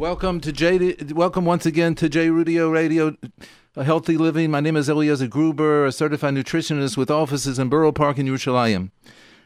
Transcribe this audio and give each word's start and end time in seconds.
Welcome 0.00 0.40
to 0.40 0.50
J. 0.50 0.96
Welcome 1.12 1.44
once 1.44 1.66
again 1.66 1.94
to 1.96 2.08
J. 2.08 2.28
Rudio 2.28 2.72
Radio, 2.72 3.18
a 3.76 3.84
healthy 3.84 4.16
living. 4.16 4.50
My 4.50 4.60
name 4.60 4.74
is 4.74 4.88
Eliezer 4.88 5.26
Gruber, 5.26 5.84
a 5.84 5.92
certified 5.92 6.32
nutritionist 6.32 6.96
with 6.96 7.10
offices 7.10 7.58
in 7.58 7.68
Borough 7.68 7.92
Park 7.92 8.16
in 8.16 8.24
Yerushalayim. 8.24 8.92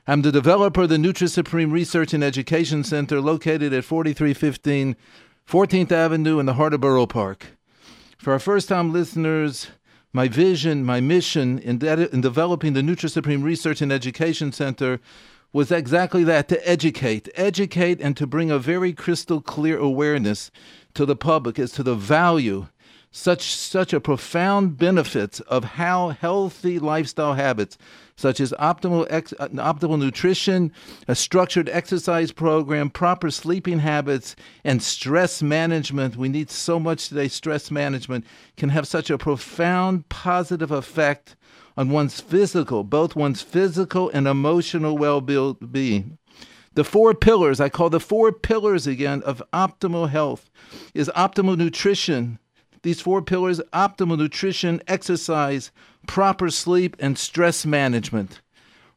I'm 0.06 0.22
the 0.22 0.30
developer 0.30 0.82
of 0.82 0.90
the 0.90 0.96
NutriSupreme 0.96 1.72
Research 1.72 2.14
and 2.14 2.22
Education 2.22 2.85
Center 2.85 3.21
located 3.21 3.72
at 3.72 3.82
4315 3.82 4.95
14th 5.45 5.90
Avenue 5.90 6.38
in 6.38 6.47
the 6.47 6.55
heart 6.55 6.73
of 6.73 6.83
Borough 6.83 7.09
Park. 7.09 7.59
For 8.17 8.33
our 8.33 8.39
first 8.39 8.69
time 8.69 8.93
listeners, 8.93 9.73
my 10.13 10.29
vision, 10.29 10.85
my 10.85 11.01
mission 11.01 11.59
in, 11.59 11.79
de- 11.79 12.15
in 12.15 12.21
developing 12.21 12.75
the 12.75 12.83
NutriSupreme 12.83 13.43
Research 13.43 13.83
and 13.83 13.91
Education 13.91 14.53
Center 14.53 15.01
was 15.55 15.71
exactly 15.71 16.25
that 16.25 16.48
to 16.48 16.69
educate, 16.69 17.29
educate, 17.37 18.01
and 18.01 18.16
to 18.16 18.27
bring 18.27 18.51
a 18.51 18.59
very 18.59 18.93
crystal 18.93 19.41
clear 19.41 19.79
awareness 19.79 20.51
to 20.95 21.07
the 21.07 21.15
public 21.15 21.61
as 21.61 21.71
to 21.73 21.83
the 21.84 21.95
value 21.95 22.67
such 23.12 23.55
such 23.55 23.93
a 23.93 24.01
profound 24.01 24.77
benefits 24.77 25.39
of 25.41 25.62
how 25.62 26.09
healthy 26.09 26.81
lifestyle 26.81 27.35
habits 27.35 27.79
such 28.17 28.41
as 28.41 28.53
optimal 28.59 29.07
ex, 29.09 29.33
optimal 29.39 29.98
nutrition, 29.98 30.73
a 31.07 31.15
structured 31.15 31.69
exercise 31.69 32.33
program, 32.33 32.91
proper 32.91 33.31
sleeping 33.31 33.79
habits, 33.79 34.34
and 34.65 34.83
stress 34.83 35.43
management. 35.43 36.17
We 36.17 36.29
need 36.29 36.51
so 36.51 36.81
much 36.81 37.09
today. 37.09 37.29
Stress 37.29 37.71
management 37.71 38.25
can 38.57 38.71
have 38.71 38.89
such 38.89 39.11
a 39.11 39.19
profound 39.19 40.09
positive 40.09 40.73
effect 40.73 41.37
on 41.77 41.91
one's 41.91 42.20
physical, 42.20 42.84
both 42.84 43.16
one's 43.16 43.42
physical 43.42 44.10
and 44.10 44.27
emotional 44.27 44.96
well-being. 44.96 46.19
The 46.74 46.84
four 46.84 47.14
pillars, 47.14 47.60
I 47.60 47.69
call 47.69 47.91
the 47.91 48.00
four 48.00 48.33
pillars 48.33 48.87
again 48.87 49.23
of 49.23 49.42
optimal 49.52 50.09
health, 50.09 50.50
is 50.92 51.10
optimal 51.16 51.56
nutrition, 51.56 52.38
these 52.83 53.00
four 53.00 53.23
pillars 53.23 53.60
optimal 53.73 54.19
nutrition, 54.19 54.83
exercise, 54.86 55.70
proper 56.06 56.50
sleep, 56.50 56.97
and 56.98 57.16
stress 57.16 57.64
management 57.64 58.41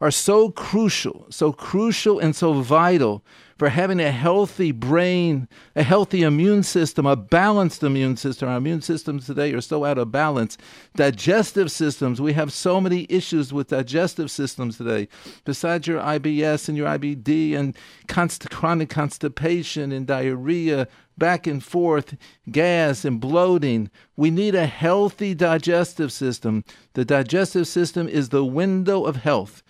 are 0.02 0.12
so 0.12 0.52
crucial, 0.52 1.26
so 1.30 1.52
crucial 1.52 2.20
and 2.20 2.36
so 2.36 2.62
vital 2.62 3.24
for 3.58 3.70
having 3.70 4.00
a 4.00 4.12
healthy 4.12 4.72
brain, 4.72 5.48
a 5.76 5.84
healthy 5.84 6.22
immune 6.22 6.64
system, 6.64 7.06
a 7.06 7.16
balanced 7.16 7.84
immune 7.84 8.18
system. 8.18 8.50
Our 8.50 8.58
immune 8.58 8.82
systems 8.82 9.26
today 9.26 9.54
are 9.54 9.62
so 9.62 9.84
out 9.84 9.98
of 9.98 10.12
balance. 10.12 10.58
Digestive 10.96 11.72
systems, 11.72 12.22
we 12.22 12.34
have 12.34 12.54
so 12.54 12.80
many 12.80 13.08
issues 13.10 13.52
with 13.52 13.70
digestive 13.70 14.30
systems 14.30 14.78
today. 14.78 15.08
Besides 15.44 15.88
your 15.88 16.02
IBS 16.02 16.70
and 16.70 16.78
your 16.78 16.88
IBD 16.88 17.56
and 17.56 17.76
const- 18.08 18.50
chronic 18.50 18.90
constipation 18.90 19.92
and 19.92 20.06
diarrhea, 20.06 20.88
back 21.18 21.48
and 21.48 21.64
forth, 21.64 22.16
gas 22.52 23.04
and 23.04 23.20
bloating. 23.20 23.90
We 24.16 24.30
need 24.30 24.56
a 24.56 24.68
healthy 24.68 25.34
digestive 25.34 26.12
system. 26.12 26.64
The 26.94 27.06
digestive 27.06 27.68
system 27.68 28.08
is 28.08 28.30
the 28.30 28.46
window 28.46 29.04
of 29.04 29.18
health. 29.18 29.64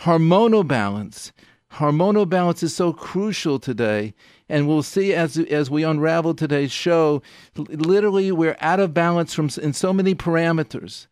Hormonal 0.00 0.66
balance. 0.66 1.32
Hormonal 1.74 2.28
balance 2.28 2.62
is 2.62 2.74
so 2.74 2.92
crucial 2.92 3.58
today. 3.58 4.14
And 4.48 4.66
we'll 4.66 4.82
see 4.82 5.12
as, 5.12 5.36
as 5.38 5.70
we 5.70 5.84
unravel 5.84 6.34
today's 6.34 6.72
show, 6.72 7.22
literally 7.56 8.32
we're 8.32 8.56
out 8.60 8.80
of 8.80 8.94
balance 8.94 9.34
from 9.34 9.50
in 9.62 9.72
so 9.74 9.92
many 9.92 10.14
parameters. 10.14 11.06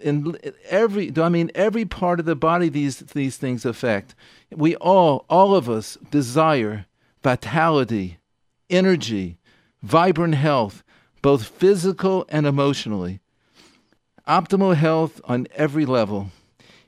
In 0.00 0.38
every, 0.68 1.12
I 1.16 1.28
mean, 1.28 1.50
every 1.54 1.84
part 1.84 2.20
of 2.20 2.26
the 2.26 2.36
body 2.36 2.68
these 2.68 2.98
these 2.98 3.36
things 3.36 3.64
affect. 3.64 4.14
We 4.50 4.76
all, 4.76 5.24
all 5.30 5.54
of 5.54 5.68
us, 5.68 5.96
desire 6.10 6.86
vitality, 7.22 8.18
energy, 8.70 9.38
vibrant 9.82 10.34
health, 10.34 10.82
both 11.22 11.44
physical 11.44 12.26
and 12.28 12.46
emotionally. 12.46 13.20
Optimal 14.26 14.76
health 14.76 15.20
on 15.24 15.46
every 15.54 15.86
level 15.86 16.30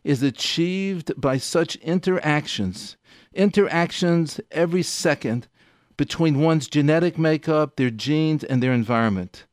is 0.05 0.23
achieved 0.23 1.13
by 1.20 1.36
such 1.36 1.77
interactions, 1.77 2.97
interactions 3.35 4.41
every 4.51 4.83
second 4.83 5.48
between 5.97 6.41
one's 6.41 6.67
genetic 6.67 7.19
makeup, 7.19 7.77
their 7.77 7.91
genes, 7.91 8.42
and 8.42 8.63
their 8.63 8.73
environment. 8.73 9.45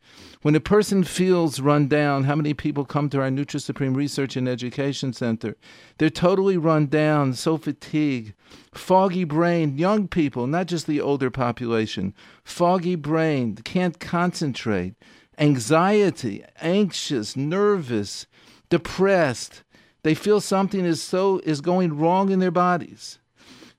When 0.44 0.56
a 0.56 0.62
person 0.62 1.04
feels 1.04 1.60
run 1.60 1.88
down, 1.88 2.24
how 2.24 2.36
many 2.36 2.54
people 2.54 2.86
come 2.86 3.10
to 3.10 3.20
our 3.20 3.30
NutriSupreme 3.30 3.96
Research 3.96 4.38
and 4.38 4.48
Education 4.48 5.12
Center? 5.12 5.58
They're 5.98 6.10
totally 6.10 6.58
run 6.58 6.86
down, 6.88 7.34
so 7.34 7.58
fatigued, 7.58 8.34
foggy 8.72 9.26
brain, 9.26 9.78
young 9.78 10.08
people, 10.08 10.48
not 10.48 10.68
just 10.68 10.88
the 10.88 11.02
older 11.02 11.30
population, 11.30 12.14
foggy 12.44 12.96
brain, 12.96 13.56
can't 13.56 14.00
concentrate, 14.00 14.94
anxiety, 15.38 16.46
anxious, 16.62 17.36
nervous, 17.36 18.28
depressed. 18.70 19.64
They 20.04 20.14
feel 20.14 20.42
something 20.42 20.86
is 20.86 21.02
so 21.02 21.40
is 21.44 21.62
going 21.62 21.98
wrong 21.98 22.32
in 22.32 22.40
their 22.40 22.52
bodies. 22.52 23.20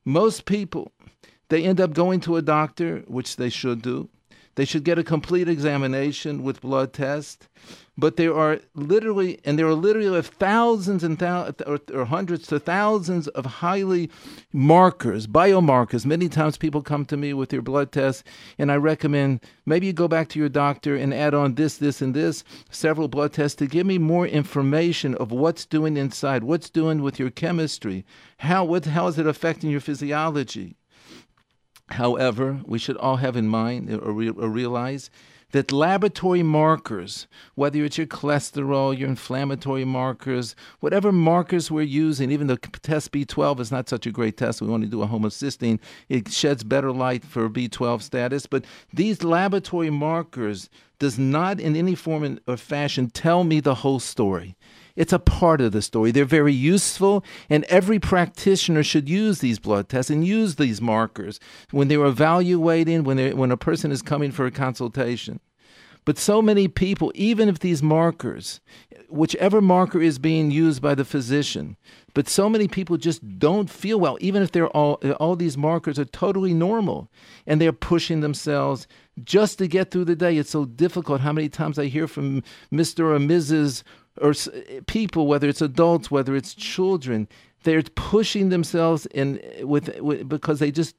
Most 0.04 0.44
people, 0.44 0.92
they 1.48 1.64
end 1.64 1.80
up 1.80 1.92
going 1.92 2.20
to 2.20 2.36
a 2.36 2.42
doctor, 2.42 3.04
which 3.06 3.36
they 3.36 3.48
should 3.48 3.82
do 3.82 4.08
they 4.58 4.64
should 4.64 4.82
get 4.82 4.98
a 4.98 5.04
complete 5.04 5.48
examination 5.48 6.42
with 6.42 6.62
blood 6.62 6.92
test. 6.92 7.46
But 7.96 8.16
there 8.16 8.34
are 8.34 8.58
literally, 8.74 9.38
and 9.44 9.56
there 9.56 9.68
are 9.68 9.72
literally 9.72 10.20
thousands 10.20 11.04
and 11.04 11.16
thousands, 11.16 11.62
or, 11.62 11.78
or 11.94 12.04
hundreds 12.04 12.48
to 12.48 12.58
thousands 12.58 13.28
of 13.28 13.46
highly 13.46 14.10
markers, 14.52 15.28
biomarkers. 15.28 16.04
Many 16.04 16.28
times 16.28 16.56
people 16.56 16.82
come 16.82 17.04
to 17.04 17.16
me 17.16 17.32
with 17.34 17.50
their 17.50 17.62
blood 17.62 17.92
tests, 17.92 18.24
and 18.58 18.72
I 18.72 18.78
recommend 18.78 19.44
maybe 19.64 19.86
you 19.86 19.92
go 19.92 20.08
back 20.08 20.28
to 20.30 20.40
your 20.40 20.48
doctor 20.48 20.96
and 20.96 21.14
add 21.14 21.34
on 21.34 21.54
this, 21.54 21.78
this, 21.78 22.02
and 22.02 22.12
this, 22.12 22.42
several 22.68 23.06
blood 23.06 23.34
tests 23.34 23.54
to 23.58 23.68
give 23.68 23.86
me 23.86 23.98
more 23.98 24.26
information 24.26 25.14
of 25.14 25.30
what's 25.30 25.66
doing 25.66 25.96
inside, 25.96 26.42
what's 26.42 26.68
doing 26.68 27.00
with 27.00 27.20
your 27.20 27.30
chemistry, 27.30 28.04
how, 28.38 28.64
what, 28.64 28.86
how 28.86 29.06
is 29.06 29.20
it 29.20 29.26
affecting 29.28 29.70
your 29.70 29.80
physiology. 29.80 30.77
However, 31.90 32.60
we 32.66 32.78
should 32.78 32.96
all 32.98 33.16
have 33.16 33.36
in 33.36 33.48
mind 33.48 33.90
or, 33.90 34.12
re- 34.12 34.28
or, 34.28 34.48
realize 34.48 35.10
that 35.52 35.72
laboratory 35.72 36.42
markers, 36.42 37.26
whether 37.54 37.82
it's 37.82 37.96
your 37.96 38.06
cholesterol, 38.06 38.96
your 38.96 39.08
inflammatory 39.08 39.84
markers, 39.84 40.54
whatever 40.80 41.10
markers 41.10 41.70
we're 41.70 41.80
using, 41.80 42.30
even 42.30 42.48
the 42.48 42.58
test 42.58 43.12
B12 43.12 43.60
is 43.60 43.72
not 43.72 43.88
such 43.88 44.06
a 44.06 44.10
great 44.10 44.36
test. 44.36 44.60
We 44.60 44.68
want 44.68 44.82
to 44.82 44.90
do 44.90 45.02
a 45.02 45.06
homocysteine. 45.08 45.80
It 46.10 46.30
sheds 46.30 46.62
better 46.62 46.92
light 46.92 47.24
for 47.24 47.48
B12 47.48 48.02
status. 48.02 48.44
But 48.44 48.66
these 48.92 49.24
laboratory 49.24 49.88
markers 49.88 50.68
does 50.98 51.18
not 51.18 51.58
in 51.60 51.76
any 51.76 51.94
form 51.94 52.38
or 52.46 52.56
fashion 52.58 53.08
tell 53.08 53.44
me 53.44 53.60
the 53.60 53.76
whole 53.76 54.00
story. 54.00 54.54
It's 54.98 55.12
a 55.12 55.20
part 55.20 55.60
of 55.60 55.70
the 55.70 55.80
story. 55.80 56.10
They're 56.10 56.24
very 56.24 56.52
useful, 56.52 57.24
and 57.48 57.62
every 57.64 58.00
practitioner 58.00 58.82
should 58.82 59.08
use 59.08 59.38
these 59.38 59.60
blood 59.60 59.88
tests 59.88 60.10
and 60.10 60.26
use 60.26 60.56
these 60.56 60.80
markers 60.80 61.38
when 61.70 61.86
they're 61.86 62.04
evaluating, 62.04 63.04
when, 63.04 63.36
when 63.36 63.52
a 63.52 63.56
person 63.56 63.92
is 63.92 64.02
coming 64.02 64.32
for 64.32 64.44
a 64.44 64.50
consultation. 64.50 65.38
But 66.04 66.18
so 66.18 66.42
many 66.42 66.66
people, 66.66 67.12
even 67.14 67.48
if 67.48 67.60
these 67.60 67.80
markers, 67.80 68.60
whichever 69.08 69.60
marker 69.60 70.00
is 70.00 70.18
being 70.18 70.50
used 70.50 70.82
by 70.82 70.96
the 70.96 71.04
physician, 71.04 71.76
but 72.12 72.28
so 72.28 72.48
many 72.48 72.66
people 72.66 72.96
just 72.96 73.38
don't 73.38 73.70
feel 73.70 74.00
well, 74.00 74.18
even 74.20 74.42
if 74.42 74.50
they're 74.50 74.68
all 74.68 74.94
all 75.20 75.36
these 75.36 75.56
markers 75.56 75.98
are 75.98 76.06
totally 76.06 76.54
normal, 76.54 77.08
and 77.46 77.60
they're 77.60 77.72
pushing 77.72 78.20
themselves 78.20 78.88
just 79.22 79.58
to 79.58 79.68
get 79.68 79.90
through 79.90 80.06
the 80.06 80.16
day. 80.16 80.38
It's 80.38 80.50
so 80.50 80.64
difficult. 80.64 81.20
How 81.20 81.32
many 81.32 81.48
times 81.48 81.78
I 81.78 81.86
hear 81.86 82.08
from 82.08 82.42
Mr. 82.72 83.00
or 83.00 83.18
Mrs 83.18 83.82
or 84.20 84.30
eh, 84.30 84.80
people, 84.86 85.26
whether 85.26 85.48
it's 85.48 85.62
adults, 85.62 86.10
whether 86.10 86.34
it's 86.34 86.54
children, 86.54 87.28
they're 87.64 87.82
pushing 87.82 88.48
themselves 88.48 89.06
in 89.06 89.40
eh, 89.42 89.62
with, 89.62 89.98
with 90.00 90.28
because 90.28 90.58
they 90.58 90.70
just 90.70 90.94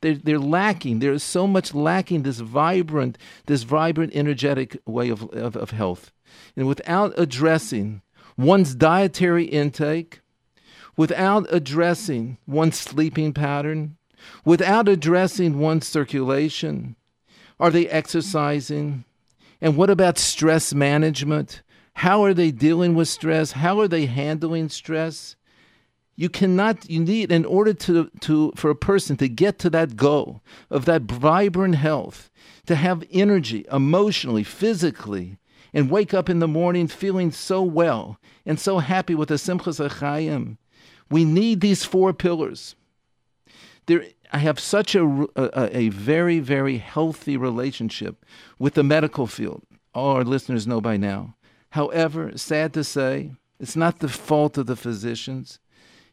they're, 0.00 0.14
they're 0.14 0.38
lacking. 0.38 0.98
There's 0.98 1.22
so 1.22 1.46
much 1.46 1.74
lacking 1.74 2.22
this 2.22 2.40
vibrant, 2.40 3.18
this 3.46 3.62
vibrant, 3.62 4.14
energetic 4.14 4.76
way 4.86 5.08
of, 5.08 5.22
of, 5.30 5.56
of 5.56 5.70
health, 5.70 6.12
and 6.56 6.66
without 6.66 7.12
addressing 7.16 8.02
one's 8.36 8.74
dietary 8.74 9.44
intake, 9.44 10.20
without 10.96 11.46
addressing 11.50 12.38
one's 12.46 12.78
sleeping 12.78 13.32
pattern, 13.32 13.96
without 14.44 14.88
addressing 14.88 15.58
one's 15.58 15.86
circulation, 15.86 16.96
are 17.58 17.70
they 17.70 17.88
exercising? 17.88 19.04
And 19.60 19.76
what 19.76 19.90
about 19.90 20.18
stress 20.18 20.74
management? 20.74 21.62
How 21.94 22.24
are 22.24 22.34
they 22.34 22.50
dealing 22.50 22.94
with 22.94 23.08
stress? 23.08 23.52
How 23.52 23.80
are 23.80 23.88
they 23.88 24.06
handling 24.06 24.68
stress? 24.68 25.36
You 26.16 26.28
cannot, 26.28 26.88
you 26.90 27.00
need, 27.00 27.32
in 27.32 27.44
order 27.44 27.72
to, 27.74 28.10
to, 28.20 28.52
for 28.54 28.70
a 28.70 28.76
person 28.76 29.16
to 29.16 29.28
get 29.28 29.58
to 29.60 29.70
that 29.70 29.96
goal 29.96 30.42
of 30.70 30.84
that 30.84 31.02
vibrant 31.02 31.76
health, 31.76 32.30
to 32.66 32.74
have 32.74 33.04
energy 33.10 33.64
emotionally, 33.72 34.44
physically, 34.44 35.38
and 35.72 35.90
wake 35.90 36.12
up 36.12 36.28
in 36.28 36.38
the 36.38 36.48
morning 36.48 36.86
feeling 36.86 37.30
so 37.30 37.62
well 37.62 38.18
and 38.44 38.60
so 38.60 38.78
happy 38.78 39.14
with 39.14 39.28
the 39.28 39.36
Simchas 39.36 39.84
Achayim, 39.84 40.58
we 41.10 41.24
need 41.24 41.60
these 41.60 41.84
four 41.84 42.12
pillars. 42.12 42.74
There, 43.86 44.04
I 44.32 44.38
have 44.38 44.60
such 44.60 44.94
a, 44.94 45.26
a, 45.36 45.78
a 45.78 45.88
very, 45.88 46.40
very 46.40 46.78
healthy 46.78 47.36
relationship 47.36 48.24
with 48.58 48.74
the 48.74 48.82
medical 48.82 49.26
field. 49.26 49.62
All 49.94 50.16
our 50.16 50.24
listeners 50.24 50.66
know 50.66 50.80
by 50.80 50.96
now. 50.96 51.36
However, 51.72 52.36
sad 52.36 52.74
to 52.74 52.84
say, 52.84 53.32
it's 53.58 53.76
not 53.76 54.00
the 54.00 54.08
fault 54.08 54.58
of 54.58 54.66
the 54.66 54.76
physicians. 54.76 55.58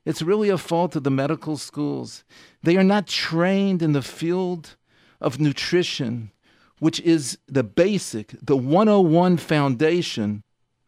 It's 0.05 0.21
really 0.21 0.49
a 0.49 0.57
fault 0.57 0.95
of 0.95 1.03
the 1.03 1.11
medical 1.11 1.57
schools. 1.57 2.23
They 2.63 2.77
are 2.77 2.83
not 2.83 3.07
trained 3.07 3.81
in 3.81 3.91
the 3.91 4.01
field 4.01 4.77
of 5.19 5.39
nutrition, 5.39 6.31
which 6.79 7.01
is 7.01 7.37
the 7.47 7.63
basic, 7.63 8.35
the 8.41 8.55
101 8.55 9.37
foundation 9.37 10.43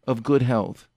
of 0.07 0.23
good 0.23 0.41
health 0.41 0.87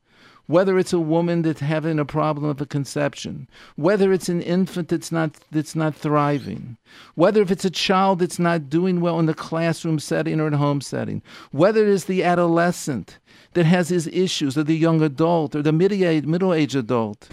whether 0.47 0.79
it's 0.79 0.93
a 0.93 0.99
woman 0.99 1.43
that's 1.43 1.61
having 1.61 1.99
a 1.99 2.05
problem 2.05 2.45
of 2.45 2.61
a 2.61 2.67
conception, 2.67 3.49
whether 3.77 4.13
it's 4.13 4.29
an 4.29 4.43
infant 4.43 4.89
that's 4.89 5.11
not 5.11 5.37
that's 5.51 5.75
not 5.75 5.95
thriving, 5.95 6.77
whether 7.15 7.41
if 7.41 7.51
it's 7.51 7.65
a 7.65 7.71
child 7.71 8.19
that's 8.19 8.39
not 8.39 8.69
doing 8.69 9.01
well 9.01 9.19
in 9.19 9.27
the 9.27 9.35
classroom 9.35 9.99
setting 9.99 10.41
or 10.41 10.47
in 10.47 10.53
home 10.53 10.81
setting, 10.81 11.23
whether 11.51 11.87
it's 11.89 12.05
the 12.05 12.23
adolescent 12.23 13.19
that 13.55 13.67
has 13.67 13.89
his 13.89 14.07
issues, 14.09 14.59
or 14.59 14.65
the 14.65 14.77
young 14.77 15.01
adult, 15.01 15.55
or 15.55 15.63
the 15.63 15.73
middle-aged 15.73 16.75
adult, 16.75 17.29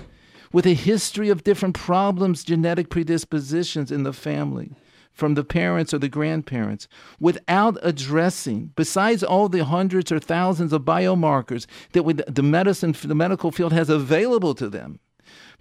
with 0.54 0.66
a 0.66 0.74
history 0.74 1.30
of 1.30 1.44
different 1.44 1.76
problems, 1.76 2.44
genetic 2.44 2.90
predispositions 2.90 3.92
in 3.92 4.04
the 4.04 4.14
family 4.14 4.72
from 5.14 5.36
the 5.36 5.44
parents 5.44 5.94
or 5.94 6.00
the 6.00 6.10
grandparents 6.10 6.88
without 7.20 7.78
addressing, 7.82 8.72
besides 8.76 9.24
all 9.24 9.50
the 9.50 9.66
hundreds 9.66 10.12
or 10.12 10.20
thousands 10.20 10.74
of 10.74 10.84
biomarkers 10.84 11.66
that 11.92 12.34
the 12.34 12.44
medicine, 12.44 12.96
the 13.04 13.16
medical 13.16 13.52
field 13.52 13.74
has 13.74 13.90
available 13.90 14.56
to 14.56 14.70
them, 14.70 15.00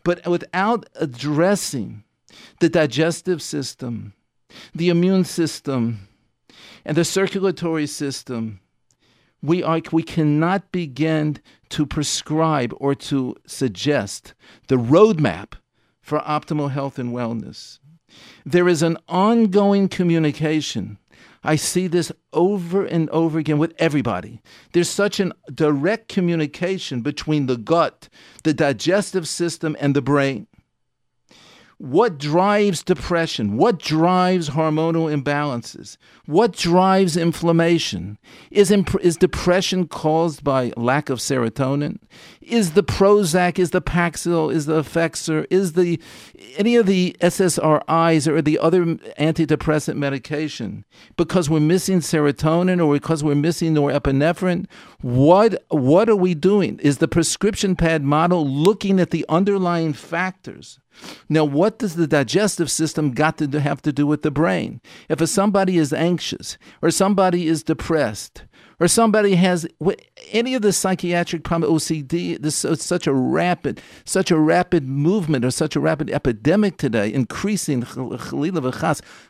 but 0.04 0.26
without 0.26 0.88
addressing 0.96 2.04
the 2.60 2.68
digestive 2.68 3.42
system, 3.42 4.14
the 4.74 4.88
immune 4.88 5.24
system, 5.24 6.08
and 6.84 6.96
the 6.96 7.04
circulatory 7.04 7.86
system, 7.86 8.60
we, 9.42 9.62
are, 9.62 9.80
we 9.92 10.02
cannot 10.02 10.70
begin 10.70 11.38
to 11.70 11.86
prescribe 11.86 12.74
or 12.76 12.94
to 12.94 13.34
suggest 13.46 14.34
the 14.68 14.76
roadmap 14.76 15.52
for 16.00 16.18
optimal 16.20 16.70
health 16.70 16.98
and 16.98 17.12
wellness. 17.12 17.78
There 18.44 18.68
is 18.68 18.82
an 18.82 18.96
ongoing 19.08 19.88
communication. 19.88 20.98
I 21.42 21.56
see 21.56 21.86
this 21.86 22.12
over 22.32 22.84
and 22.84 23.08
over 23.10 23.38
again 23.38 23.58
with 23.58 23.72
everybody. 23.78 24.42
There's 24.72 24.90
such 24.90 25.20
a 25.20 25.32
direct 25.52 26.08
communication 26.08 27.00
between 27.00 27.46
the 27.46 27.56
gut, 27.56 28.08
the 28.42 28.52
digestive 28.52 29.26
system, 29.26 29.74
and 29.80 29.96
the 29.96 30.02
brain. 30.02 30.46
What 31.80 32.18
drives 32.18 32.82
depression? 32.82 33.56
What 33.56 33.78
drives 33.78 34.50
hormonal 34.50 35.10
imbalances? 35.10 35.96
What 36.26 36.52
drives 36.52 37.16
inflammation? 37.16 38.18
Is, 38.50 38.70
imp- 38.70 39.00
is 39.00 39.16
depression 39.16 39.88
caused 39.88 40.44
by 40.44 40.74
lack 40.76 41.08
of 41.08 41.20
serotonin? 41.20 41.96
Is 42.42 42.72
the 42.72 42.82
Prozac, 42.82 43.58
is 43.58 43.70
the 43.70 43.80
Paxil, 43.80 44.52
is 44.52 44.66
the 44.66 44.82
Effexor, 44.82 45.46
is 45.48 45.72
the 45.72 45.98
any 46.58 46.76
of 46.76 46.84
the 46.84 47.16
SSRIs 47.22 48.26
or 48.28 48.42
the 48.42 48.58
other 48.58 48.84
antidepressant 48.84 49.96
medication 49.96 50.84
because 51.16 51.48
we're 51.48 51.60
missing 51.60 52.00
serotonin 52.00 52.84
or 52.84 52.92
because 52.92 53.24
we're 53.24 53.34
missing 53.34 53.72
norepinephrine? 53.74 54.66
What 55.00 55.64
what 55.70 56.10
are 56.10 56.16
we 56.16 56.34
doing? 56.34 56.78
Is 56.80 56.98
the 56.98 57.08
prescription 57.08 57.74
pad 57.74 58.04
model 58.04 58.46
looking 58.46 59.00
at 59.00 59.12
the 59.12 59.24
underlying 59.30 59.94
factors? 59.94 60.78
Now, 61.28 61.44
what 61.44 61.78
does 61.78 61.94
the 61.94 62.06
digestive 62.06 62.70
system 62.70 63.12
got 63.12 63.38
to 63.38 63.60
have 63.60 63.82
to 63.82 63.92
do 63.92 64.06
with 64.06 64.22
the 64.22 64.30
brain? 64.30 64.80
If 65.08 65.26
somebody 65.28 65.78
is 65.78 65.92
anxious 65.92 66.58
or 66.82 66.90
somebody 66.90 67.46
is 67.46 67.62
depressed 67.62 68.44
or 68.78 68.88
somebody 68.88 69.36
has 69.36 69.66
any 70.32 70.54
of 70.54 70.62
the 70.62 70.72
psychiatric 70.72 71.44
problem, 71.44 71.72
OCD, 71.72 72.40
this 72.40 72.64
is 72.64 72.82
such 72.82 73.06
a 73.06 73.12
rapid, 73.12 73.80
such 74.04 74.30
a 74.30 74.38
rapid 74.38 74.88
movement 74.88 75.44
or 75.44 75.50
such 75.50 75.76
a 75.76 75.80
rapid 75.80 76.10
epidemic 76.10 76.76
today, 76.76 77.12
increasing 77.12 77.84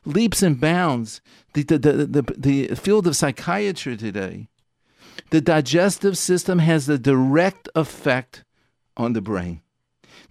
leaps 0.04 0.42
and 0.42 0.60
bounds. 0.60 1.20
The, 1.52 1.62
the, 1.64 1.78
the, 1.78 2.06
the, 2.06 2.34
the 2.68 2.76
field 2.76 3.06
of 3.06 3.16
psychiatry 3.16 3.96
today, 3.96 4.48
the 5.30 5.40
digestive 5.40 6.16
system 6.16 6.60
has 6.60 6.88
a 6.88 6.98
direct 6.98 7.68
effect 7.74 8.44
on 8.96 9.12
the 9.12 9.20
brain. 9.20 9.62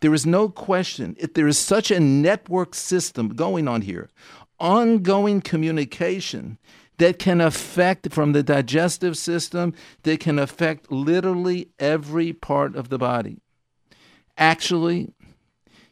There 0.01 0.13
is 0.13 0.25
no 0.25 0.49
question, 0.49 1.15
if 1.19 1.33
there 1.33 1.47
is 1.47 1.57
such 1.57 1.91
a 1.91 1.99
network 1.99 2.73
system 2.73 3.29
going 3.29 3.67
on 3.67 3.81
here, 3.81 4.09
ongoing 4.59 5.41
communication 5.41 6.57
that 6.97 7.19
can 7.19 7.41
affect 7.41 8.11
from 8.13 8.33
the 8.33 8.43
digestive 8.43 9.17
system, 9.17 9.73
that 10.03 10.19
can 10.19 10.37
affect 10.37 10.91
literally 10.91 11.69
every 11.79 12.33
part 12.33 12.75
of 12.75 12.89
the 12.89 12.97
body. 12.97 13.41
Actually, 14.37 15.13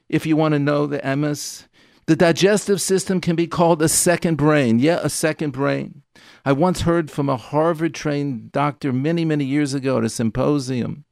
if 0.09 0.25
you 0.25 0.35
want 0.35 0.53
to 0.53 0.59
know 0.59 0.85
the 0.85 1.15
MS, 1.15 1.67
the 2.05 2.15
digestive 2.15 2.81
system 2.81 3.19
can 3.19 3.35
be 3.35 3.47
called 3.47 3.81
a 3.81 3.89
second 3.89 4.35
brain. 4.35 4.79
Yeah, 4.79 4.99
a 5.01 5.09
second 5.09 5.51
brain. 5.51 6.03
I 6.45 6.53
once 6.53 6.81
heard 6.81 7.11
from 7.11 7.27
a 7.27 7.35
Harvard 7.35 7.93
trained 7.93 8.53
doctor 8.53 8.93
many, 8.93 9.25
many 9.25 9.43
years 9.43 9.73
ago 9.73 9.97
at 9.97 10.05
a 10.05 10.09
symposium 10.09 11.03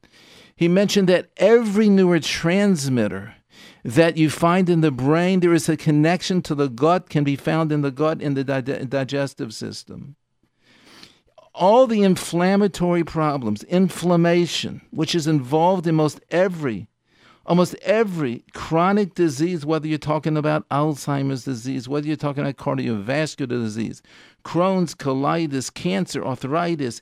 he 0.56 0.68
mentioned 0.68 1.10
that 1.10 1.30
every 1.38 1.88
neurotransmitter 1.88 3.34
that 3.84 4.18
you 4.18 4.30
find 4.30 4.70
in 4.70 4.82
the 4.82 4.92
brain, 4.92 5.42
there 5.42 5.54
is 5.54 5.68
a 5.70 5.78
connection 5.78 6.42
to 6.42 6.56
the 6.56 6.70
gut, 6.70 7.10
can 7.10 7.24
be 7.24 7.36
found 7.36 7.72
in 7.72 7.82
the 7.82 7.92
gut 7.92 8.22
in 8.22 8.34
the 8.34 8.44
di- 8.44 8.62
digestive 8.62 9.54
system. 9.54 10.16
All 11.54 11.88
the 11.88 12.04
inflammatory 12.04 13.04
problems, 13.04 13.64
inflammation, 13.64 14.82
which 14.92 15.14
is 15.14 15.28
involved 15.28 15.88
in 15.88 15.96
most 15.96 16.20
every, 16.32 16.88
almost 17.46 17.76
every 17.76 18.44
chronic 18.54 19.14
disease, 19.14 19.66
whether 19.66 19.88
you're 19.88 19.98
talking 19.98 20.36
about 20.36 20.68
Alzheimer's 20.70 21.46
disease, 21.46 21.88
whether 21.88 22.08
you're 22.08 22.18
talking 22.18 22.44
about 22.44 22.58
cardiovascular 22.58 23.48
disease, 23.48 24.02
Crohn's, 24.44 24.96
colitis, 24.96 25.74
cancer, 25.74 26.26
arthritis, 26.26 27.02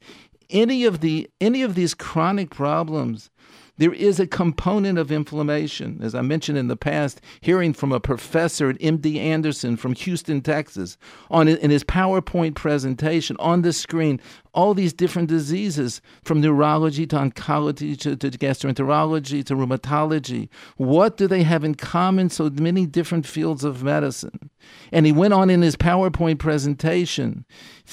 any 0.50 0.86
of 0.86 1.00
the 1.00 1.30
any 1.42 1.64
of 1.64 1.76
these 1.76 1.94
chronic 1.94 2.50
problems 2.50 3.30
there 3.78 3.94
is 3.94 4.20
a 4.20 4.28
component 4.28 5.00
of 5.00 5.12
inflammation. 5.12 6.00
As 6.02 6.14
I 6.14 6.22
mentioned 6.22 6.58
in 6.58 6.68
the 6.68 6.78
past, 6.78 7.22
hearing 7.42 7.74
from 7.74 7.92
a 7.92 8.00
professor 8.00 8.70
at 8.70 8.80
MD 8.80 9.18
Anderson 9.18 9.78
from 9.78 9.96
Houston, 9.96 10.42
Texas, 10.42 10.98
on 11.32 11.48
in 11.48 11.72
his 11.72 11.84
PowerPoint 11.84 12.54
presentation 12.56 13.36
on 13.40 13.64
the 13.64 13.74
screen, 13.74 14.20
all 14.54 14.74
these 14.76 14.94
different 14.94 15.28
diseases 15.28 16.02
from 16.24 16.40
neurology 16.40 17.08
to 17.08 17.16
oncology 17.16 17.98
to, 18.00 18.16
to 18.16 18.30
gastroenterology 18.30 19.44
to 19.46 19.56
rheumatology. 19.56 20.50
What 20.78 21.18
do 21.18 21.28
they 21.28 21.44
have 21.44 21.64
in 21.64 21.74
common? 21.74 22.30
So 22.30 22.50
many 22.52 22.86
different 22.86 23.26
fields 23.26 23.64
of 23.64 23.84
medicine. 23.84 24.52
And 24.92 25.06
he 25.06 25.12
went 25.12 25.34
on 25.34 25.50
in 25.50 25.62
his 25.62 25.76
PowerPoint 25.76 26.40
presentation, 26.40 27.46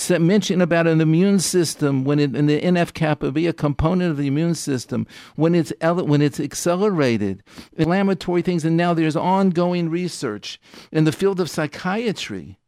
mentioning 0.09 0.63
about 0.63 0.87
an 0.87 1.01
immune 1.01 1.41
system 1.41 2.05
when 2.05 2.19
it, 2.19 2.37
in 2.37 2.47
the 2.47 2.61
NF 2.61 2.93
kappa 2.93 3.33
B 3.33 3.47
a 3.47 3.53
component 3.53 4.11
of 4.11 4.17
the 4.17 4.27
immune 4.27 4.55
system 4.55 5.07
when 5.37 5.55
it's 5.55 5.73
when 5.81 6.23
it's 6.23 6.39
accelerated, 6.39 7.43
inflammatory 7.77 8.43
things, 8.43 8.65
and 8.65 8.77
now 8.77 8.95
there's 8.95 9.17
ongoing 9.17 9.89
research 9.89 10.61
in 10.93 11.05
the 11.05 11.13
field 11.13 11.41
of 11.41 11.51
psychiatry 11.51 12.60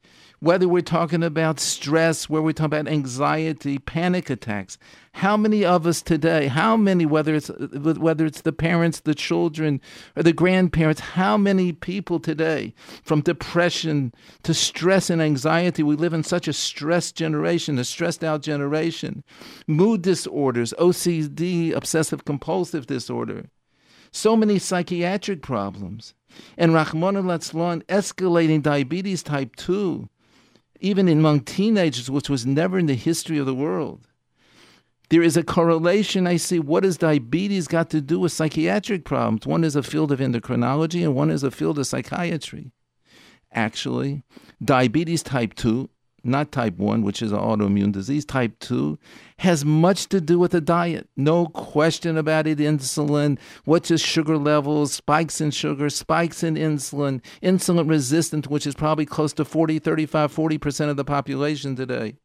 whether 0.42 0.66
we're 0.66 0.82
talking 0.82 1.22
about 1.22 1.60
stress, 1.60 2.28
where 2.28 2.42
we're 2.42 2.50
talking 2.50 2.80
about 2.80 2.88
anxiety, 2.88 3.78
panic 3.78 4.28
attacks. 4.28 4.76
How 5.12 5.36
many 5.36 5.64
of 5.64 5.86
us 5.86 6.02
today, 6.02 6.48
how 6.48 6.76
many, 6.76 7.06
whether 7.06 7.36
it's 7.36 7.48
whether 7.48 8.26
it's 8.26 8.40
the 8.40 8.52
parents, 8.52 8.98
the 8.98 9.14
children, 9.14 9.80
or 10.16 10.24
the 10.24 10.32
grandparents, 10.32 11.00
how 11.00 11.36
many 11.36 11.72
people 11.72 12.18
today, 12.18 12.74
from 13.04 13.20
depression 13.20 14.12
to 14.42 14.52
stress 14.52 15.10
and 15.10 15.22
anxiety, 15.22 15.84
we 15.84 15.94
live 15.94 16.12
in 16.12 16.24
such 16.24 16.48
a 16.48 16.52
stressed 16.52 17.14
generation, 17.14 17.78
a 17.78 17.84
stressed 17.84 18.24
out 18.24 18.42
generation, 18.42 19.22
mood 19.68 20.02
disorders, 20.02 20.74
OCD, 20.76 21.72
obsessive 21.72 22.24
compulsive 22.24 22.86
disorder, 22.86 23.48
so 24.10 24.36
many 24.36 24.58
psychiatric 24.58 25.40
problems, 25.40 26.14
and 26.58 26.74
Rahman 26.74 27.14
al 27.14 27.22
escalating 27.22 28.60
diabetes 28.60 29.22
type 29.22 29.54
2 29.54 30.08
even 30.82 31.08
among 31.08 31.40
teenagers, 31.40 32.10
which 32.10 32.28
was 32.28 32.44
never 32.44 32.78
in 32.78 32.86
the 32.86 32.94
history 32.94 33.38
of 33.38 33.46
the 33.46 33.54
world. 33.54 34.08
There 35.08 35.22
is 35.22 35.36
a 35.36 35.42
correlation 35.42 36.26
I 36.26 36.36
see. 36.36 36.58
What 36.58 36.84
has 36.84 36.96
diabetes 36.96 37.68
got 37.68 37.90
to 37.90 38.00
do 38.00 38.18
with 38.18 38.32
psychiatric 38.32 39.04
problems? 39.04 39.46
One 39.46 39.62
is 39.62 39.76
a 39.76 39.82
field 39.82 40.10
of 40.10 40.20
endocrinology 40.20 41.02
and 41.04 41.14
one 41.14 41.30
is 41.30 41.42
a 41.42 41.50
field 41.50 41.78
of 41.78 41.86
psychiatry. 41.86 42.72
Actually, 43.52 44.22
diabetes 44.64 45.22
type 45.22 45.54
2 45.54 45.90
not 46.24 46.52
type 46.52 46.76
1, 46.78 47.02
which 47.02 47.22
is 47.22 47.32
an 47.32 47.38
autoimmune 47.38 47.92
disease, 47.92 48.24
type 48.24 48.58
2, 48.60 48.98
has 49.38 49.64
much 49.64 50.08
to 50.08 50.20
do 50.20 50.38
with 50.38 50.52
the 50.52 50.60
diet. 50.60 51.08
No 51.16 51.46
question 51.46 52.16
about 52.16 52.46
it. 52.46 52.58
Insulin, 52.58 53.38
what's 53.64 53.90
your 53.90 53.98
sugar 53.98 54.38
levels, 54.38 54.92
spikes 54.92 55.40
in 55.40 55.50
sugar, 55.50 55.90
spikes 55.90 56.42
in 56.42 56.54
insulin, 56.54 57.20
insulin 57.42 57.88
resistant, 57.88 58.48
which 58.48 58.66
is 58.66 58.74
probably 58.74 59.06
close 59.06 59.32
to 59.34 59.44
40, 59.44 59.78
35, 59.78 60.34
40% 60.34 60.88
of 60.88 60.96
the 60.96 61.04
population 61.04 61.74
today. 61.76 62.16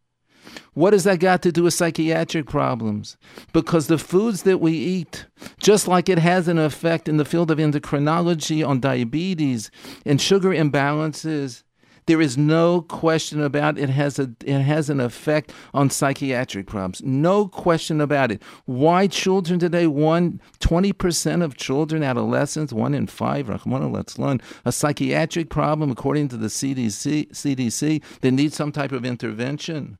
What 0.73 0.93
has 0.93 1.03
that 1.03 1.19
got 1.19 1.41
to 1.41 1.51
do 1.51 1.63
with 1.63 1.73
psychiatric 1.73 2.45
problems? 2.47 3.17
Because 3.51 3.87
the 3.87 3.97
foods 3.97 4.43
that 4.43 4.59
we 4.59 4.73
eat, 4.73 5.25
just 5.59 5.87
like 5.87 6.07
it 6.07 6.19
has 6.19 6.47
an 6.47 6.57
effect 6.57 7.09
in 7.09 7.17
the 7.17 7.25
field 7.25 7.51
of 7.51 7.57
endocrinology 7.57 8.65
on 8.65 8.79
diabetes 8.79 9.71
and 10.05 10.21
sugar 10.21 10.49
imbalances, 10.49 11.63
there 12.07 12.21
is 12.21 12.37
no 12.37 12.81
question 12.81 13.41
about 13.41 13.77
it 13.77 13.89
has 13.89 14.17
a 14.17 14.31
it 14.43 14.61
has 14.61 14.89
an 14.89 14.99
effect 14.99 15.53
on 15.73 15.89
psychiatric 15.89 16.65
problems. 16.65 17.01
No 17.03 17.47
question 17.47 18.01
about 18.01 18.31
it. 18.31 18.41
Why 18.65 19.07
children 19.07 19.59
today? 19.59 19.87
One 19.87 20.41
20% 20.59 21.43
of 21.43 21.55
children, 21.55 22.03
adolescents, 22.03 22.73
one 22.73 22.93
in 22.93 23.07
five, 23.07 23.49
let's 23.65 24.17
learn, 24.17 24.41
a 24.65 24.71
psychiatric 24.71 25.49
problem 25.49 25.91
according 25.91 26.29
to 26.29 26.37
the 26.37 26.47
CDC, 26.47 27.29
CDC 27.29 28.03
that 28.21 28.31
needs 28.31 28.55
some 28.55 28.71
type 28.71 28.91
of 28.91 29.05
intervention. 29.05 29.97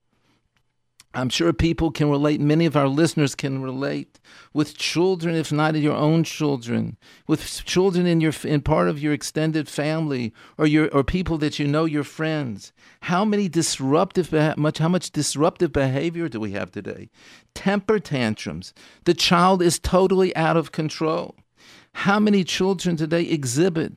I'm 1.13 1.29
sure 1.29 1.51
people 1.53 1.89
can 1.89 2.09
relate, 2.09 2.39
many 2.39 2.65
of 2.65 2.75
our 2.75 2.87
listeners 2.87 3.33
can 3.33 3.61
relate 3.61 4.19
with 4.53 4.77
children, 4.77 5.35
if 5.35 5.51
not 5.51 5.75
your 5.75 5.95
own 5.95 6.23
children, 6.23 6.97
with 7.27 7.63
children 7.65 8.05
in 8.05 8.21
your 8.21 8.33
in 8.43 8.61
part 8.61 8.87
of 8.87 8.99
your 8.99 9.13
extended 9.13 9.67
family 9.67 10.33
or 10.57 10.67
your 10.67 10.89
or 10.93 11.03
people 11.03 11.37
that 11.39 11.59
you 11.59 11.67
know, 11.67 11.85
your 11.85 12.03
friends. 12.03 12.73
How 13.01 13.25
many 13.25 13.47
disruptive 13.47 14.31
much 14.57 14.77
how 14.77 14.89
much 14.89 15.11
disruptive 15.11 15.71
behavior 15.71 16.27
do 16.29 16.39
we 16.39 16.51
have 16.51 16.71
today? 16.71 17.09
Temper 17.55 17.99
tantrums. 17.99 18.73
The 19.05 19.13
child 19.13 19.61
is 19.61 19.79
totally 19.79 20.35
out 20.35 20.57
of 20.57 20.71
control. 20.71 21.35
How 21.93 22.19
many 22.19 22.43
children 22.43 22.95
today 22.95 23.23
exhibit 23.23 23.93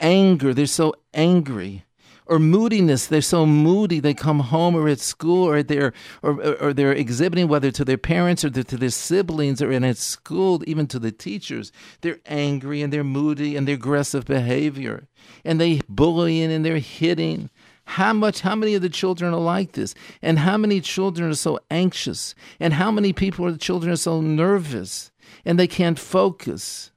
anger? 0.00 0.54
They're 0.54 0.66
so 0.66 0.94
angry 1.12 1.84
or 2.26 2.38
moodiness. 2.38 3.06
They're 3.06 3.20
so 3.20 3.46
moody. 3.46 4.00
They 4.00 4.14
come 4.14 4.40
home 4.40 4.74
or 4.74 4.88
at 4.88 5.00
school 5.00 5.48
or 5.48 5.62
they're 5.62 5.92
or, 6.22 6.42
or 6.62 6.72
they're 6.72 6.92
exhibiting 6.92 7.48
whether 7.48 7.70
to 7.70 7.84
their 7.84 7.98
parents 7.98 8.44
or 8.44 8.50
to 8.50 8.62
their 8.62 8.90
siblings 8.90 9.60
or 9.60 9.70
in 9.70 9.84
at 9.84 9.96
school, 9.96 10.62
even 10.66 10.86
to 10.88 10.98
the 10.98 11.12
teachers. 11.12 11.72
They're 12.00 12.20
angry 12.26 12.82
and 12.82 12.92
they're 12.92 13.04
moody 13.04 13.56
and 13.56 13.66
they're 13.66 13.74
aggressive 13.74 14.24
behavior 14.24 15.08
and 15.44 15.60
they 15.60 15.80
bullying 15.88 16.52
and 16.52 16.64
they're 16.64 16.78
hitting. 16.78 17.50
How 17.84 18.12
much, 18.12 18.40
how 18.40 18.54
many 18.54 18.74
of 18.74 18.82
the 18.82 18.88
children 18.88 19.34
are 19.34 19.40
like 19.40 19.72
this? 19.72 19.94
And 20.22 20.38
how 20.38 20.56
many 20.56 20.80
children 20.80 21.30
are 21.30 21.34
so 21.34 21.58
anxious? 21.70 22.34
And 22.60 22.74
how 22.74 22.90
many 22.90 23.12
people 23.12 23.44
are 23.44 23.52
the 23.52 23.58
children 23.58 23.92
are 23.92 23.96
so 23.96 24.20
nervous 24.20 25.10
and 25.44 25.58
they 25.58 25.66
can't 25.66 25.98
focus? 25.98 26.92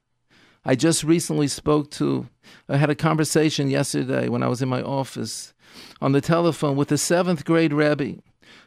I 0.64 0.74
just 0.74 1.04
recently 1.04 1.48
spoke 1.48 1.90
to 1.92 2.28
I 2.68 2.76
had 2.76 2.90
a 2.90 2.94
conversation 2.94 3.70
yesterday 3.70 4.28
when 4.28 4.42
I 4.42 4.48
was 4.48 4.62
in 4.62 4.68
my 4.68 4.82
office 4.82 5.54
on 6.00 6.12
the 6.12 6.20
telephone 6.20 6.76
with 6.76 6.92
a 6.92 6.98
seventh 6.98 7.44
grade 7.44 7.72
Rebbe 7.72 8.20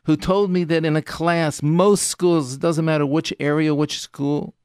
who 0.06 0.16
told 0.16 0.50
me 0.50 0.64
that 0.64 0.86
in 0.86 0.96
a 0.96 1.02
class, 1.02 1.62
most 1.62 2.08
schools, 2.08 2.56
it 2.56 2.60
doesn't 2.60 2.86
matter 2.86 3.06
which 3.06 3.34
area, 3.40 3.76
which 3.76 4.00
school, 4.00 4.56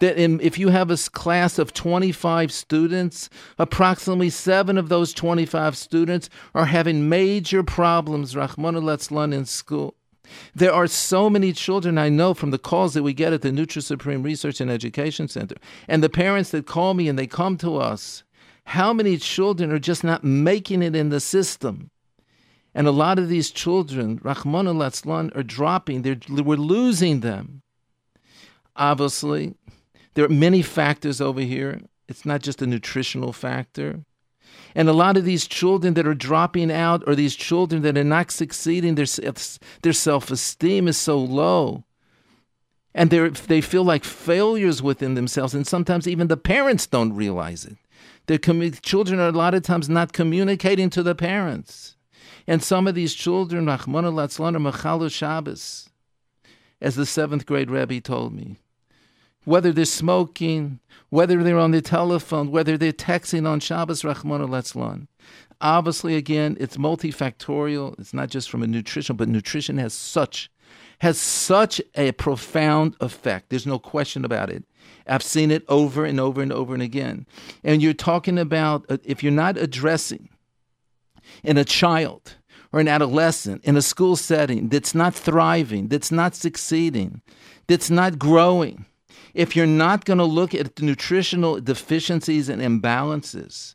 that 0.00 0.18
in, 0.18 0.40
if 0.40 0.58
you 0.58 0.68
have 0.68 0.90
a 0.90 0.96
class 0.96 1.58
of 1.58 1.72
25 1.72 2.52
students, 2.52 3.30
approximately 3.58 4.30
seven 4.30 4.76
of 4.76 4.88
those 4.88 5.12
25 5.12 5.76
students 5.76 6.28
are 6.54 6.66
having 6.66 7.08
major 7.08 7.62
problems, 7.62 8.36
Rahman 8.36 8.76
al 8.76 9.32
in 9.32 9.44
school. 9.44 9.94
There 10.54 10.72
are 10.72 10.86
so 10.86 11.28
many 11.28 11.52
children 11.52 11.98
I 11.98 12.08
know 12.08 12.34
from 12.34 12.50
the 12.50 12.58
calls 12.58 12.94
that 12.94 13.02
we 13.02 13.12
get 13.12 13.32
at 13.32 13.42
the 13.42 13.50
NutriSupreme 13.50 14.24
Research 14.24 14.60
and 14.60 14.70
Education 14.70 15.28
Center, 15.28 15.56
and 15.88 16.02
the 16.02 16.08
parents 16.08 16.50
that 16.50 16.66
call 16.66 16.94
me 16.94 17.08
and 17.08 17.18
they 17.18 17.26
come 17.26 17.56
to 17.58 17.76
us 17.76 18.24
how 18.64 18.92
many 18.92 19.16
children 19.16 19.72
are 19.72 19.78
just 19.78 20.04
not 20.04 20.24
making 20.24 20.82
it 20.82 20.94
in 20.94 21.08
the 21.08 21.20
system? 21.20 21.90
And 22.74 22.86
a 22.86 22.92
lot 22.92 23.18
of 23.18 23.28
these 23.28 23.50
children, 23.50 24.18
Rahman 24.22 24.66
al 24.66 24.82
are 24.82 25.42
dropping. 25.42 26.02
They're, 26.02 26.18
we're 26.28 26.56
losing 26.56 27.20
them. 27.20 27.62
Obviously, 28.76 29.54
there 30.14 30.24
are 30.24 30.30
many 30.30 30.62
factors 30.62 31.20
over 31.20 31.40
here. 31.40 31.80
It's 32.08 32.24
not 32.24 32.42
just 32.42 32.62
a 32.62 32.66
nutritional 32.66 33.32
factor. 33.32 34.04
And 34.74 34.88
a 34.88 34.94
lot 34.94 35.16
of 35.16 35.24
these 35.24 35.46
children 35.46 35.94
that 35.94 36.06
are 36.06 36.14
dropping 36.14 36.70
out 36.70 37.02
or 37.06 37.14
these 37.14 37.36
children 37.36 37.82
that 37.82 37.98
are 37.98 38.04
not 38.04 38.30
succeeding, 38.30 38.94
their, 38.94 39.06
their 39.82 39.92
self 39.92 40.30
esteem 40.30 40.88
is 40.88 40.96
so 40.96 41.18
low. 41.18 41.84
And 42.94 43.10
they 43.10 43.60
feel 43.60 43.84
like 43.84 44.04
failures 44.04 44.82
within 44.82 45.14
themselves. 45.14 45.54
And 45.54 45.66
sometimes 45.66 46.06
even 46.06 46.28
the 46.28 46.36
parents 46.36 46.86
don't 46.86 47.14
realize 47.14 47.64
it. 47.64 47.76
The 48.26 48.38
children 48.82 49.20
are 49.20 49.28
a 49.28 49.32
lot 49.32 49.54
of 49.54 49.62
times 49.62 49.88
not 49.88 50.12
communicating 50.12 50.90
to 50.90 51.02
the 51.02 51.14
parents. 51.14 51.96
And 52.46 52.62
some 52.62 52.86
of 52.86 52.94
these 52.94 53.14
children, 53.14 53.68
Shabbos, 55.08 55.90
as 56.80 56.96
the 56.96 57.06
seventh 57.06 57.46
grade 57.46 57.70
Rebbe 57.70 58.00
told 58.00 58.34
me. 58.34 58.58
Whether 59.44 59.72
they're 59.72 59.84
smoking, 59.84 60.78
whether 61.10 61.42
they're 61.42 61.58
on 61.58 61.72
the 61.72 61.82
telephone, 61.82 62.50
whether 62.50 62.78
they're 62.78 62.92
texting 62.92 63.46
on 63.46 63.60
Shabbos, 63.60 64.04
Rahman 64.04 64.40
al 64.40 65.06
Obviously, 65.60 66.16
again, 66.16 66.56
it's 66.60 66.76
multifactorial. 66.76 67.98
It's 67.98 68.14
not 68.14 68.30
just 68.30 68.50
from 68.50 68.62
a 68.62 68.66
nutrition, 68.66 69.16
but 69.16 69.28
nutrition 69.28 69.78
has 69.78 69.94
such 69.94 70.50
has 71.00 71.18
such 71.18 71.80
a 71.96 72.12
profound 72.12 72.96
effect. 73.00 73.50
There's 73.50 73.66
no 73.66 73.80
question 73.80 74.24
about 74.24 74.50
it. 74.50 74.64
I've 75.06 75.22
seen 75.22 75.50
it 75.50 75.64
over 75.68 76.04
and 76.04 76.20
over 76.20 76.40
and 76.42 76.52
over 76.52 76.74
and 76.74 76.82
again. 76.82 77.26
And 77.64 77.82
you're 77.82 77.94
talking 77.94 78.38
about 78.38 78.84
uh, 78.88 78.98
if 79.04 79.22
you're 79.22 79.32
not 79.32 79.56
addressing 79.56 80.28
in 81.42 81.56
a 81.56 81.64
child 81.64 82.36
or 82.72 82.80
an 82.80 82.88
adolescent 82.88 83.64
in 83.64 83.76
a 83.76 83.82
school 83.82 84.16
setting 84.16 84.68
that's 84.68 84.94
not 84.94 85.14
thriving, 85.14 85.88
that's 85.88 86.10
not 86.10 86.34
succeeding, 86.34 87.20
that's 87.66 87.90
not 87.90 88.18
growing, 88.18 88.86
if 89.34 89.56
you're 89.56 89.66
not 89.66 90.04
going 90.04 90.18
to 90.18 90.24
look 90.24 90.54
at 90.54 90.76
the 90.76 90.84
nutritional 90.84 91.60
deficiencies 91.60 92.48
and 92.48 92.60
imbalances, 92.60 93.74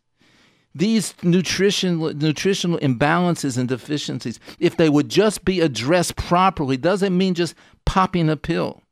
these 0.75 1.15
nutritional 1.23 2.13
nutritional 2.13 2.77
imbalances 2.79 3.57
and 3.57 3.67
deficiencies, 3.67 4.39
if 4.59 4.77
they 4.77 4.89
would 4.89 5.09
just 5.09 5.43
be 5.43 5.59
addressed 5.59 6.15
properly, 6.15 6.77
doesn't 6.77 7.17
mean 7.17 7.33
just 7.33 7.55
popping 7.85 8.29
a 8.29 8.37
pill. 8.37 8.83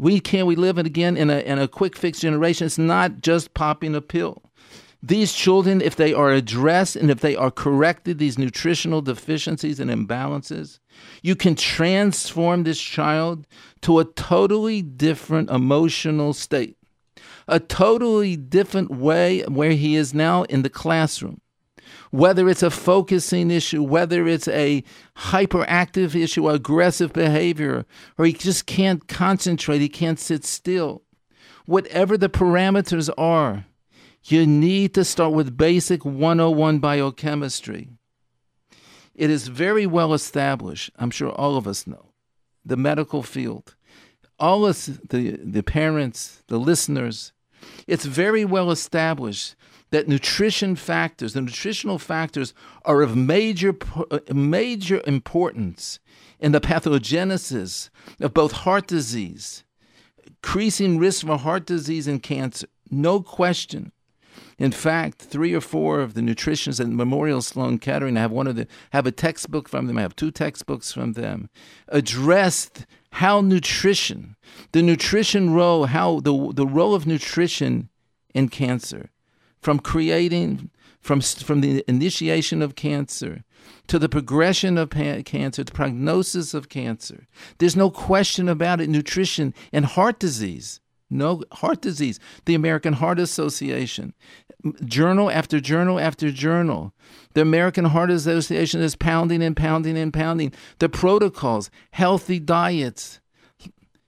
We 0.00 0.18
can 0.18 0.46
we 0.46 0.56
live 0.56 0.78
it 0.78 0.86
again 0.86 1.18
in 1.18 1.28
a 1.28 1.40
in 1.40 1.58
a 1.58 1.68
quick 1.68 1.94
fix 1.94 2.20
generation. 2.20 2.64
It's 2.64 2.78
not 2.78 3.20
just 3.20 3.52
popping 3.52 3.94
a 3.94 4.00
pill. 4.00 4.42
These 5.02 5.34
children, 5.34 5.82
if 5.82 5.94
they 5.94 6.14
are 6.14 6.30
addressed 6.30 6.96
and 6.96 7.10
if 7.10 7.20
they 7.20 7.36
are 7.36 7.50
corrected, 7.50 8.18
these 8.18 8.38
nutritional 8.38 9.02
deficiencies 9.02 9.78
and 9.78 9.90
imbalances, 9.90 10.78
you 11.22 11.36
can 11.36 11.54
transform 11.54 12.64
this 12.64 12.80
child 12.80 13.46
to 13.82 13.98
a 13.98 14.06
totally 14.06 14.80
different 14.80 15.50
emotional 15.50 16.32
state, 16.32 16.78
a 17.46 17.60
totally 17.60 18.36
different 18.36 18.90
way 18.90 19.42
where 19.42 19.72
he 19.72 19.96
is 19.96 20.14
now 20.14 20.44
in 20.44 20.62
the 20.62 20.70
classroom 20.70 21.42
whether 22.10 22.48
it's 22.48 22.62
a 22.62 22.70
focusing 22.70 23.50
issue, 23.50 23.82
whether 23.82 24.26
it's 24.26 24.48
a 24.48 24.82
hyperactive 25.16 26.20
issue, 26.20 26.48
aggressive 26.48 27.12
behavior, 27.12 27.86
or 28.18 28.26
he 28.26 28.32
just 28.32 28.66
can't 28.66 29.06
concentrate, 29.08 29.80
he 29.80 29.88
can't 29.88 30.18
sit 30.18 30.44
still. 30.44 31.02
Whatever 31.66 32.18
the 32.18 32.28
parameters 32.28 33.08
are, 33.16 33.66
you 34.24 34.46
need 34.46 34.92
to 34.94 35.04
start 35.04 35.32
with 35.32 35.56
basic 35.56 36.04
101 36.04 36.80
biochemistry. 36.80 37.88
It 39.14 39.30
is 39.30 39.48
very 39.48 39.86
well 39.86 40.12
established, 40.12 40.90
I'm 40.98 41.10
sure 41.10 41.30
all 41.30 41.56
of 41.56 41.68
us 41.68 41.86
know, 41.86 42.12
the 42.64 42.76
medical 42.76 43.22
field, 43.22 43.76
all 44.38 44.64
us, 44.64 44.86
the, 44.86 45.38
the 45.42 45.62
parents, 45.62 46.42
the 46.48 46.58
listeners, 46.58 47.32
it's 47.86 48.04
very 48.04 48.44
well 48.44 48.70
established 48.70 49.54
that 49.90 50.08
nutrition 50.08 50.76
factors, 50.76 51.32
the 51.32 51.40
nutritional 51.40 51.98
factors, 51.98 52.54
are 52.84 53.02
of 53.02 53.16
major, 53.16 53.76
uh, 54.10 54.20
major 54.32 55.02
importance 55.06 55.98
in 56.38 56.52
the 56.52 56.60
pathogenesis 56.60 57.90
of 58.20 58.32
both 58.32 58.52
heart 58.52 58.86
disease, 58.86 59.64
increasing 60.26 60.98
risk 60.98 61.26
for 61.26 61.38
heart 61.38 61.66
disease 61.66 62.06
and 62.06 62.22
cancer. 62.22 62.66
No 62.90 63.20
question. 63.20 63.92
In 64.58 64.72
fact, 64.72 65.22
three 65.22 65.54
or 65.54 65.60
four 65.60 66.00
of 66.00 66.14
the 66.14 66.20
nutritionists 66.20 66.80
at 66.80 66.88
Memorial 66.88 67.42
Sloan 67.42 67.78
Kettering, 67.78 68.16
I 68.16 68.20
have 68.20 68.30
one 68.30 68.46
of 68.46 68.56
the 68.56 68.66
have 68.90 69.06
a 69.06 69.12
textbook 69.12 69.68
from 69.68 69.86
them. 69.86 69.98
I 69.98 70.02
have 70.02 70.14
two 70.14 70.30
textbooks 70.30 70.92
from 70.92 71.14
them, 71.14 71.48
addressed 71.88 72.86
how 73.12 73.40
nutrition, 73.40 74.36
the 74.72 74.82
nutrition 74.82 75.54
role, 75.54 75.86
how 75.86 76.20
the 76.20 76.52
the 76.52 76.66
role 76.66 76.94
of 76.94 77.06
nutrition 77.06 77.88
in 78.34 78.48
cancer 78.48 79.10
from 79.60 79.78
creating 79.78 80.70
from, 81.00 81.20
from 81.20 81.60
the 81.60 81.84
initiation 81.88 82.62
of 82.62 82.74
cancer 82.74 83.44
to 83.86 83.98
the 83.98 84.08
progression 84.08 84.78
of 84.78 84.90
cancer, 84.90 85.64
the 85.64 85.72
prognosis 85.72 86.54
of 86.54 86.68
cancer. 86.68 87.26
There's 87.58 87.76
no 87.76 87.90
question 87.90 88.48
about 88.48 88.80
it. 88.80 88.88
Nutrition 88.88 89.54
and 89.72 89.84
heart 89.84 90.18
disease. 90.18 90.80
No 91.08 91.42
heart 91.52 91.80
disease. 91.80 92.20
The 92.44 92.54
American 92.54 92.92
Heart 92.94 93.18
Association, 93.18 94.14
journal 94.84 95.30
after 95.30 95.58
journal 95.58 95.98
after 95.98 96.30
journal. 96.30 96.94
The 97.34 97.40
American 97.40 97.86
Heart 97.86 98.10
Association 98.10 98.80
is 98.80 98.94
pounding 98.94 99.42
and 99.42 99.56
pounding 99.56 99.98
and 99.98 100.12
pounding 100.12 100.52
the 100.78 100.88
protocols, 100.88 101.68
healthy 101.90 102.38
diets, 102.38 103.18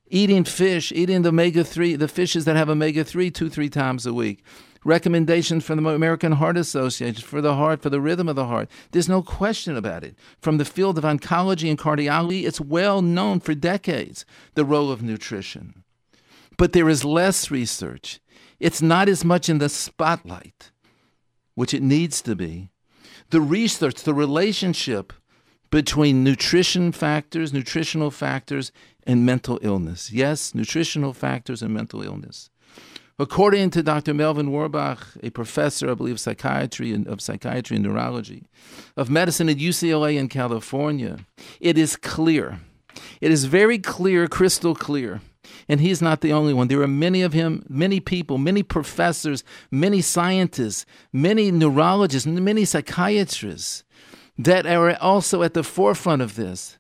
eating 0.09 0.44
fish, 0.44 0.92
eating 0.92 1.23
the 1.23 1.30
omega 1.30 1.64
3, 1.64 1.97
the 1.97 2.06
fishes 2.06 2.44
that 2.44 2.54
have 2.54 2.68
omega 2.68 3.02
3 3.02 3.30
two, 3.32 3.49
three 3.49 3.68
times 3.68 4.06
a 4.06 4.14
week 4.14 4.44
recommendations 4.85 5.65
from 5.65 5.83
the 5.83 5.91
American 5.91 6.33
Heart 6.33 6.57
Association 6.57 7.23
for 7.23 7.41
the 7.41 7.55
heart, 7.55 7.83
for 7.83 7.91
the 7.91 8.01
rhythm 8.01 8.29
of 8.29 8.37
the 8.37 8.47
heart. 8.47 8.69
There's 8.91 9.09
no 9.09 9.23
question 9.23 9.77
about 9.77 10.05
it. 10.05 10.17
From 10.41 10.59
the 10.59 10.65
field 10.65 10.99
of 10.99 11.05
oncology 11.05 11.69
and 11.69 11.79
cardiology, 11.79 12.45
it's 12.45 12.61
well 12.61 13.03
known 13.03 13.41
for 13.41 13.55
decades 13.55 14.25
the 14.55 14.65
role 14.65 14.91
of 14.91 15.03
nutrition. 15.03 15.85
But 16.59 16.73
there 16.73 16.89
is 16.89 17.05
less 17.05 17.51
research. 17.51 18.21
It's 18.61 18.83
not 18.83 19.09
as 19.09 19.25
much 19.25 19.49
in 19.49 19.59
the 19.59 19.69
spotlight, 19.69 20.71
which 21.55 21.75
it 21.75 21.83
needs 21.83 22.23
to 22.23 22.37
be. 22.37 22.71
The 23.31 23.41
research, 23.41 24.03
the 24.03 24.15
relationship 24.15 25.12
between 25.71 26.23
nutrition 26.23 26.93
factors, 26.93 27.53
nutritional 27.53 28.11
factors, 28.11 28.71
and 29.05 29.27
mental 29.27 29.59
illness. 29.62 30.12
Yes, 30.12 30.55
nutritional 30.55 31.15
factors 31.15 31.62
and 31.62 31.73
mental 31.73 32.03
illness. 32.03 32.51
According 33.19 33.71
to 33.71 33.83
Dr. 33.83 34.14
Melvin 34.14 34.49
Werbach, 34.49 35.19
a 35.23 35.31
professor, 35.31 35.90
I 35.90 35.95
believe, 35.95 36.14
of 36.14 36.21
psychiatry 36.21 36.92
and 36.92 37.07
of 37.07 37.21
psychiatry 37.21 37.76
and 37.76 37.85
neurology, 37.85 38.45
of 38.97 39.11
medicine 39.11 39.49
at 39.49 39.59
UCLA 39.59 40.16
in 40.16 40.28
California, 40.28 41.19
it 41.61 41.76
is 41.76 41.97
clear. 41.97 42.61
It 43.21 43.31
is 43.31 43.45
very 43.45 43.78
clear, 43.78 44.28
crystal 44.28 44.75
clear. 44.75 45.21
And 45.69 45.81
he's 45.81 46.00
not 46.00 46.21
the 46.21 46.33
only 46.33 46.54
one. 46.54 46.69
There 46.69 46.81
are 46.83 46.88
many 46.88 47.23
of 47.23 47.33
him, 47.33 47.64
many 47.69 48.00
people, 48.00 48.38
many 48.38 48.62
professors, 48.62 49.45
many 49.71 50.00
scientists, 50.00 50.87
many 51.12 51.50
neurologists, 51.50 52.26
many 52.26 52.64
psychiatrists 52.64 53.85
that 54.38 54.66
are 54.66 54.97
also 55.00 55.42
at 55.42 55.54
the 55.54 55.62
forefront 55.62 56.23
of 56.23 56.37
this 56.37 56.78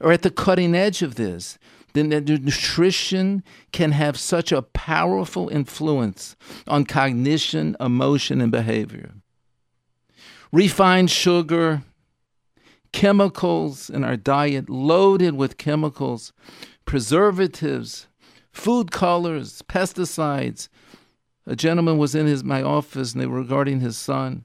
or 0.00 0.12
at 0.12 0.22
the 0.22 0.30
cutting 0.30 0.74
edge 0.74 1.02
of 1.02 1.14
this 1.14 1.58
then 1.92 2.10
that 2.10 2.28
nutrition 2.28 3.42
can 3.72 3.92
have 3.92 4.18
such 4.18 4.52
a 4.52 4.62
powerful 4.62 5.48
influence 5.48 6.36
on 6.66 6.84
cognition, 6.84 7.76
emotion, 7.80 8.40
and 8.40 8.52
behavior. 8.52 9.12
Refined 10.52 11.10
sugar, 11.10 11.82
chemicals 12.92 13.88
in 13.88 14.04
our 14.04 14.16
diet 14.16 14.68
loaded 14.68 15.34
with 15.34 15.58
chemicals, 15.58 16.32
preservatives, 16.84 18.08
food 18.52 18.90
colors, 18.90 19.62
pesticides. 19.68 20.68
A 21.46 21.56
gentleman 21.56 21.98
was 21.98 22.14
in 22.14 22.26
his 22.26 22.44
my 22.44 22.62
office 22.62 23.12
and 23.12 23.20
they 23.20 23.26
were 23.26 23.40
regarding 23.40 23.80
his 23.80 23.96
son. 23.96 24.44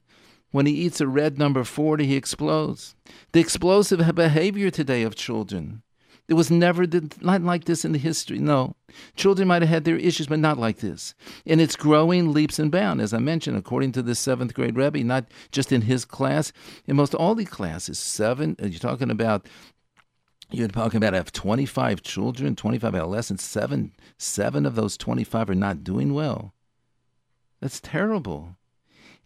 When 0.52 0.66
he 0.66 0.72
eats 0.72 1.00
a 1.00 1.08
red 1.08 1.38
number 1.38 1.64
40, 1.64 2.06
he 2.06 2.16
explodes. 2.16 2.94
The 3.32 3.40
explosive 3.40 4.14
behavior 4.14 4.70
today 4.70 5.02
of 5.02 5.14
children 5.14 5.82
it 6.28 6.34
was 6.34 6.50
never 6.50 6.86
not 7.20 7.42
like 7.42 7.64
this 7.64 7.84
in 7.84 7.92
the 7.92 7.98
history. 7.98 8.38
No. 8.38 8.74
Children 9.14 9.46
might 9.48 9.62
have 9.62 9.68
had 9.68 9.84
their 9.84 9.96
issues, 9.96 10.26
but 10.26 10.40
not 10.40 10.58
like 10.58 10.78
this. 10.78 11.14
And 11.46 11.60
it's 11.60 11.76
growing 11.76 12.32
leaps 12.32 12.58
and 12.58 12.70
bounds, 12.70 13.02
as 13.02 13.14
I 13.14 13.18
mentioned, 13.18 13.56
according 13.56 13.92
to 13.92 14.02
this 14.02 14.18
seventh 14.18 14.52
grade 14.52 14.76
Rebbe, 14.76 15.04
not 15.04 15.26
just 15.52 15.70
in 15.70 15.82
his 15.82 16.04
class, 16.04 16.52
in 16.86 16.96
most 16.96 17.14
all 17.14 17.34
the 17.34 17.44
classes. 17.44 17.98
Seven, 17.98 18.56
uh, 18.60 18.66
you're 18.66 18.80
talking 18.80 19.10
about 19.10 19.46
you're 20.50 20.68
talking 20.68 20.98
about 20.98 21.14
I 21.14 21.18
have 21.18 21.32
25 21.32 22.02
children, 22.02 22.56
25 22.56 22.94
adolescents, 22.94 23.44
seven, 23.44 23.92
seven 24.18 24.66
of 24.66 24.74
those 24.74 24.96
25 24.96 25.50
are 25.50 25.54
not 25.54 25.84
doing 25.84 26.14
well. 26.14 26.54
That's 27.60 27.80
terrible. 27.80 28.56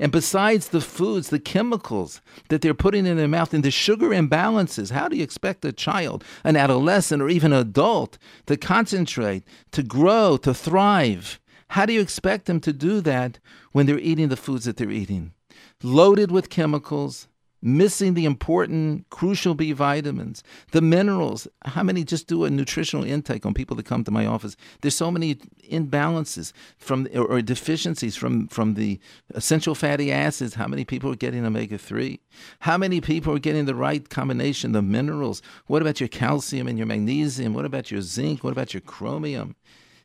And 0.01 0.11
besides 0.11 0.69
the 0.69 0.81
foods, 0.81 1.29
the 1.29 1.39
chemicals 1.39 2.23
that 2.49 2.63
they're 2.63 2.73
putting 2.73 3.05
in 3.05 3.19
their 3.19 3.29
mouth 3.29 3.53
and 3.53 3.63
the 3.63 3.71
sugar 3.71 4.09
imbalances, 4.09 4.93
how 4.93 5.09
do 5.09 5.17
you 5.17 5.23
expect 5.23 5.63
a 5.67 5.73
child, 5.73 6.25
an 6.43 6.57
adolescent, 6.57 7.21
or 7.21 7.29
even 7.29 7.53
an 7.53 7.61
adult 7.61 8.17
to 8.47 8.57
concentrate, 8.57 9.45
to 9.73 9.83
grow, 9.83 10.39
to 10.39 10.55
thrive? 10.55 11.39
How 11.69 11.85
do 11.85 11.93
you 11.93 12.01
expect 12.01 12.47
them 12.47 12.61
to 12.61 12.73
do 12.73 13.03
that 13.03 13.39
when 13.73 13.85
they're 13.85 13.99
eating 13.99 14.29
the 14.31 14.39
foods 14.39 14.65
that 14.65 14.79
they're 14.79 14.91
eating? 14.91 15.35
Loaded 15.83 16.31
with 16.31 16.49
chemicals, 16.49 17.29
missing 17.63 18.15
the 18.15 18.25
important, 18.25 19.09
crucial 19.11 19.55
B 19.55 19.73
vitamins, 19.73 20.43
the 20.73 20.81
minerals. 20.81 21.47
How 21.65 21.83
many 21.83 22.05
just 22.05 22.27
do 22.27 22.45
a 22.45 22.51
nutritional 22.51 23.05
intake 23.05 23.45
on 23.45 23.55
people 23.55 23.77
that 23.77 23.87
come 23.87 24.05
to 24.05 24.11
my 24.11 24.27
office? 24.27 24.57
There's 24.81 24.95
so 24.95 25.11
many 25.11 25.37
imbalances 25.71 26.53
from 26.79 27.09
or, 27.15 27.43
deficiencies 27.43 28.17
from 28.17 28.49
from 28.49 28.75
the 28.75 28.99
essential 29.35 29.75
fatty 29.75 30.11
acids. 30.11 30.55
How 30.55 30.67
many 30.67 30.85
people 30.85 31.13
are 31.13 31.17
getting 31.17 31.45
omega 31.45 31.79
three? 31.79 32.21
How 32.61 32.79
many 32.79 33.01
people 33.01 33.35
are 33.35 33.41
getting 33.41 33.67
the 33.67 33.75
right 33.75 34.09
combination 34.09 34.75
of 34.75 34.85
minerals? 34.85 35.43
What 35.67 35.83
about 35.83 36.01
your 36.01 36.09
calcium 36.09 36.67
and 36.67 36.79
your 36.79 36.87
magnesium? 36.87 37.55
What 37.55 37.65
about 37.65 37.91
your 37.91 38.01
zinc? 38.01 38.43
What 38.43 38.53
about 38.53 38.75
your 38.75 38.81
chromium? 38.81 39.57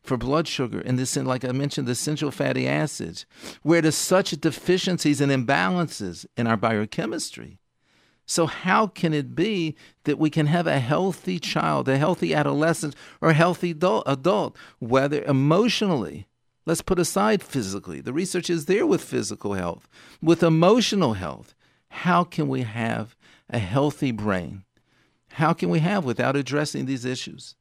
For 0.05 0.17
blood 0.17 0.47
sugar 0.47 0.79
and 0.79 0.97
this, 0.97 1.15
like 1.15 1.43
I 1.43 1.51
mentioned, 1.51 1.87
the 1.87 1.93
essential 1.93 2.31
fatty 2.31 2.67
acids, 2.67 3.25
where 3.63 3.81
there's 3.81 3.95
such 3.95 4.31
deficiencies 4.31 5.21
and 5.21 5.31
imbalances 5.31 6.25
in 6.37 6.47
our 6.47 6.57
biochemistry. 6.57 7.59
So, 8.25 8.47
how 8.47 8.87
can 8.87 9.13
it 9.13 9.35
be 9.35 9.75
that 10.05 10.17
we 10.17 10.29
can 10.29 10.47
have 10.47 10.65
a 10.65 10.79
healthy 10.79 11.39
child, 11.39 11.87
a 11.87 11.97
healthy 11.97 12.33
adolescent, 12.33 12.95
or 13.21 13.29
a 13.29 13.35
healthy 13.35 13.71
adult, 13.71 14.03
adult, 14.07 14.57
whether 14.79 15.23
emotionally? 15.23 16.27
Let's 16.65 16.81
put 16.81 16.97
aside 16.97 17.43
physically. 17.43 18.01
The 18.01 18.13
research 18.13 18.49
is 18.49 18.65
there 18.65 18.87
with 18.87 19.03
physical 19.03 19.53
health, 19.53 19.87
with 20.21 20.41
emotional 20.41 21.13
health. 21.13 21.53
How 21.89 22.23
can 22.23 22.47
we 22.47 22.63
have 22.63 23.15
a 23.49 23.59
healthy 23.59 24.11
brain? 24.11 24.63
How 25.33 25.53
can 25.53 25.69
we 25.69 25.79
have 25.79 26.03
without 26.03 26.35
addressing 26.35 26.85
these 26.85 27.05
issues? 27.05 27.55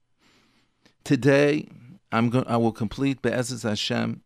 Today, 1.04 1.68
I'm. 2.14 2.44
I 2.46 2.56
will 2.56 2.72
complete 2.72 3.22
Be'ezus 3.22 3.64
Hashem, 3.64 4.22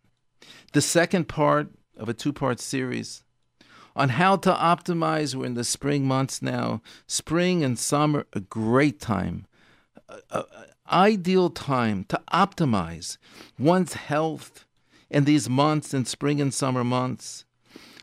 the 0.72 0.82
second 0.82 1.26
part 1.26 1.70
of 1.96 2.08
a 2.08 2.14
two-part 2.14 2.60
series 2.60 3.24
on 3.96 4.10
how 4.10 4.36
to 4.36 4.52
optimize. 4.52 5.34
We're 5.34 5.46
in 5.46 5.54
the 5.54 5.64
spring 5.64 6.06
months 6.06 6.42
now. 6.42 6.82
Spring 7.06 7.64
and 7.64 7.78
summer, 7.78 8.26
a 8.34 8.40
great 8.40 9.00
time, 9.00 9.46
a, 10.08 10.20
a, 10.30 10.44
ideal 10.92 11.50
time 11.50 12.04
to 12.04 12.20
optimize 12.32 13.16
one's 13.58 13.94
health 13.94 14.66
in 15.10 15.24
these 15.24 15.48
months, 15.48 15.94
in 15.94 16.04
spring 16.04 16.40
and 16.40 16.52
summer 16.52 16.84
months. 16.84 17.46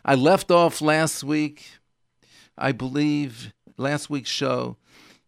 I 0.03 0.15
left 0.15 0.49
off 0.49 0.81
last 0.81 1.23
week, 1.23 1.63
I 2.57 2.71
believe, 2.71 3.53
last 3.77 4.09
week's 4.09 4.29
show 4.29 4.77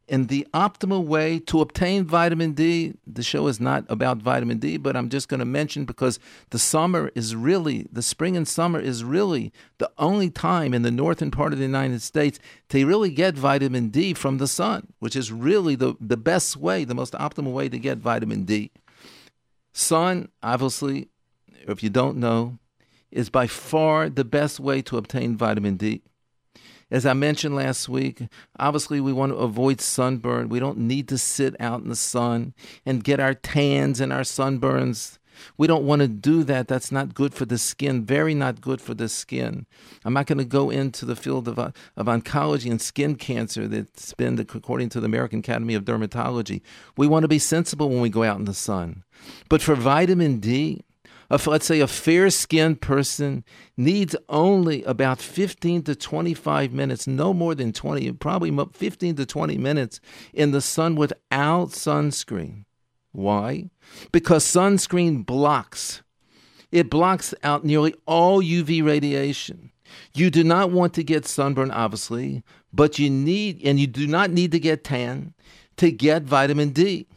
in 0.07 0.27
the 0.27 0.47
optimal 0.53 1.03
way 1.03 1.37
to 1.39 1.61
obtain 1.61 2.05
vitamin 2.05 2.53
D. 2.53 2.93
The 3.05 3.23
show 3.23 3.47
is 3.47 3.59
not 3.59 3.85
about 3.89 4.17
vitamin 4.17 4.57
D, 4.57 4.77
but 4.77 4.95
I'm 4.95 5.09
just 5.09 5.27
going 5.27 5.39
to 5.39 5.45
mention 5.45 5.85
because 5.85 6.19
the 6.51 6.59
summer 6.59 7.11
is 7.13 7.35
really, 7.35 7.87
the 7.91 8.01
spring 8.01 8.37
and 8.37 8.47
summer 8.47 8.79
is 8.79 9.03
really 9.03 9.51
the 9.79 9.91
only 9.97 10.29
time 10.29 10.73
in 10.73 10.81
the 10.81 10.91
northern 10.91 11.31
part 11.31 11.51
of 11.51 11.59
the 11.59 11.65
United 11.65 12.01
States 12.01 12.39
to 12.69 12.85
really 12.85 13.09
get 13.09 13.35
vitamin 13.35 13.89
D 13.89 14.13
from 14.13 14.37
the 14.37 14.47
sun, 14.47 14.87
which 14.99 15.15
is 15.15 15.31
really 15.31 15.75
the, 15.75 15.95
the 15.99 16.17
best 16.17 16.55
way, 16.55 16.83
the 16.83 16.95
most 16.95 17.13
optimal 17.13 17.51
way 17.51 17.67
to 17.67 17.77
get 17.77 17.97
vitamin 17.97 18.43
D. 18.43 18.71
Sun, 19.73 20.29
obviously, 20.41 21.09
if 21.67 21.83
you 21.83 21.89
don't 21.89 22.17
know, 22.17 22.57
is 23.11 23.29
by 23.29 23.47
far 23.47 24.09
the 24.09 24.25
best 24.25 24.59
way 24.59 24.81
to 24.81 24.97
obtain 24.97 25.35
vitamin 25.35 25.75
D. 25.75 26.01
As 26.89 27.05
I 27.05 27.13
mentioned 27.13 27.55
last 27.55 27.89
week, 27.89 28.23
obviously 28.57 29.01
we 29.01 29.11
want 29.11 29.33
to 29.33 29.37
avoid 29.37 29.81
sunburn. 29.81 30.47
We 30.47 30.59
don't 30.59 30.77
need 30.77 31.09
to 31.09 31.17
sit 31.17 31.55
out 31.59 31.81
in 31.81 31.89
the 31.89 31.95
sun 31.95 32.53
and 32.85 33.03
get 33.03 33.19
our 33.19 33.33
tans 33.33 33.99
and 33.99 34.13
our 34.13 34.21
sunburns. 34.21 35.17
We 35.57 35.67
don't 35.67 35.85
want 35.85 36.01
to 36.01 36.07
do 36.07 36.43
that. 36.45 36.67
That's 36.67 36.91
not 36.91 37.13
good 37.13 37.33
for 37.33 37.45
the 37.45 37.57
skin, 37.57 38.05
very 38.05 38.33
not 38.33 38.61
good 38.61 38.81
for 38.81 38.93
the 38.93 39.09
skin. 39.09 39.65
I'm 40.05 40.13
not 40.13 40.27
going 40.27 40.37
to 40.37 40.45
go 40.45 40.69
into 40.69 41.05
the 41.05 41.15
field 41.15 41.47
of, 41.47 41.59
uh, 41.59 41.71
of 41.95 42.07
oncology 42.07 42.71
and 42.71 42.81
skin 42.81 43.15
cancer 43.15 43.67
that's 43.67 44.13
been, 44.13 44.39
according 44.39 44.89
to 44.89 44.99
the 44.99 45.05
American 45.05 45.39
Academy 45.39 45.75
of 45.75 45.85
Dermatology. 45.85 46.61
We 46.95 47.05
want 47.05 47.23
to 47.23 47.27
be 47.27 47.39
sensible 47.39 47.89
when 47.89 48.01
we 48.01 48.09
go 48.09 48.23
out 48.23 48.39
in 48.39 48.45
the 48.45 48.53
sun. 48.53 49.03
But 49.49 49.61
for 49.61 49.75
vitamin 49.75 50.39
D, 50.39 50.81
let's 51.29 51.65
say 51.65 51.79
a 51.79 51.87
fair 51.87 52.29
skinned 52.29 52.81
person 52.81 53.43
needs 53.75 54.15
only 54.29 54.83
about 54.83 55.19
15 55.19 55.83
to 55.83 55.95
25 55.95 56.71
minutes, 56.71 57.07
no 57.07 57.33
more 57.33 57.53
than 57.53 57.73
20, 57.73 58.13
probably 58.13 58.55
15 58.73 59.15
to 59.15 59.25
20 59.25 59.57
minutes 59.57 59.99
in 60.33 60.51
the 60.51 60.61
sun 60.61 60.95
without 60.95 61.69
sunscreen. 61.69 62.65
Why? 63.11 63.69
Because 64.11 64.45
sunscreen 64.45 65.25
blocks. 65.25 66.01
It 66.71 66.89
blocks 66.89 67.33
out 67.43 67.63
nearly 67.63 67.95
all 68.05 68.41
UV 68.41 68.85
radiation. 68.85 69.71
You 70.13 70.29
do 70.29 70.43
not 70.43 70.71
want 70.71 70.93
to 70.95 71.03
get 71.03 71.25
sunburn, 71.25 71.71
obviously, 71.71 72.43
but 72.73 72.99
you 72.99 73.09
need, 73.09 73.61
and 73.63 73.79
you 73.79 73.87
do 73.87 74.05
not 74.05 74.31
need 74.31 74.51
to 74.51 74.59
get 74.59 74.83
tan 74.83 75.33
to 75.77 75.91
get 75.91 76.23
vitamin 76.23 76.69
D. 76.69 77.07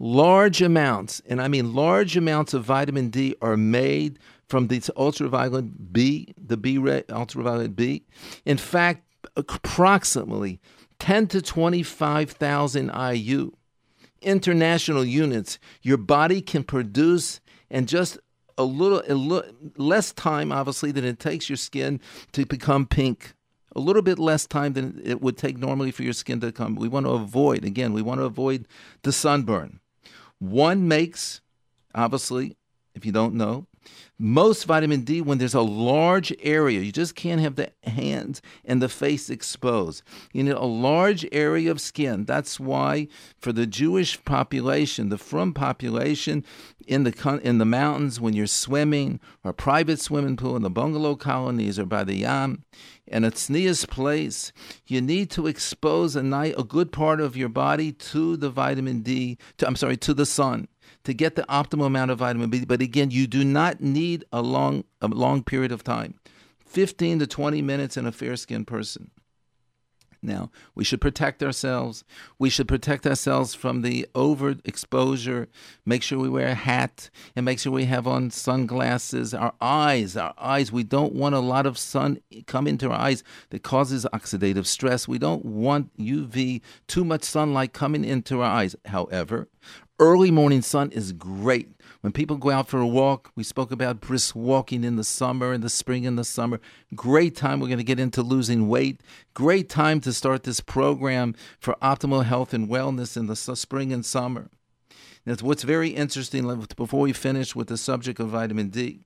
Large 0.00 0.62
amounts, 0.62 1.20
and 1.26 1.42
I 1.42 1.48
mean 1.48 1.74
large 1.74 2.16
amounts 2.16 2.54
of 2.54 2.64
vitamin 2.64 3.10
D 3.10 3.34
are 3.42 3.56
made 3.56 4.18
from 4.48 4.68
this 4.68 4.90
ultraviolet 4.96 5.92
B, 5.92 6.32
the 6.36 6.56
B 6.56 6.78
ray, 6.78 7.02
ultraviolet 7.10 7.74
B. 7.74 8.04
In 8.44 8.58
fact, 8.58 9.04
approximately 9.36 10.60
10 11.00 11.26
to 11.28 11.42
25,000 11.42 12.90
IU 12.94 13.52
international 14.20 15.04
units 15.04 15.58
your 15.82 15.96
body 15.96 16.40
can 16.40 16.64
produce 16.64 17.40
in 17.70 17.86
just 17.86 18.18
a 18.56 18.64
little, 18.64 19.02
a 19.08 19.14
little 19.14 19.52
less 19.76 20.12
time 20.12 20.50
obviously 20.50 20.90
than 20.90 21.04
it 21.04 21.20
takes 21.20 21.48
your 21.48 21.56
skin 21.56 22.00
to 22.32 22.44
become 22.44 22.86
pink. 22.86 23.34
A 23.76 23.80
little 23.80 24.02
bit 24.02 24.18
less 24.18 24.46
time 24.46 24.72
than 24.72 25.00
it 25.04 25.20
would 25.20 25.36
take 25.36 25.58
normally 25.58 25.92
for 25.92 26.02
your 26.02 26.12
skin 26.12 26.40
to 26.40 26.50
come. 26.50 26.74
We 26.74 26.88
want 26.88 27.06
to 27.06 27.12
avoid 27.12 27.64
again 27.64 27.92
we 27.92 28.02
want 28.02 28.20
to 28.20 28.24
avoid 28.24 28.66
the 29.02 29.12
sunburn 29.12 29.80
one 30.38 30.88
makes 30.88 31.40
obviously 31.94 32.56
if 32.94 33.06
you 33.06 33.12
don't 33.12 33.34
know 33.34 33.66
most 34.18 34.64
vitamin 34.64 35.02
D 35.02 35.20
when 35.20 35.38
there's 35.38 35.54
a 35.54 35.60
large 35.60 36.34
area. 36.40 36.80
You 36.80 36.92
just 36.92 37.14
can't 37.14 37.40
have 37.40 37.54
the 37.54 37.70
hands 37.84 38.42
and 38.64 38.82
the 38.82 38.88
face 38.88 39.30
exposed. 39.30 40.02
You 40.32 40.42
need 40.44 40.52
a 40.52 40.64
large 40.64 41.26
area 41.30 41.70
of 41.70 41.80
skin. 41.80 42.24
That's 42.24 42.58
why 42.58 43.08
for 43.38 43.52
the 43.52 43.66
Jewish 43.66 44.22
population, 44.24 45.08
the 45.08 45.18
Frum 45.18 45.54
population 45.54 46.44
in 46.86 47.04
the 47.04 47.40
in 47.42 47.58
the 47.58 47.64
mountains 47.64 48.20
when 48.20 48.34
you're 48.34 48.46
swimming 48.46 49.20
or 49.44 49.52
private 49.52 50.00
swimming 50.00 50.36
pool 50.36 50.56
in 50.56 50.62
the 50.62 50.70
bungalow 50.70 51.14
colonies 51.14 51.78
or 51.78 51.86
by 51.86 52.02
the 52.02 52.14
Yam, 52.14 52.64
in 53.06 53.24
a 53.24 53.30
tznius 53.30 53.88
place, 53.88 54.52
you 54.86 55.00
need 55.00 55.30
to 55.30 55.46
expose 55.46 56.16
a 56.16 56.22
night, 56.22 56.54
a 56.58 56.64
good 56.64 56.92
part 56.92 57.20
of 57.20 57.36
your 57.36 57.48
body 57.48 57.92
to 57.92 58.36
the 58.36 58.50
vitamin 58.50 59.00
D. 59.00 59.38
To, 59.58 59.66
I'm 59.66 59.76
sorry, 59.76 59.96
to 59.98 60.14
the 60.14 60.26
sun 60.26 60.68
to 61.04 61.14
get 61.14 61.34
the 61.36 61.42
optimal 61.42 61.86
amount 61.86 62.10
of 62.10 62.18
vitamin 62.18 62.50
B. 62.50 62.64
But 62.64 62.82
again, 62.82 63.10
you 63.10 63.26
do 63.26 63.44
not 63.44 63.80
need 63.80 64.24
a 64.32 64.42
long 64.42 64.84
a 65.00 65.08
long 65.08 65.42
period 65.42 65.72
of 65.72 65.84
time. 65.84 66.14
15 66.66 67.20
to 67.20 67.26
20 67.26 67.62
minutes 67.62 67.96
in 67.96 68.06
a 68.06 68.12
fair 68.12 68.36
skinned 68.36 68.66
person. 68.66 69.10
Now, 70.20 70.50
we 70.74 70.82
should 70.82 71.00
protect 71.00 71.42
ourselves. 71.42 72.02
We 72.38 72.50
should 72.50 72.66
protect 72.66 73.06
ourselves 73.06 73.54
from 73.54 73.82
the 73.82 74.06
overexposure. 74.14 75.46
Make 75.86 76.02
sure 76.02 76.18
we 76.18 76.28
wear 76.28 76.48
a 76.48 76.54
hat 76.54 77.08
and 77.36 77.44
make 77.44 77.60
sure 77.60 77.72
we 77.72 77.84
have 77.84 78.06
on 78.06 78.30
sunglasses. 78.30 79.32
Our 79.32 79.54
eyes, 79.60 80.16
our 80.16 80.34
eyes, 80.36 80.72
we 80.72 80.82
don't 80.82 81.14
want 81.14 81.36
a 81.36 81.40
lot 81.40 81.66
of 81.66 81.78
sun 81.78 82.18
come 82.46 82.66
into 82.66 82.90
our 82.90 82.98
eyes 82.98 83.22
that 83.50 83.62
causes 83.62 84.06
oxidative 84.12 84.66
stress. 84.66 85.06
We 85.06 85.18
don't 85.18 85.44
want 85.44 85.96
UV, 85.98 86.62
too 86.88 87.04
much 87.04 87.22
sunlight 87.22 87.72
coming 87.72 88.04
into 88.04 88.40
our 88.40 88.50
eyes. 88.50 88.74
However, 88.86 89.48
Early 90.00 90.30
morning 90.30 90.62
sun 90.62 90.92
is 90.92 91.10
great. 91.12 91.70
When 92.02 92.12
people 92.12 92.36
go 92.36 92.50
out 92.50 92.68
for 92.68 92.78
a 92.78 92.86
walk, 92.86 93.32
we 93.34 93.42
spoke 93.42 93.72
about 93.72 94.00
brisk 94.00 94.36
walking 94.36 94.84
in 94.84 94.94
the 94.94 95.02
summer, 95.02 95.52
in 95.52 95.60
the 95.60 95.68
spring, 95.68 96.04
in 96.04 96.14
the 96.14 96.22
summer. 96.22 96.60
Great 96.94 97.34
time. 97.34 97.58
We're 97.58 97.66
going 97.66 97.78
to 97.78 97.84
get 97.84 97.98
into 97.98 98.22
losing 98.22 98.68
weight. 98.68 99.00
Great 99.34 99.68
time 99.68 100.00
to 100.02 100.12
start 100.12 100.44
this 100.44 100.60
program 100.60 101.34
for 101.58 101.74
optimal 101.82 102.24
health 102.24 102.54
and 102.54 102.68
wellness 102.68 103.16
in 103.16 103.26
the 103.26 103.34
spring 103.34 103.92
and 103.92 104.06
summer. 104.06 104.48
That's 105.24 105.42
what's 105.42 105.64
very 105.64 105.88
interesting. 105.88 106.64
Before 106.76 107.00
we 107.00 107.12
finish 107.12 107.56
with 107.56 107.66
the 107.66 107.76
subject 107.76 108.20
of 108.20 108.28
vitamin 108.28 108.68
D, 108.68 109.00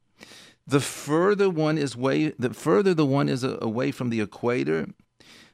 the 0.66 0.80
further 0.80 1.48
one 1.48 1.78
is 1.78 1.96
way, 1.96 2.34
the 2.38 2.52
further 2.52 2.92
the 2.92 3.06
one 3.06 3.30
is 3.30 3.42
away 3.44 3.92
from 3.92 4.10
the 4.10 4.20
equator, 4.20 4.88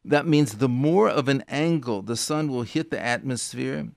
that 0.04 0.26
means 0.26 0.54
the 0.54 0.68
more 0.68 1.08
of 1.08 1.28
an 1.28 1.44
angle 1.48 2.02
the 2.02 2.16
sun 2.16 2.48
will 2.48 2.62
hit 2.62 2.90
the 2.90 3.00
atmosphere, 3.00 3.88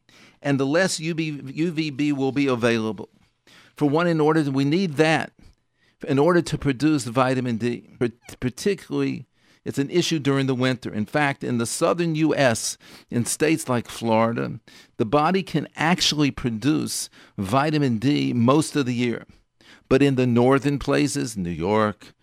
and 0.41 0.59
the 0.59 0.65
less 0.65 0.99
UV, 0.99 1.41
UVB 1.41 2.13
will 2.13 2.31
be 2.31 2.47
available. 2.47 3.09
For 3.75 3.89
one, 3.89 4.07
in 4.07 4.19
order 4.19 4.43
to, 4.43 4.51
we 4.51 4.65
need 4.65 4.93
that 4.93 5.31
in 6.07 6.19
order 6.19 6.41
to 6.41 6.57
produce 6.57 7.05
vitamin 7.05 7.57
D, 7.57 7.89
particularly 8.39 9.25
it's 9.63 9.77
an 9.77 9.91
issue 9.91 10.19
during 10.19 10.47
the 10.47 10.55
winter. 10.55 10.91
In 10.91 11.05
fact, 11.05 11.43
in 11.43 11.59
the 11.59 11.67
southern 11.67 12.15
U.S., 12.15 12.77
in 13.11 13.25
states 13.25 13.69
like 13.69 13.87
Florida, 13.87 14.59
the 14.97 15.05
body 15.05 15.43
can 15.43 15.67
actually 15.75 16.31
produce 16.31 17.09
vitamin 17.37 17.99
D 17.99 18.33
most 18.33 18.75
of 18.75 18.87
the 18.87 18.93
year. 18.93 19.25
But 19.87 20.01
in 20.01 20.15
the 20.15 20.25
northern 20.25 20.79
places, 20.79 21.37
New 21.37 21.51
York, 21.51 22.13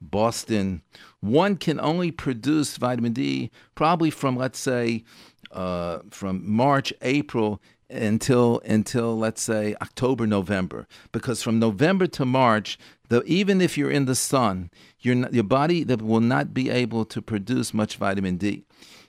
Boston, 0.00 0.82
one 1.20 1.56
can 1.56 1.80
only 1.80 2.10
produce 2.10 2.76
vitamin 2.76 3.12
D 3.12 3.50
probably 3.74 4.10
from, 4.10 4.36
let's 4.36 4.58
say, 4.58 5.04
uh, 5.52 6.00
from 6.10 6.50
March, 6.50 6.92
April 7.02 7.60
until 7.90 8.60
until 8.64 9.16
let's 9.16 9.42
say 9.42 9.74
October, 9.82 10.26
November, 10.26 10.86
because 11.12 11.42
from 11.42 11.58
November 11.58 12.06
to 12.06 12.24
March, 12.24 12.78
the, 13.08 13.22
even 13.24 13.60
if 13.60 13.76
you're 13.76 13.90
in 13.90 14.06
the 14.06 14.14
sun, 14.14 14.70
not, 15.04 15.34
your 15.34 15.44
body 15.44 15.84
that 15.84 16.00
will 16.00 16.20
not 16.20 16.54
be 16.54 16.70
able 16.70 17.04
to 17.04 17.20
produce 17.20 17.74
much 17.74 17.96
vitamin 17.96 18.36
D. 18.36 18.64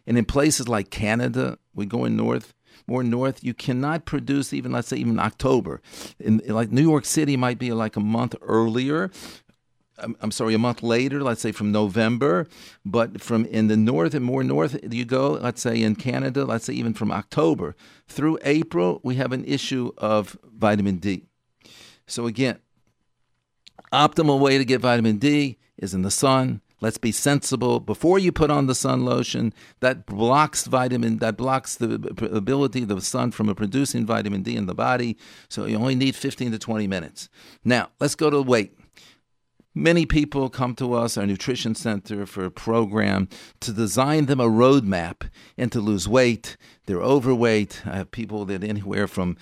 And 0.06 0.18
in 0.18 0.26
places 0.26 0.68
like 0.68 0.90
Canada, 0.90 1.58
we're 1.74 1.88
going 1.88 2.18
north, 2.18 2.54
more 2.88 3.04
north, 3.04 3.44
you 3.44 3.54
cannot 3.54 4.06
produce 4.06 4.52
even 4.52 4.72
let's 4.72 4.90
say 4.90 4.98
even 4.98 5.20
October. 5.20 5.82
In 6.20 6.42
like 6.46 6.72
New 6.72 6.82
York 6.82 7.06
City 7.06 7.38
might 7.38 7.60
be 7.60 7.72
like 7.72 7.96
a 7.96 8.02
month 8.02 8.36
earlier, 8.42 9.12
I'm 10.22 10.32
sorry, 10.32 10.54
a 10.54 10.60
month 10.60 10.84
later, 10.84 11.24
let's 11.24 11.42
say 11.42 11.52
from 11.52 11.72
November, 11.72 12.48
but 12.86 13.22
from 13.22 13.46
in 13.46 13.68
the 13.68 13.78
north 13.78 14.14
and 14.14 14.26
more 14.26 14.44
north 14.44 14.78
you 14.92 15.06
go, 15.06 15.32
let's 15.32 15.62
say 15.62 15.82
in 15.82 15.96
Canada, 15.96 16.46
let's 16.46 16.66
say 16.66 16.74
even 16.74 16.94
from 16.94 17.12
October 17.12 17.76
through 18.08 18.40
April, 18.44 19.00
we 19.04 19.16
have 19.16 19.32
an 19.32 19.46
issue 19.46 19.92
of 19.98 20.38
vitamin 20.56 20.98
D. 20.98 21.26
So 22.08 22.28
again, 22.28 22.60
optimal 23.92 24.40
way 24.40 24.58
to 24.58 24.66
get 24.66 24.82
vitamin 24.82 25.18
D 25.18 25.58
is 25.78 25.94
in 25.94 26.02
the 26.02 26.12
sun. 26.12 26.62
Let's 26.82 26.98
be 26.98 27.14
sensible. 27.14 27.80
Before 27.80 28.20
you 28.20 28.34
put 28.34 28.52
on 28.52 28.68
the 28.68 28.76
sun 28.76 29.06
lotion, 29.06 29.54
that 29.80 30.06
blocks 30.06 30.66
vitamin, 30.66 31.20
that 31.20 31.38
blocks 31.38 31.76
the 31.76 31.94
ability 32.34 32.82
of 32.82 32.90
the 32.90 33.00
sun 33.00 33.32
from 33.32 33.56
producing 33.56 34.06
vitamin 34.06 34.44
D 34.44 34.58
in 34.58 34.66
the 34.66 34.76
body. 34.76 35.18
So 35.48 35.66
you 35.66 35.78
only 35.78 35.96
need 35.96 36.14
15 36.14 36.52
to 36.52 36.60
20 36.60 36.88
minutes. 36.88 37.30
Now, 37.64 37.92
let's 38.02 38.16
go 38.16 38.30
to 38.30 38.42
weight. 38.42 38.78
Many 39.76 40.06
people 40.06 40.52
come 40.52 40.76
to 40.76 40.94
us, 40.94 41.18
our 41.18 41.26
nutrition 41.26 41.74
center, 41.74 42.28
for 42.28 42.46
a 42.46 42.52
program 42.52 43.28
to 43.62 43.74
design 43.74 44.28
them 44.28 44.40
a 44.40 44.48
roadmap 44.48 45.28
and 45.58 45.72
to 45.72 45.82
lose 45.82 46.08
weight. 46.08 46.58
They're 46.86 47.02
overweight. 47.02 47.82
I 47.84 47.98
have 47.98 48.12
people 48.12 48.46
that 48.46 48.64
anywhere 48.64 49.08
from 49.08 49.36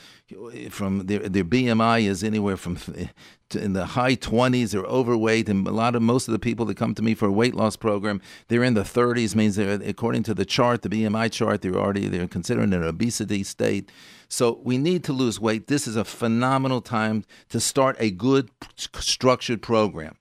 from 0.69 1.07
their 1.07 1.27
their 1.27 1.43
BMI 1.43 2.07
is 2.07 2.23
anywhere 2.23 2.55
from 2.55 2.77
eh, 2.95 3.07
in 3.53 3.73
the 3.73 3.87
high 3.87 4.15
20s. 4.15 4.71
They're 4.71 4.83
overweight, 4.83 5.49
and 5.49 5.67
a 5.67 5.71
lot 5.71 5.95
of 5.97 6.01
most 6.01 6.29
of 6.29 6.31
the 6.31 6.39
people 6.39 6.65
that 6.67 6.77
come 6.77 6.95
to 6.95 7.01
me 7.01 7.13
for 7.13 7.25
a 7.25 7.31
weight 7.31 7.53
loss 7.53 7.75
program, 7.75 8.21
they're 8.47 8.63
in 8.63 8.75
the 8.75 8.83
30s. 8.83 9.35
Means 9.35 9.57
they're 9.57 9.81
according 9.83 10.23
to 10.23 10.33
the 10.33 10.45
chart, 10.45 10.81
the 10.81 10.89
BMI 10.89 11.29
chart, 11.29 11.61
they're 11.61 11.75
already 11.75 12.07
they're 12.07 12.25
considered 12.25 12.73
an 12.73 12.83
obesity 12.83 13.43
state. 13.43 13.91
So 14.29 14.61
we 14.63 14.77
need 14.77 15.03
to 15.03 15.11
lose 15.11 15.41
weight. 15.41 15.67
This 15.67 15.87
is 15.87 15.97
a 15.97 16.05
phenomenal 16.05 16.79
time 16.79 17.25
to 17.49 17.59
start 17.59 17.97
a 17.99 18.11
good 18.11 18.49
structured 18.77 19.61
program. 19.61 20.15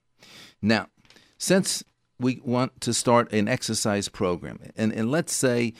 Now, 0.61 0.87
since 1.37 1.83
we 2.19 2.39
want 2.43 2.81
to 2.81 2.93
start 2.93 3.31
an 3.33 3.47
exercise 3.47 4.07
program, 4.09 4.59
and, 4.75 4.93
and 4.93 5.09
let's 5.09 5.33
say 5.33 5.73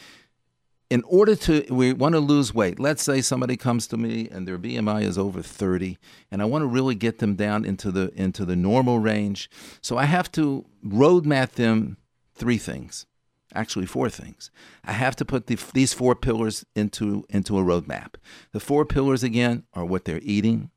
in 0.90 1.04
order 1.04 1.36
to 1.36 1.66
we 1.70 1.94
want 1.94 2.14
to 2.14 2.20
lose 2.20 2.54
weight 2.54 2.78
let's 2.78 3.02
say 3.02 3.22
somebody 3.22 3.56
comes 3.56 3.88
to 3.88 3.96
me 3.96 4.28
and 4.30 4.46
their 4.46 4.58
bmi 4.58 5.02
is 5.04 5.18
over 5.18 5.42
30 5.42 5.98
and 6.30 6.42
i 6.42 6.46
want 6.46 6.64
to 6.64 6.66
really 6.66 6.96
get 6.96 7.20
them 7.20 7.34
down 7.34 7.64
into 7.64 7.92
the 7.92 8.12
into 8.14 8.44
the 8.44 8.58
normal 8.58 9.00
range 9.00 9.50
so 9.80 9.98
i 9.98 10.04
have 10.04 10.30
to 10.30 10.66
roadmap 10.86 11.52
them 11.52 11.96
three 12.36 12.58
things 12.58 13.06
actually 13.54 13.86
four 13.86 14.10
things. 14.10 14.50
I 14.84 14.94
have 14.94 15.16
to 15.18 15.26
put 15.26 15.48
the, 15.48 15.58
these 15.74 15.94
four 15.94 16.16
pillars 16.16 16.66
into 16.76 17.26
into 17.30 17.58
a 17.58 17.64
roadmap. 17.64 18.16
The 18.52 18.60
four 18.60 18.86
pillars 18.86 19.24
again 19.24 19.64
are 19.74 19.86
what 19.86 20.06
they're 20.06 20.22
eating 20.24 20.72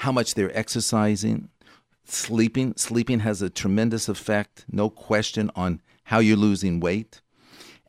how 0.00 0.12
much 0.12 0.34
they're 0.34 0.56
exercising 0.56 1.48
sleeping 2.08 2.74
sleeping 2.76 3.20
has 3.20 3.42
a 3.42 3.50
tremendous 3.50 4.08
effect 4.08 4.64
no 4.70 4.88
question 4.88 5.50
on 5.54 5.80
how 6.04 6.20
you're 6.20 6.36
losing 6.36 6.78
weight. 6.78 7.20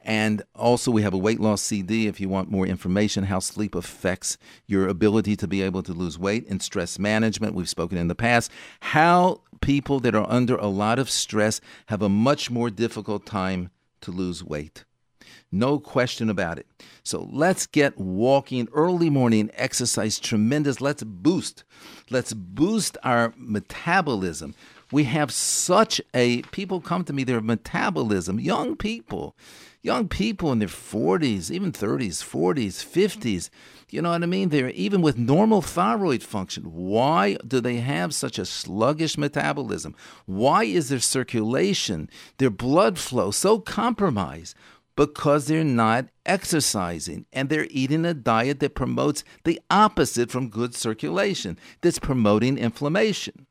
And 0.01 0.41
also 0.55 0.89
we 0.89 1.01
have 1.01 1.13
a 1.13 1.17
weight 1.17 1.39
loss 1.39 1.61
cd 1.61 2.07
if 2.07 2.19
you 2.19 2.29
want 2.29 2.49
more 2.49 2.65
information 2.65 3.25
how 3.25 3.39
sleep 3.39 3.75
affects 3.75 4.37
your 4.65 4.87
ability 4.87 5.35
to 5.35 5.47
be 5.47 5.61
able 5.61 5.83
to 5.83 5.93
lose 5.93 6.17
weight 6.17 6.47
and 6.49 6.61
stress 6.61 6.97
management. 6.97 7.53
We've 7.53 7.69
spoken 7.69 7.97
in 7.97 8.07
the 8.07 8.15
past. 8.15 8.51
How 8.79 9.41
people 9.61 9.99
that 9.99 10.15
are 10.15 10.29
under 10.29 10.55
a 10.55 10.67
lot 10.67 10.97
of 10.97 11.09
stress 11.09 11.59
have 11.87 12.01
a 12.01 12.09
much 12.09 12.49
more 12.49 12.69
difficult 12.69 13.25
time 13.25 13.69
to 14.01 14.11
lose 14.11 14.43
weight 14.43 14.85
no 15.51 15.79
question 15.79 16.29
about 16.29 16.59
it. 16.59 16.67
So 17.03 17.29
let's 17.31 17.67
get 17.67 17.97
walking, 17.97 18.67
early 18.73 19.09
morning 19.09 19.49
exercise, 19.53 20.19
tremendous. 20.19 20.81
Let's 20.81 21.03
boost. 21.03 21.63
Let's 22.09 22.33
boost 22.33 22.97
our 23.03 23.33
metabolism. 23.37 24.55
we 24.91 25.03
have 25.03 25.31
such 25.31 25.99
a 26.13 26.41
people 26.43 26.79
come 26.79 27.03
to 27.03 27.13
me 27.13 27.23
their 27.23 27.41
metabolism 27.41 28.39
young 28.39 28.75
people 28.75 29.35
young 29.81 30.07
people 30.07 30.51
in 30.51 30.59
their 30.59 30.67
40s 30.67 31.51
even 31.51 31.71
30s 31.71 32.23
40s 32.23 32.85
50s 32.85 33.49
you 33.89 34.01
know 34.01 34.11
what 34.11 34.23
i 34.23 34.25
mean 34.25 34.49
they're 34.49 34.69
even 34.69 35.01
with 35.01 35.17
normal 35.17 35.61
thyroid 35.61 36.23
function 36.23 36.63
why 36.63 37.37
do 37.45 37.59
they 37.59 37.77
have 37.77 38.13
such 38.13 38.39
a 38.39 38.45
sluggish 38.45 39.17
metabolism 39.17 39.95
why 40.25 40.63
is 40.63 40.89
their 40.89 40.99
circulation 40.99 42.09
their 42.37 42.49
blood 42.49 42.97
flow 42.97 43.31
so 43.31 43.59
compromised 43.59 44.55
because 44.97 45.47
they're 45.47 45.63
not 45.63 46.07
exercising 46.25 47.25
and 47.31 47.47
they're 47.47 47.67
eating 47.69 48.03
a 48.05 48.13
diet 48.13 48.59
that 48.59 48.75
promotes 48.75 49.23
the 49.45 49.61
opposite 49.69 50.29
from 50.29 50.49
good 50.49 50.75
circulation 50.75 51.57
that's 51.79 51.99
promoting 51.99 52.57
inflammation 52.57 53.47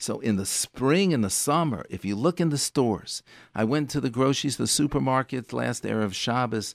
so 0.00 0.18
in 0.20 0.36
the 0.36 0.46
spring 0.46 1.12
and 1.12 1.22
the 1.22 1.30
summer, 1.30 1.84
if 1.90 2.06
you 2.06 2.16
look 2.16 2.40
in 2.40 2.48
the 2.48 2.56
stores, 2.56 3.22
I 3.54 3.64
went 3.64 3.90
to 3.90 4.00
the 4.00 4.08
groceries, 4.08 4.56
the 4.56 4.64
supermarkets 4.64 5.52
last 5.52 5.84
Erev 5.84 6.14
Shabbos. 6.14 6.74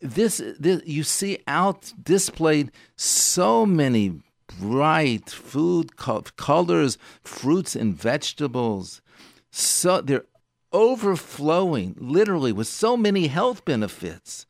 This, 0.00 0.40
this 0.58 0.80
you 0.86 1.02
see 1.02 1.38
out 1.46 1.92
displayed 2.02 2.72
so 2.96 3.66
many 3.66 4.22
bright 4.58 5.28
food 5.28 5.96
colors, 5.96 6.96
fruits 7.22 7.76
and 7.76 7.94
vegetables. 7.94 9.02
So 9.50 10.00
they're 10.00 10.24
overflowing, 10.72 11.96
literally, 11.98 12.52
with 12.52 12.66
so 12.66 12.96
many 12.96 13.28
health 13.28 13.64
benefits. 13.64 14.46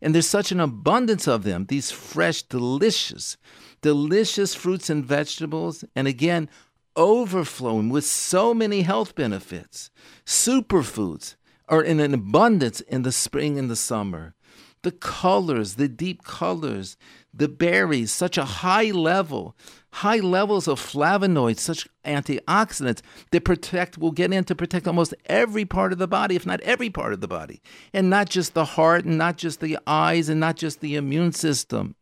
And 0.00 0.14
there's 0.14 0.26
such 0.26 0.52
an 0.52 0.60
abundance 0.60 1.28
of 1.28 1.44
them, 1.44 1.66
these 1.66 1.90
fresh, 1.90 2.42
delicious, 2.42 3.36
delicious 3.80 4.54
fruits 4.54 4.90
and 4.90 5.04
vegetables. 5.04 5.84
And 5.94 6.08
again, 6.08 6.48
overflowing 6.96 7.88
with 7.88 8.04
so 8.04 8.52
many 8.52 8.82
health 8.82 9.14
benefits. 9.14 9.90
Superfoods 10.26 11.36
are 11.68 11.82
in 11.82 12.00
an 12.00 12.12
abundance 12.12 12.80
in 12.80 13.02
the 13.02 13.12
spring 13.12 13.58
and 13.58 13.70
the 13.70 13.76
summer. 13.76 14.34
The 14.82 14.92
colors, 14.92 15.74
the 15.74 15.88
deep 15.88 16.24
colors, 16.24 16.96
the 17.32 17.48
berries, 17.48 18.10
such 18.10 18.36
a 18.36 18.44
high 18.44 18.90
level, 18.90 19.56
high 19.90 20.18
levels 20.18 20.66
of 20.66 20.80
flavonoids, 20.80 21.60
such 21.60 21.88
antioxidants 22.04 23.00
that 23.30 23.44
protect, 23.44 23.96
will 23.96 24.10
get 24.10 24.32
in 24.32 24.44
to 24.44 24.54
protect 24.54 24.88
almost 24.88 25.14
every 25.26 25.64
part 25.64 25.92
of 25.92 25.98
the 25.98 26.08
body, 26.08 26.34
if 26.34 26.46
not 26.46 26.60
every 26.62 26.90
part 26.90 27.12
of 27.12 27.20
the 27.20 27.28
body. 27.28 27.62
And 27.92 28.10
not 28.10 28.28
just 28.28 28.54
the 28.54 28.64
heart, 28.64 29.04
and 29.04 29.16
not 29.16 29.36
just 29.36 29.60
the 29.60 29.78
eyes, 29.86 30.28
and 30.28 30.40
not 30.40 30.56
just 30.56 30.80
the 30.80 30.96
immune 30.96 31.32
system. 31.32 31.94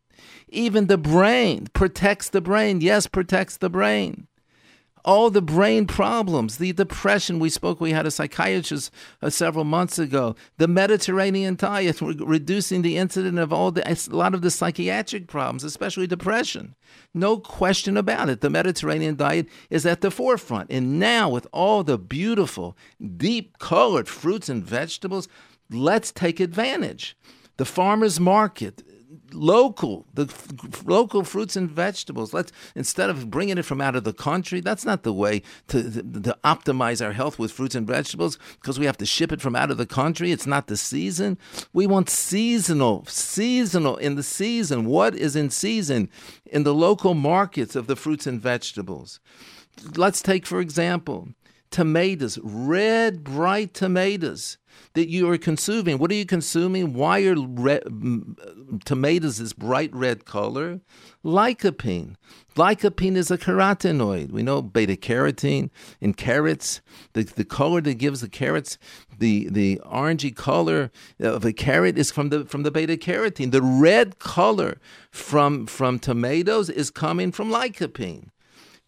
Even 0.49 0.87
the 0.87 0.97
brain 0.97 1.67
protects 1.73 2.29
the 2.29 2.41
brain. 2.41 2.81
Yes, 2.81 3.07
protects 3.07 3.57
the 3.57 3.69
brain 3.69 4.27
all 5.03 5.29
the 5.29 5.41
brain 5.41 5.87
problems, 5.87 6.57
the 6.57 6.73
depression. 6.73 7.39
We 7.39 7.49
spoke, 7.49 7.81
we 7.81 7.91
had 7.91 8.05
a 8.05 8.11
psychiatrist 8.11 8.91
uh, 9.21 9.29
several 9.29 9.65
months 9.65 9.99
ago. 9.99 10.35
The 10.57 10.67
Mediterranean 10.67 11.55
diet, 11.55 12.01
re- 12.01 12.15
reducing 12.19 12.81
the 12.81 12.97
incidence 12.97 13.39
of 13.39 13.51
all 13.51 13.71
the, 13.71 13.89
a 13.89 13.95
lot 14.15 14.33
of 14.33 14.41
the 14.41 14.51
psychiatric 14.51 15.27
problems, 15.27 15.63
especially 15.63 16.07
depression. 16.07 16.75
No 17.13 17.37
question 17.37 17.97
about 17.97 18.29
it. 18.29 18.41
The 18.41 18.49
Mediterranean 18.49 19.15
diet 19.15 19.47
is 19.69 19.85
at 19.85 20.01
the 20.01 20.11
forefront. 20.11 20.71
And 20.71 20.99
now, 20.99 21.29
with 21.29 21.47
all 21.51 21.83
the 21.83 21.97
beautiful, 21.97 22.77
deep 23.17 23.57
colored 23.59 24.07
fruits 24.07 24.49
and 24.49 24.63
vegetables, 24.63 25.27
let's 25.69 26.11
take 26.11 26.39
advantage. 26.39 27.17
The 27.57 27.65
farmer's 27.65 28.19
market, 28.19 28.83
local, 29.33 30.05
the 30.13 30.23
f- 30.23 30.83
local 30.85 31.23
fruits 31.23 31.55
and 31.55 31.69
vegetables. 31.69 32.33
Let's 32.33 32.51
instead 32.75 33.09
of 33.09 33.29
bringing 33.29 33.57
it 33.57 33.65
from 33.65 33.81
out 33.81 33.95
of 33.95 34.03
the 34.03 34.13
country, 34.13 34.61
that's 34.61 34.85
not 34.85 35.03
the 35.03 35.13
way 35.13 35.41
to, 35.67 35.83
to, 35.83 36.01
to 36.01 36.37
optimize 36.43 37.03
our 37.05 37.13
health 37.13 37.39
with 37.39 37.51
fruits 37.51 37.75
and 37.75 37.87
vegetables 37.87 38.37
because 38.61 38.79
we 38.79 38.85
have 38.85 38.97
to 38.97 39.05
ship 39.05 39.31
it 39.31 39.41
from 39.41 39.55
out 39.55 39.71
of 39.71 39.77
the 39.77 39.85
country. 39.85 40.31
It's 40.31 40.47
not 40.47 40.67
the 40.67 40.77
season. 40.77 41.37
We 41.73 41.87
want 41.87 42.09
seasonal, 42.09 43.05
seasonal 43.07 43.97
in 43.97 44.15
the 44.15 44.23
season. 44.23 44.85
What 44.85 45.15
is 45.15 45.35
in 45.35 45.49
season 45.49 46.09
in 46.45 46.63
the 46.63 46.73
local 46.73 47.13
markets 47.13 47.75
of 47.75 47.87
the 47.87 47.95
fruits 47.95 48.27
and 48.27 48.41
vegetables? 48.41 49.19
Let's 49.95 50.21
take, 50.21 50.45
for 50.45 50.59
example, 50.59 51.29
tomatoes, 51.71 52.37
red, 52.43 53.23
bright 53.23 53.73
tomatoes 53.73 54.57
that 54.93 55.09
you 55.09 55.29
are 55.29 55.37
consuming. 55.37 55.97
What 55.97 56.11
are 56.11 56.15
you 56.15 56.25
consuming? 56.25 56.93
Why 56.93 57.23
are 57.23 57.35
red, 57.35 57.83
tomatoes 58.85 59.37
this 59.37 59.53
bright 59.53 59.93
red 59.93 60.25
color? 60.25 60.81
Lycopene. 61.23 62.15
Lycopene 62.55 63.15
is 63.15 63.31
a 63.31 63.37
carotenoid. 63.37 64.31
We 64.31 64.43
know 64.43 64.61
beta 64.61 64.97
carotene 64.97 65.69
in 66.01 66.13
carrots. 66.13 66.81
The, 67.13 67.23
the 67.23 67.45
color 67.45 67.79
that 67.81 67.95
gives 67.95 68.21
the 68.21 68.29
carrots 68.29 68.77
the, 69.17 69.47
the 69.49 69.79
orangey 69.85 70.35
color 70.35 70.91
of 71.19 71.45
a 71.45 71.53
carrot 71.53 71.97
is 71.97 72.11
from 72.11 72.29
the 72.29 72.43
from 72.45 72.63
the 72.63 72.71
beta 72.71 72.97
carotene. 72.97 73.51
The 73.51 73.61
red 73.61 74.19
color 74.19 74.79
from 75.11 75.67
from 75.67 75.99
tomatoes 75.99 76.69
is 76.69 76.89
coming 76.89 77.31
from 77.31 77.49
lycopene. 77.49 78.30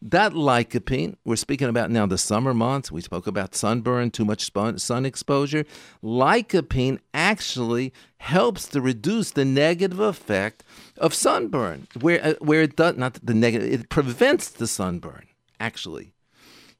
That 0.05 0.33
lycopene, 0.33 1.15
we're 1.23 1.37
speaking 1.37 1.69
about 1.69 1.89
now 1.89 2.05
the 2.05 2.17
summer 2.17 2.53
months. 2.53 2.91
We 2.91 2.99
spoke 2.99 3.25
about 3.25 3.55
sunburn, 3.55 4.11
too 4.11 4.25
much 4.25 4.51
sun 4.51 5.05
exposure. 5.05 5.63
Lycopene 6.03 6.99
actually 7.13 7.93
helps 8.17 8.67
to 8.67 8.81
reduce 8.81 9.31
the 9.31 9.45
negative 9.45 10.01
effect 10.01 10.65
of 10.97 11.13
sunburn, 11.13 11.87
where, 12.01 12.21
uh, 12.21 12.33
where 12.39 12.63
it 12.63 12.75
does 12.75 12.97
not 12.97 13.17
the 13.23 13.33
negative, 13.33 13.71
it 13.71 13.87
prevents 13.87 14.49
the 14.49 14.67
sunburn, 14.67 15.27
actually. 15.61 16.13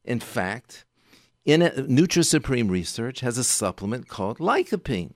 In 0.04 0.20
fact, 0.20 0.84
in 1.46 1.62
a, 1.62 1.70
NutriSupreme 1.70 2.70
research 2.70 3.22
has 3.22 3.38
a 3.38 3.44
supplement 3.46 4.10
called 4.10 4.40
lycopene 4.40 5.14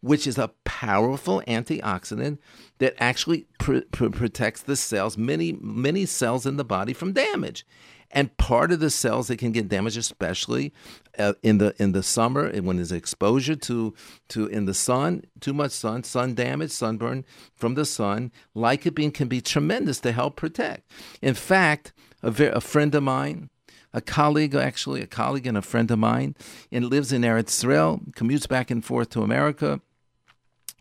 which 0.00 0.26
is 0.26 0.38
a 0.38 0.48
powerful 0.64 1.42
antioxidant 1.48 2.38
that 2.78 2.94
actually 2.98 3.46
pr- 3.58 3.80
pr- 3.90 4.08
protects 4.08 4.62
the 4.62 4.76
cells, 4.76 5.18
many, 5.18 5.52
many 5.60 6.06
cells 6.06 6.46
in 6.46 6.56
the 6.56 6.64
body 6.64 6.92
from 6.92 7.12
damage. 7.12 7.66
And 8.10 8.34
part 8.38 8.72
of 8.72 8.80
the 8.80 8.88
cells 8.88 9.28
that 9.28 9.38
can 9.38 9.52
get 9.52 9.68
damaged, 9.68 9.98
especially 9.98 10.72
uh, 11.18 11.34
in 11.42 11.58
the 11.58 11.74
in 11.78 11.92
the 11.92 12.02
summer, 12.02 12.46
and 12.46 12.66
when 12.66 12.76
there's 12.76 12.90
exposure 12.90 13.56
to 13.56 13.94
to 14.28 14.46
in 14.46 14.64
the 14.64 14.72
sun, 14.72 15.24
too 15.40 15.52
much 15.52 15.72
sun, 15.72 16.04
sun 16.04 16.34
damage, 16.34 16.70
sunburn 16.70 17.26
from 17.54 17.74
the 17.74 17.84
sun, 17.84 18.32
lycopene 18.56 19.12
can 19.12 19.28
be 19.28 19.42
tremendous 19.42 20.00
to 20.00 20.12
help 20.12 20.36
protect. 20.36 20.90
In 21.20 21.34
fact, 21.34 21.92
a, 22.22 22.30
ver- 22.30 22.52
a 22.52 22.62
friend 22.62 22.94
of 22.94 23.02
mine, 23.02 23.50
a 23.92 24.00
colleague, 24.00 24.54
actually 24.54 25.02
a 25.02 25.06
colleague 25.06 25.46
and 25.46 25.58
a 25.58 25.62
friend 25.62 25.90
of 25.90 25.98
mine, 25.98 26.34
and 26.72 26.86
lives 26.86 27.12
in 27.12 27.20
Eretz 27.20 27.48
Israel, 27.48 28.00
commutes 28.12 28.48
back 28.48 28.70
and 28.70 28.82
forth 28.82 29.10
to 29.10 29.22
America 29.22 29.82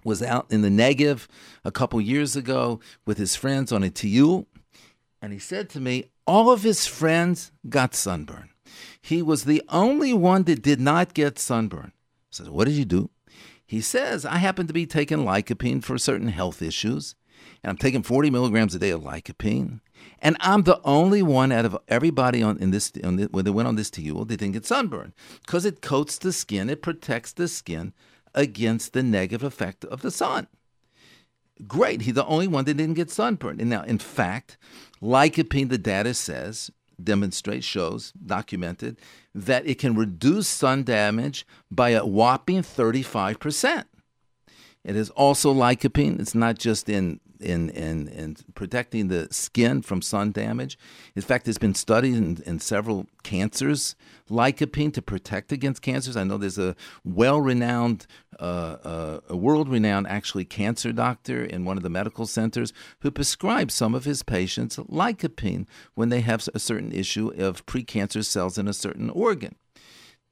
was 0.07 0.23
out 0.23 0.47
in 0.49 0.61
the 0.61 0.69
Negev 0.69 1.27
a 1.65 1.71
couple 1.71 1.99
years 1.99 2.35
ago 2.35 2.79
with 3.05 3.17
his 3.17 3.35
friends 3.35 3.71
on 3.73 3.83
a 3.83 3.89
tiyul, 3.89 4.45
and 5.21 5.33
he 5.33 5.39
said 5.39 5.69
to 5.71 5.81
me, 5.81 6.05
all 6.25 6.49
of 6.49 6.63
his 6.63 6.87
friends 6.87 7.51
got 7.67 7.93
sunburn. 7.93 8.49
He 9.01 9.21
was 9.21 9.43
the 9.43 9.61
only 9.69 10.13
one 10.13 10.43
that 10.43 10.61
did 10.61 10.79
not 10.79 11.13
get 11.13 11.37
sunburn. 11.37 11.91
I 11.93 12.31
said, 12.31 12.49
what 12.49 12.65
did 12.65 12.75
you 12.75 12.85
do? 12.85 13.09
He 13.65 13.81
says, 13.81 14.25
I 14.25 14.37
happen 14.37 14.65
to 14.67 14.73
be 14.73 14.85
taking 14.85 15.19
lycopene 15.19 15.83
for 15.83 15.97
certain 15.97 16.29
health 16.29 16.61
issues, 16.61 17.15
and 17.61 17.69
I'm 17.69 17.77
taking 17.77 18.01
40 18.01 18.29
milligrams 18.29 18.75
a 18.75 18.79
day 18.79 18.91
of 18.91 19.01
lycopene. 19.01 19.81
And 20.19 20.37
I'm 20.39 20.63
the 20.63 20.79
only 20.85 21.21
one 21.21 21.51
out 21.51 21.65
of 21.65 21.77
everybody 21.89 22.41
on 22.41 22.57
in 22.59 22.71
this 22.71 22.93
on 23.03 23.17
the, 23.17 23.25
when 23.25 23.43
they 23.43 23.51
went 23.51 23.67
on 23.67 23.75
this 23.75 23.89
tiyul, 23.89 24.25
they 24.27 24.37
didn't 24.37 24.53
get 24.53 24.65
sunburn 24.65 25.13
because 25.41 25.65
it 25.65 25.81
coats 25.81 26.17
the 26.17 26.31
skin, 26.31 26.69
it 26.69 26.81
protects 26.81 27.33
the 27.33 27.47
skin 27.47 27.93
against 28.37 28.93
the 28.93 29.03
negative 29.03 29.43
effect 29.43 29.83
of 29.85 30.01
the 30.01 30.11
sun. 30.11 30.47
Great, 31.67 32.03
he's 32.03 32.13
the 32.13 32.25
only 32.25 32.47
one 32.47 32.63
that 32.65 32.75
didn't 32.75 32.93
get 32.93 33.09
sunburned. 33.09 33.59
And 33.59 33.69
now, 33.69 33.81
in 33.81 33.97
fact, 33.97 34.57
lycopene, 35.01 35.69
the 35.69 35.79
data 35.79 36.13
says, 36.13 36.69
demonstrates, 37.03 37.65
shows, 37.65 38.13
documented, 38.23 38.97
that 39.33 39.65
it 39.65 39.79
can 39.79 39.95
reduce 39.95 40.47
sun 40.47 40.83
damage 40.83 41.47
by 41.71 41.89
a 41.89 42.05
whopping 42.05 42.61
35%. 42.61 43.85
It 44.83 44.95
is 44.95 45.09
also 45.11 45.51
lycopene. 45.51 46.19
It's 46.19 46.35
not 46.35 46.59
just 46.59 46.87
in 46.87 47.19
in, 47.39 47.69
in, 47.69 48.07
in 48.07 48.37
protecting 48.55 49.07
the 49.07 49.27
skin 49.31 49.81
from 49.81 50.01
sun 50.01 50.31
damage. 50.31 50.77
In 51.15 51.21
fact, 51.21 51.47
it's 51.47 51.57
been 51.57 51.75
studied 51.75 52.15
in, 52.15 52.41
in 52.45 52.59
several 52.59 53.07
cancers, 53.23 53.95
lycopene 54.29 54.93
to 54.93 55.01
protect 55.01 55.51
against 55.51 55.81
cancers. 55.81 56.17
I 56.17 56.23
know 56.23 56.37
there's 56.37 56.57
a 56.57 56.75
well 57.03 57.41
renowned, 57.41 58.07
uh, 58.39 58.77
uh, 58.83 59.19
a 59.29 59.35
world 59.35 59.69
renowned 59.69 60.07
actually 60.07 60.45
cancer 60.45 60.91
doctor 60.91 61.43
in 61.43 61.65
one 61.65 61.77
of 61.77 61.83
the 61.83 61.89
medical 61.89 62.25
centers 62.25 62.73
who 62.99 63.11
prescribes 63.11 63.73
some 63.73 63.95
of 63.95 64.05
his 64.05 64.23
patients 64.23 64.77
lycopene 64.77 65.67
when 65.95 66.09
they 66.09 66.21
have 66.21 66.47
a 66.53 66.59
certain 66.59 66.91
issue 66.91 67.29
of 67.37 67.65
precancerous 67.65 68.25
cells 68.25 68.57
in 68.57 68.67
a 68.67 68.73
certain 68.73 69.09
organ. 69.09 69.55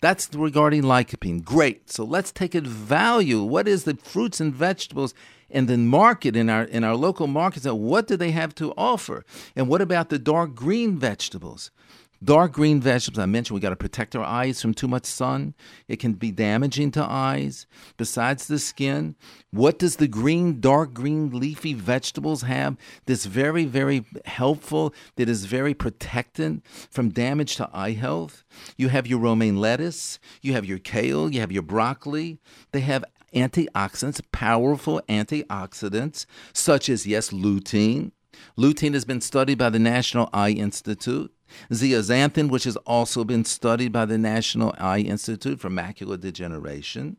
That's 0.02 0.34
regarding 0.36 0.84
lycopene. 0.84 1.44
Great. 1.44 1.90
So 1.90 2.04
let's 2.04 2.32
take 2.32 2.54
it 2.54 2.68
value. 2.68 3.42
What 3.42 3.68
is 3.68 3.86
the 3.86 3.96
fruits 3.96 4.40
and 4.40 4.54
vegetables 4.54 5.14
in 5.50 5.68
then 5.68 5.88
market 5.88 6.36
in 6.36 6.50
our 6.50 6.64
in 6.64 6.84
our 6.84 6.96
local 6.96 7.28
markets? 7.28 7.66
What 7.66 8.08
do 8.08 8.18
they 8.18 8.32
have 8.32 8.56
to 8.56 8.74
offer? 8.78 9.26
And 9.56 9.68
what 9.68 9.82
about 9.82 10.10
the 10.10 10.20
dark 10.20 10.56
green 10.56 10.98
vegetables? 10.98 11.72
Dark 12.24 12.54
green 12.54 12.80
vegetables, 12.80 13.22
I 13.22 13.28
mentioned 13.28 13.56
we 13.56 13.62
got 13.62 13.70
to 13.70 13.76
protect 13.76 14.16
our 14.16 14.24
eyes 14.24 14.62
from 14.62 14.74
too 14.74 14.88
much 14.88 15.06
sun. 15.06 15.54
It 15.88 16.00
can 16.00 16.14
be 16.14 16.32
damaging 16.32 16.92
to 16.92 17.04
eyes. 17.04 17.68
Besides 17.98 18.48
the 18.48 18.58
skin, 18.58 19.16
what 19.52 19.78
does 19.78 19.98
the 19.98 20.08
green, 20.08 20.60
dark 20.60 20.94
green 20.94 21.30
leafy 21.30 21.74
vegetables 21.74 22.44
have 22.44 22.78
that's 23.06 23.26
very, 23.26 23.66
very 23.66 24.06
helpful, 24.26 24.94
that 25.18 25.30
is 25.30 25.46
very 25.46 25.74
protectant 25.74 26.66
from 26.90 27.10
damage 27.10 27.58
to 27.58 27.70
eye 27.74 27.92
health? 27.92 28.44
You 28.78 28.90
have 28.90 29.06
your 29.06 29.20
romaine 29.20 29.58
lettuce, 29.58 30.18
you 30.42 30.54
have 30.54 30.66
your 30.66 30.80
kale, 30.80 31.32
you 31.32 31.42
have 31.42 31.52
your 31.52 31.64
broccoli. 31.64 32.40
They 32.72 32.82
have 32.82 33.06
antioxidants, 33.36 34.22
powerful 34.32 35.02
antioxidants, 35.08 36.26
such 36.54 36.90
as, 36.90 37.06
yes, 37.06 37.30
lutein. 37.30 38.12
Lutein 38.58 38.94
has 38.94 39.06
been 39.06 39.22
studied 39.22 39.58
by 39.58 39.70
the 39.70 39.80
National 39.80 40.30
Eye 40.34 40.52
Institute. 40.52 41.32
Zeaxanthin, 41.72 42.50
which 42.50 42.64
has 42.64 42.76
also 42.78 43.24
been 43.24 43.46
studied 43.46 43.92
by 43.92 44.06
the 44.06 44.18
National 44.18 44.74
Eye 44.80 45.00
Institute 45.00 45.60
for 45.60 45.70
macular 45.70 46.20
degeneration. 46.20 47.18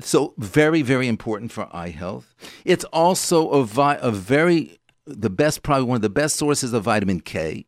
So, 0.00 0.34
very, 0.38 0.82
very 0.82 1.08
important 1.08 1.52
for 1.52 1.68
eye 1.74 1.90
health. 1.90 2.34
It's 2.64 2.84
also 2.86 3.50
a, 3.50 3.64
vi- 3.64 3.98
a 4.00 4.10
very, 4.10 4.78
the 5.06 5.30
best, 5.30 5.62
probably 5.62 5.84
one 5.84 5.96
of 5.96 6.02
the 6.02 6.10
best 6.10 6.36
sources 6.36 6.72
of 6.72 6.84
vitamin 6.84 7.20
K. 7.20 7.66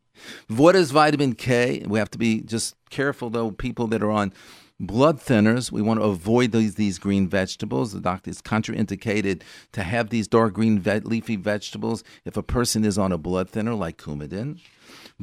What 0.48 0.76
is 0.76 0.90
vitamin 0.90 1.34
K? 1.34 1.84
We 1.86 1.98
have 1.98 2.10
to 2.10 2.18
be 2.18 2.40
just 2.42 2.74
careful, 2.90 3.30
though, 3.30 3.50
people 3.50 3.86
that 3.88 4.02
are 4.02 4.10
on 4.10 4.32
blood 4.80 5.20
thinners. 5.20 5.70
We 5.70 5.82
want 5.82 6.00
to 6.00 6.04
avoid 6.04 6.52
these, 6.52 6.74
these 6.74 6.98
green 6.98 7.28
vegetables. 7.28 7.92
The 7.92 8.00
doctor 8.00 8.30
is 8.30 8.40
contraindicated 8.40 9.42
to 9.72 9.82
have 9.82 10.08
these 10.08 10.26
dark 10.26 10.54
green 10.54 10.80
ve- 10.80 11.00
leafy 11.00 11.36
vegetables 11.36 12.02
if 12.24 12.36
a 12.36 12.42
person 12.42 12.84
is 12.84 12.98
on 12.98 13.12
a 13.12 13.18
blood 13.18 13.50
thinner 13.50 13.74
like 13.74 13.98
Coumadin. 13.98 14.58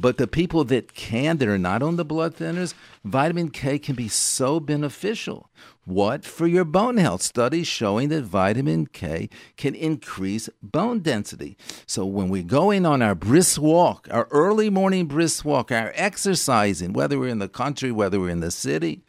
But 0.00 0.16
the 0.16 0.28
people 0.28 0.62
that 0.64 0.94
can, 0.94 1.38
that 1.38 1.48
are 1.48 1.58
not 1.58 1.82
on 1.82 1.96
the 1.96 2.04
blood 2.04 2.36
thinners, 2.36 2.72
vitamin 3.04 3.50
K 3.50 3.80
can 3.80 3.96
be 3.96 4.06
so 4.06 4.60
beneficial. 4.60 5.50
What? 5.84 6.24
For 6.24 6.46
your 6.46 6.64
bone 6.64 6.98
health. 6.98 7.20
Studies 7.20 7.66
showing 7.66 8.08
that 8.10 8.22
vitamin 8.22 8.86
K 8.86 9.28
can 9.56 9.74
increase 9.74 10.48
bone 10.62 11.00
density. 11.00 11.56
So 11.84 12.06
when 12.06 12.28
we're 12.28 12.44
going 12.44 12.86
on 12.86 13.02
our 13.02 13.16
brisk 13.16 13.60
walk, 13.60 14.06
our 14.10 14.28
early 14.30 14.70
morning 14.70 15.06
brisk 15.06 15.44
walk, 15.44 15.72
our 15.72 15.92
exercising, 15.96 16.92
whether 16.92 17.18
we're 17.18 17.28
in 17.28 17.40
the 17.40 17.48
country, 17.48 17.90
whether 17.90 18.20
we're 18.20 18.28
in 18.30 18.40
the 18.40 18.52
city, 18.52 19.02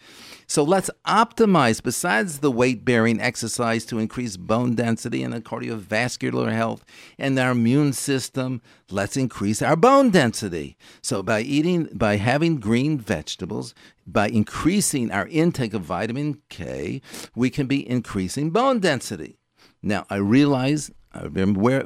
so 0.49 0.63
let's 0.63 0.89
optimize, 1.05 1.81
besides 1.81 2.39
the 2.39 2.49
weight 2.49 2.83
bearing 2.83 3.21
exercise, 3.21 3.85
to 3.85 3.99
increase 3.99 4.35
bone 4.35 4.73
density 4.73 5.21
and 5.21 5.31
the 5.31 5.41
cardiovascular 5.41 6.51
health 6.51 6.83
and 7.19 7.37
our 7.37 7.51
immune 7.51 7.93
system. 7.93 8.59
Let's 8.89 9.15
increase 9.15 9.61
our 9.61 9.75
bone 9.75 10.09
density. 10.09 10.75
So 11.03 11.21
by 11.21 11.41
eating, 11.41 11.87
by 11.93 12.17
having 12.17 12.59
green 12.59 12.97
vegetables, 12.97 13.75
by 14.07 14.29
increasing 14.29 15.11
our 15.11 15.27
intake 15.27 15.75
of 15.75 15.83
vitamin 15.83 16.41
K, 16.49 17.03
we 17.35 17.51
can 17.51 17.67
be 17.67 17.87
increasing 17.87 18.49
bone 18.49 18.79
density. 18.79 19.37
Now, 19.83 20.07
I 20.09 20.15
realize, 20.15 20.89
I'm 21.13 21.35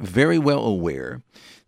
very 0.02 0.38
well 0.38 0.64
aware 0.64 1.22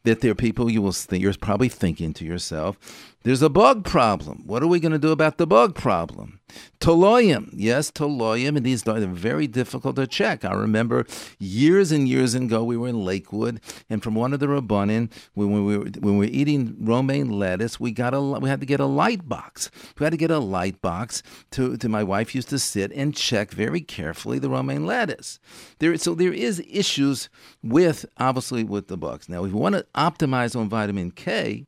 that 0.04 0.20
there 0.20 0.30
are 0.30 0.36
people 0.36 0.70
you 0.70 0.80
will 0.80 0.92
think 0.92 1.22
you're 1.22 1.34
probably 1.34 1.68
thinking 1.68 2.14
to 2.14 2.24
yourself, 2.24 2.78
there's 3.26 3.42
a 3.42 3.50
bug 3.50 3.84
problem. 3.84 4.44
What 4.46 4.62
are 4.62 4.68
we 4.68 4.78
going 4.78 4.92
to 4.92 5.00
do 5.00 5.10
about 5.10 5.36
the 5.36 5.48
bug 5.48 5.74
problem? 5.74 6.38
Toloyim, 6.78 7.50
yes, 7.52 7.90
toloyim, 7.90 8.56
and 8.56 8.64
these 8.64 8.86
are 8.86 9.00
very 9.00 9.48
difficult 9.48 9.96
to 9.96 10.06
check. 10.06 10.44
I 10.44 10.54
remember 10.54 11.04
years 11.40 11.90
and 11.90 12.08
years 12.08 12.36
ago 12.36 12.62
we 12.62 12.76
were 12.76 12.86
in 12.86 13.04
Lakewood, 13.04 13.60
and 13.90 14.00
from 14.00 14.14
one 14.14 14.32
of 14.32 14.38
the 14.38 14.46
rabbanim, 14.46 15.10
when 15.34 15.50
we 15.50 15.60
were 15.60 15.86
when 15.98 16.18
we 16.18 16.26
were 16.26 16.32
eating 16.32 16.76
romaine 16.78 17.36
lettuce, 17.36 17.80
we 17.80 17.90
got 17.90 18.14
a 18.14 18.20
we 18.20 18.48
had 18.48 18.60
to 18.60 18.66
get 18.66 18.78
a 18.78 18.86
light 18.86 19.28
box. 19.28 19.72
We 19.98 20.04
had 20.04 20.12
to 20.12 20.16
get 20.16 20.30
a 20.30 20.38
light 20.38 20.80
box 20.80 21.24
to, 21.50 21.76
to 21.78 21.88
my 21.88 22.04
wife 22.04 22.32
used 22.32 22.50
to 22.50 22.60
sit 22.60 22.92
and 22.92 23.12
check 23.12 23.50
very 23.50 23.80
carefully 23.80 24.38
the 24.38 24.50
romaine 24.50 24.86
lettuce. 24.86 25.40
There, 25.80 25.96
so 25.98 26.14
there 26.14 26.32
is 26.32 26.62
issues 26.70 27.28
with 27.60 28.06
obviously 28.18 28.62
with 28.62 28.86
the 28.86 28.96
bugs. 28.96 29.28
Now, 29.28 29.44
if 29.44 29.50
we 29.50 29.58
want 29.58 29.74
to 29.74 29.86
optimize 29.96 30.54
on 30.54 30.68
vitamin 30.68 31.10
K 31.10 31.66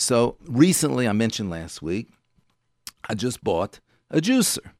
so 0.00 0.36
recently, 0.46 1.06
I 1.06 1.12
mentioned 1.12 1.50
last 1.50 1.82
week, 1.82 2.08
I 3.08 3.14
just 3.14 3.44
bought 3.44 3.80
a 4.10 4.20
juicer. 4.20 4.72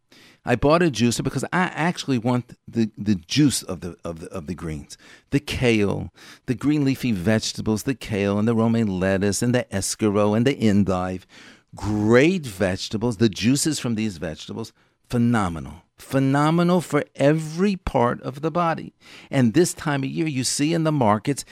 I 0.44 0.56
bought 0.56 0.82
a 0.82 0.90
juicer 0.90 1.22
because 1.22 1.44
I 1.52 1.64
actually 1.74 2.16
want 2.16 2.56
the, 2.66 2.90
the 2.96 3.14
juice 3.14 3.62
of 3.62 3.80
the, 3.80 3.96
of 4.02 4.20
the 4.20 4.28
of 4.28 4.46
the 4.46 4.54
greens, 4.54 4.96
the 5.30 5.40
kale, 5.40 6.10
the 6.46 6.54
green 6.54 6.84
leafy 6.84 7.12
vegetables, 7.12 7.82
the 7.82 7.94
kale 7.94 8.38
and 8.38 8.48
the 8.48 8.54
romaine 8.54 8.98
lettuce 8.98 9.42
and 9.42 9.54
the 9.54 9.64
escarole 9.70 10.34
and 10.34 10.46
the 10.46 10.54
endive. 10.54 11.26
Great 11.74 12.46
vegetables. 12.46 13.18
The 13.18 13.28
juices 13.28 13.78
from 13.78 13.96
these 13.96 14.16
vegetables, 14.16 14.72
phenomenal 15.08 15.82
phenomenal 16.00 16.80
for 16.80 17.04
every 17.14 17.76
part 17.76 18.20
of 18.22 18.40
the 18.40 18.50
body. 18.50 18.94
And 19.30 19.54
this 19.54 19.74
time 19.74 20.02
of 20.02 20.10
year, 20.10 20.26
you 20.26 20.44
see 20.44 20.74
in 20.74 20.84
the 20.84 20.92
markets 20.92 21.44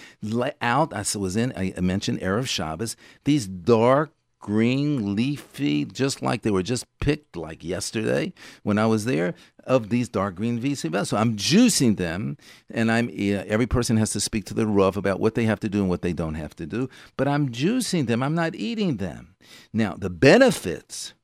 out, 0.60 0.92
I 0.92 1.04
was 1.16 1.36
in, 1.36 1.52
I 1.56 1.72
mentioned 1.80 2.20
Erev 2.20 2.48
Shabbos, 2.48 2.96
these 3.24 3.46
dark 3.46 4.12
green, 4.40 5.16
leafy, 5.16 5.84
just 5.84 6.22
like 6.22 6.42
they 6.42 6.50
were 6.50 6.62
just 6.62 6.86
picked 7.00 7.36
like 7.36 7.64
yesterday 7.64 8.32
when 8.62 8.78
I 8.78 8.86
was 8.86 9.04
there, 9.04 9.34
of 9.64 9.90
these 9.90 10.08
dark 10.08 10.36
green 10.36 10.58
VC 10.58 10.82
vegetables. 10.82 11.10
So 11.10 11.16
I'm 11.16 11.36
juicing 11.36 11.96
them, 11.96 12.38
and 12.70 12.90
I'm 12.90 13.10
every 13.14 13.66
person 13.66 13.96
has 13.98 14.12
to 14.12 14.20
speak 14.20 14.44
to 14.46 14.54
the 14.54 14.66
Rav 14.66 14.96
about 14.96 15.20
what 15.20 15.34
they 15.34 15.44
have 15.44 15.60
to 15.60 15.68
do 15.68 15.80
and 15.80 15.88
what 15.88 16.02
they 16.02 16.12
don't 16.12 16.36
have 16.36 16.56
to 16.56 16.66
do. 16.66 16.88
But 17.16 17.28
I'm 17.28 17.50
juicing 17.50 18.06
them. 18.06 18.22
I'm 18.22 18.34
not 18.34 18.54
eating 18.54 18.96
them. 18.96 19.34
Now 19.72 19.94
the 19.94 20.10
benefits 20.10 21.14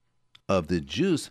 of 0.48 0.66
the 0.66 0.80
juice 0.80 1.30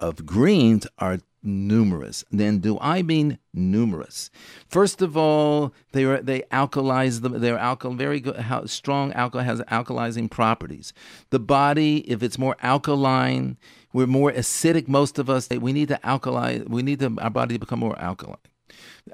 of 0.00 0.26
greens 0.26 0.86
are 0.98 1.18
numerous. 1.42 2.24
Then 2.30 2.58
do 2.58 2.78
I 2.80 3.02
mean 3.02 3.38
numerous? 3.54 4.30
First 4.68 5.02
of 5.02 5.16
all, 5.16 5.72
they 5.92 6.04
are, 6.04 6.20
they 6.20 6.42
alkalize 6.50 7.22
them. 7.22 7.40
They're 7.40 7.58
alkal 7.58 7.96
very 7.96 8.20
good, 8.20 8.36
how, 8.36 8.64
strong 8.66 9.12
alcohol 9.12 9.44
has 9.44 9.60
alkalizing 9.62 10.30
properties. 10.30 10.92
The 11.30 11.38
body, 11.38 11.98
if 12.10 12.22
it's 12.22 12.38
more 12.38 12.56
alkaline, 12.62 13.56
we're 13.92 14.06
more 14.06 14.32
acidic. 14.32 14.88
Most 14.88 15.18
of 15.18 15.30
us, 15.30 15.48
we 15.48 15.72
need 15.72 15.88
to 15.88 16.00
alkalize. 16.04 16.68
We 16.68 16.82
need 16.82 17.00
to, 17.00 17.16
our 17.20 17.30
body 17.30 17.54
to 17.54 17.60
become 17.60 17.80
more 17.80 17.98
alkaline. 17.98 18.36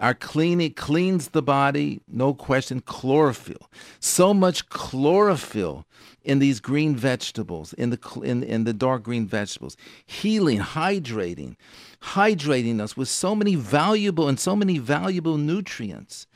Our 0.00 0.14
cleaning 0.14 0.74
cleans 0.74 1.28
the 1.28 1.42
body, 1.42 2.00
no 2.08 2.34
question. 2.34 2.80
Chlorophyll, 2.80 3.70
so 4.00 4.34
much 4.34 4.68
chlorophyll 4.68 5.86
in 6.22 6.38
these 6.38 6.60
green 6.60 6.96
vegetables, 6.96 7.72
in 7.72 7.90
the 7.90 8.20
in, 8.22 8.42
in 8.42 8.64
the 8.64 8.72
dark 8.72 9.02
green 9.04 9.26
vegetables, 9.26 9.76
healing, 10.04 10.58
hydrating, 10.58 11.56
hydrating 12.02 12.80
us 12.80 12.96
with 12.96 13.08
so 13.08 13.34
many 13.34 13.54
valuable 13.54 14.28
and 14.28 14.38
so 14.38 14.56
many 14.56 14.78
valuable 14.78 15.38
nutrients. 15.38 16.26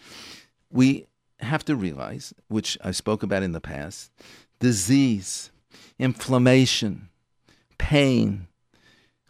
We 0.70 1.06
have 1.40 1.64
to 1.64 1.76
realize, 1.76 2.32
which 2.48 2.78
I 2.82 2.92
spoke 2.92 3.22
about 3.22 3.42
in 3.42 3.52
the 3.52 3.60
past, 3.60 4.10
disease, 4.60 5.50
inflammation, 5.98 7.08
pain, 7.78 8.46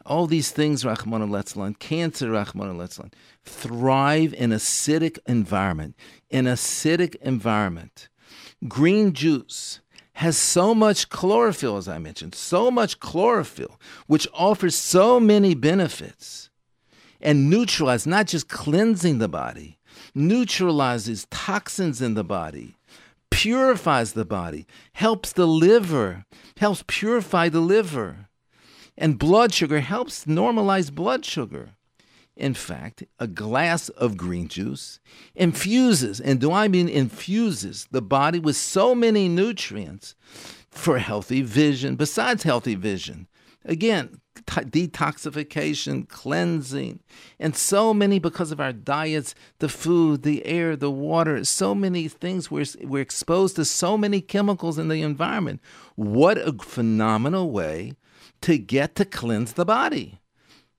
all 0.06 0.26
these 0.26 0.50
things, 0.50 0.84
Rahman 0.84 1.22
al 1.22 1.74
cancer, 1.74 2.30
Rahman 2.30 2.80
al 2.80 2.88
thrive 3.44 4.34
in 4.34 4.50
acidic 4.50 5.18
environment. 5.26 5.94
In 6.30 6.46
acidic 6.46 7.16
environment, 7.16 8.08
green 8.66 9.12
juice 9.12 9.80
has 10.14 10.36
so 10.36 10.74
much 10.74 11.08
chlorophyll, 11.08 11.76
as 11.76 11.88
I 11.88 11.98
mentioned, 11.98 12.34
so 12.34 12.70
much 12.70 13.00
chlorophyll, 13.00 13.80
which 14.06 14.28
offers 14.34 14.74
so 14.74 15.18
many 15.18 15.54
benefits 15.54 16.50
and 17.20 17.50
neutralizes, 17.50 18.06
not 18.06 18.26
just 18.26 18.48
cleansing 18.48 19.18
the 19.18 19.28
body, 19.28 19.78
neutralizes 20.14 21.26
toxins 21.30 22.00
in 22.00 22.14
the 22.14 22.24
body, 22.24 22.76
purifies 23.30 24.12
the 24.12 24.24
body, 24.24 24.66
helps 24.92 25.32
the 25.32 25.46
liver, 25.46 26.24
helps 26.56 26.84
purify 26.86 27.48
the 27.48 27.60
liver. 27.60 28.29
And 29.00 29.18
blood 29.18 29.54
sugar 29.54 29.80
helps 29.80 30.26
normalize 30.26 30.92
blood 30.94 31.24
sugar. 31.24 31.70
In 32.36 32.52
fact, 32.52 33.02
a 33.18 33.26
glass 33.26 33.88
of 33.88 34.18
green 34.18 34.46
juice 34.46 35.00
infuses, 35.34 36.20
and 36.20 36.38
do 36.38 36.52
I 36.52 36.68
mean 36.68 36.86
infuses, 36.86 37.88
the 37.90 38.02
body 38.02 38.38
with 38.38 38.56
so 38.56 38.94
many 38.94 39.26
nutrients 39.26 40.14
for 40.70 40.98
healthy 40.98 41.40
vision, 41.40 41.96
besides 41.96 42.42
healthy 42.42 42.74
vision. 42.74 43.26
Again, 43.64 44.20
detoxification, 44.46 46.08
cleansing, 46.08 47.00
and 47.38 47.56
so 47.56 47.94
many 47.94 48.18
because 48.18 48.50
of 48.50 48.60
our 48.60 48.72
diets, 48.72 49.34
the 49.58 49.68
food, 49.68 50.22
the 50.22 50.44
air, 50.46 50.76
the 50.76 50.90
water, 50.90 51.44
so 51.44 51.74
many 51.74 52.08
things. 52.08 52.50
We're, 52.50 52.66
we're 52.82 53.02
exposed 53.02 53.56
to 53.56 53.64
so 53.64 53.96
many 53.96 54.20
chemicals 54.20 54.78
in 54.78 54.88
the 54.88 55.02
environment. 55.02 55.60
What 55.96 56.38
a 56.38 56.52
phenomenal 56.52 57.50
way 57.50 57.94
to 58.42 58.58
get 58.58 58.94
to 58.96 59.04
cleanse 59.04 59.54
the 59.54 59.64
body. 59.64 60.20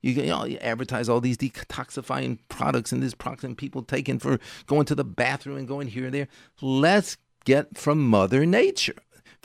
You, 0.02 0.12
you, 0.12 0.26
know, 0.26 0.44
you 0.44 0.58
advertise 0.58 1.08
all 1.08 1.20
these 1.20 1.36
detoxifying 1.36 2.38
products 2.48 2.92
and 2.92 3.02
these 3.02 3.14
products 3.14 3.44
and 3.44 3.56
people 3.56 3.82
taking 3.82 4.18
for 4.18 4.38
going 4.66 4.84
to 4.86 4.94
the 4.94 5.04
bathroom 5.04 5.58
and 5.58 5.68
going 5.68 5.88
here 5.88 6.06
and 6.06 6.14
there. 6.14 6.28
Let's 6.60 7.16
get 7.44 7.78
from 7.78 8.06
Mother 8.08 8.44
Nature. 8.44 8.96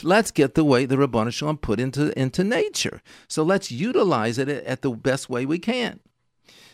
Let's 0.04 0.32
get 0.32 0.54
the 0.54 0.64
way 0.64 0.86
the 0.86 0.96
Ribbono 0.96 1.32
Shel 1.32 1.50
Olam 1.50 1.62
put 1.62 1.80
into, 1.80 2.18
into 2.20 2.44
nature. 2.44 3.02
So 3.28 3.44
let's 3.44 3.72
utilize 3.72 4.38
it 4.38 4.50
at 4.50 4.82
the 4.82 4.92
best 4.92 5.30
way 5.30 5.46
we 5.46 5.60
can. 5.60 6.00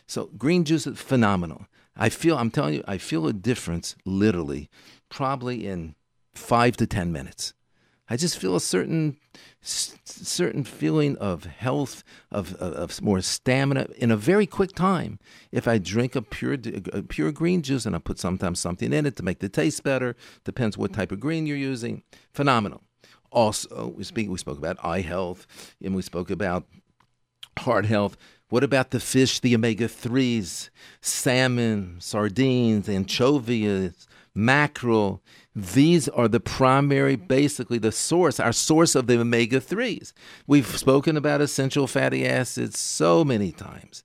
So 0.07 0.29
green 0.37 0.65
juice 0.65 0.85
is 0.85 0.99
phenomenal. 0.99 1.67
I 1.95 2.09
feel, 2.09 2.37
I'm 2.37 2.51
telling 2.51 2.75
you, 2.75 2.83
I 2.87 2.97
feel 2.97 3.27
a 3.27 3.33
difference 3.33 3.95
literally, 4.05 4.69
probably 5.09 5.65
in 5.67 5.95
five 6.33 6.75
to 6.77 6.87
10 6.87 7.11
minutes. 7.11 7.53
I 8.09 8.17
just 8.17 8.37
feel 8.37 8.55
a 8.55 8.61
certain 8.61 9.17
certain 9.63 10.65
feeling 10.65 11.15
of 11.17 11.45
health, 11.45 12.03
of, 12.31 12.53
of, 12.55 12.73
of, 12.73 13.01
more 13.01 13.21
stamina 13.21 13.87
in 13.97 14.11
a 14.11 14.17
very 14.17 14.45
quick 14.45 14.73
time. 14.73 15.19
If 15.53 15.69
I 15.69 15.77
drink 15.77 16.15
a 16.15 16.21
pure 16.21 16.57
a 16.91 17.01
pure 17.01 17.31
green 17.31 17.61
juice 17.61 17.85
and 17.85 17.95
I 17.95 17.99
put 17.99 18.19
sometimes 18.19 18.59
something 18.59 18.91
in 18.91 19.05
it 19.05 19.15
to 19.15 19.23
make 19.23 19.39
the 19.39 19.47
taste 19.47 19.83
better, 19.83 20.17
depends 20.43 20.77
what 20.77 20.91
type 20.93 21.13
of 21.13 21.21
green 21.21 21.45
you're 21.45 21.55
using. 21.55 22.03
Phenomenal. 22.33 22.81
Also, 23.33 23.93
we 23.97 24.03
speak 24.03 24.29
we 24.29 24.37
spoke 24.37 24.59
about 24.59 24.77
eye 24.83 25.01
health 25.01 25.47
and 25.83 25.95
we 25.95 26.03
spoke 26.03 26.29
about 26.29 26.65
heart 27.57 27.85
health. 27.85 28.15
What 28.49 28.63
about 28.63 28.91
the 28.91 28.99
fish, 28.99 29.39
the 29.39 29.55
omega 29.55 29.87
3s, 29.87 30.69
salmon, 31.01 31.95
sardines, 31.99 32.87
anchovies, 32.87 34.07
mackerel? 34.35 35.23
These 35.55 36.07
are 36.09 36.27
the 36.27 36.39
primary, 36.39 37.15
basically, 37.15 37.79
the 37.79 37.91
source, 37.91 38.39
our 38.39 38.53
source 38.53 38.93
of 38.93 39.07
the 39.07 39.19
omega 39.19 39.59
3s. 39.59 40.13
We've 40.45 40.67
spoken 40.67 41.17
about 41.17 41.41
essential 41.41 41.87
fatty 41.87 42.27
acids 42.27 42.77
so 42.79 43.25
many 43.25 43.51
times. 43.51 44.03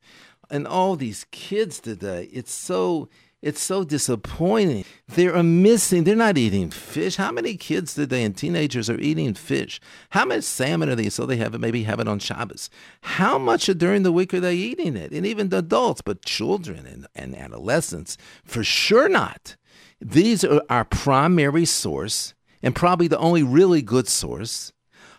And 0.51 0.67
all 0.67 0.97
these 0.97 1.27
kids 1.31 1.79
today, 1.79 2.31
it's 2.33 2.53
so 2.53 3.11
it's 3.41 3.63
so 3.63 3.85
disappointing. 3.85 4.85
They're 5.07 5.43
missing, 5.43 6.05
they're 6.05 6.17
not 6.17 6.37
eating 6.37 6.71
fish. 6.71 7.17
How 7.17 7.31
many 7.31 7.57
kids 7.57 7.95
today 7.95 8.25
and 8.25 8.37
teenagers 8.37 8.91
are 8.91 8.99
eating 8.99 9.35
fish? 9.35 9.81
How 10.11 10.25
much 10.25 10.43
salmon 10.43 10.89
are 10.89 10.97
they 10.97 11.09
so 11.09 11.25
they 11.25 11.37
have 11.37 11.55
it, 11.55 11.61
maybe 11.61 11.85
have 11.85 12.01
it 12.01 12.09
on 12.09 12.19
Shabbos? 12.19 12.69
How 13.03 13.39
much 13.39 13.67
during 13.67 14.03
the 14.03 14.13
week 14.13 14.35
are 14.35 14.41
they 14.41 14.57
eating 14.57 14.97
it? 14.97 15.13
And 15.13 15.25
even 15.25 15.51
the 15.51 15.59
adults, 15.59 16.01
but 16.01 16.25
children 16.25 16.85
and, 16.87 17.07
and 17.15 17.37
adolescents, 17.37 18.17
for 18.45 18.65
sure 18.65 19.09
not. 19.09 19.57
These 20.01 20.45
are 20.45 20.63
our 20.69 20.85
primary 20.85 21.65
source 21.65 22.35
and 22.63 22.75
probably 22.75 23.09
the 23.09 23.19
only 23.19 23.43
really 23.43 23.83
good 23.83 24.09
source 24.09 24.73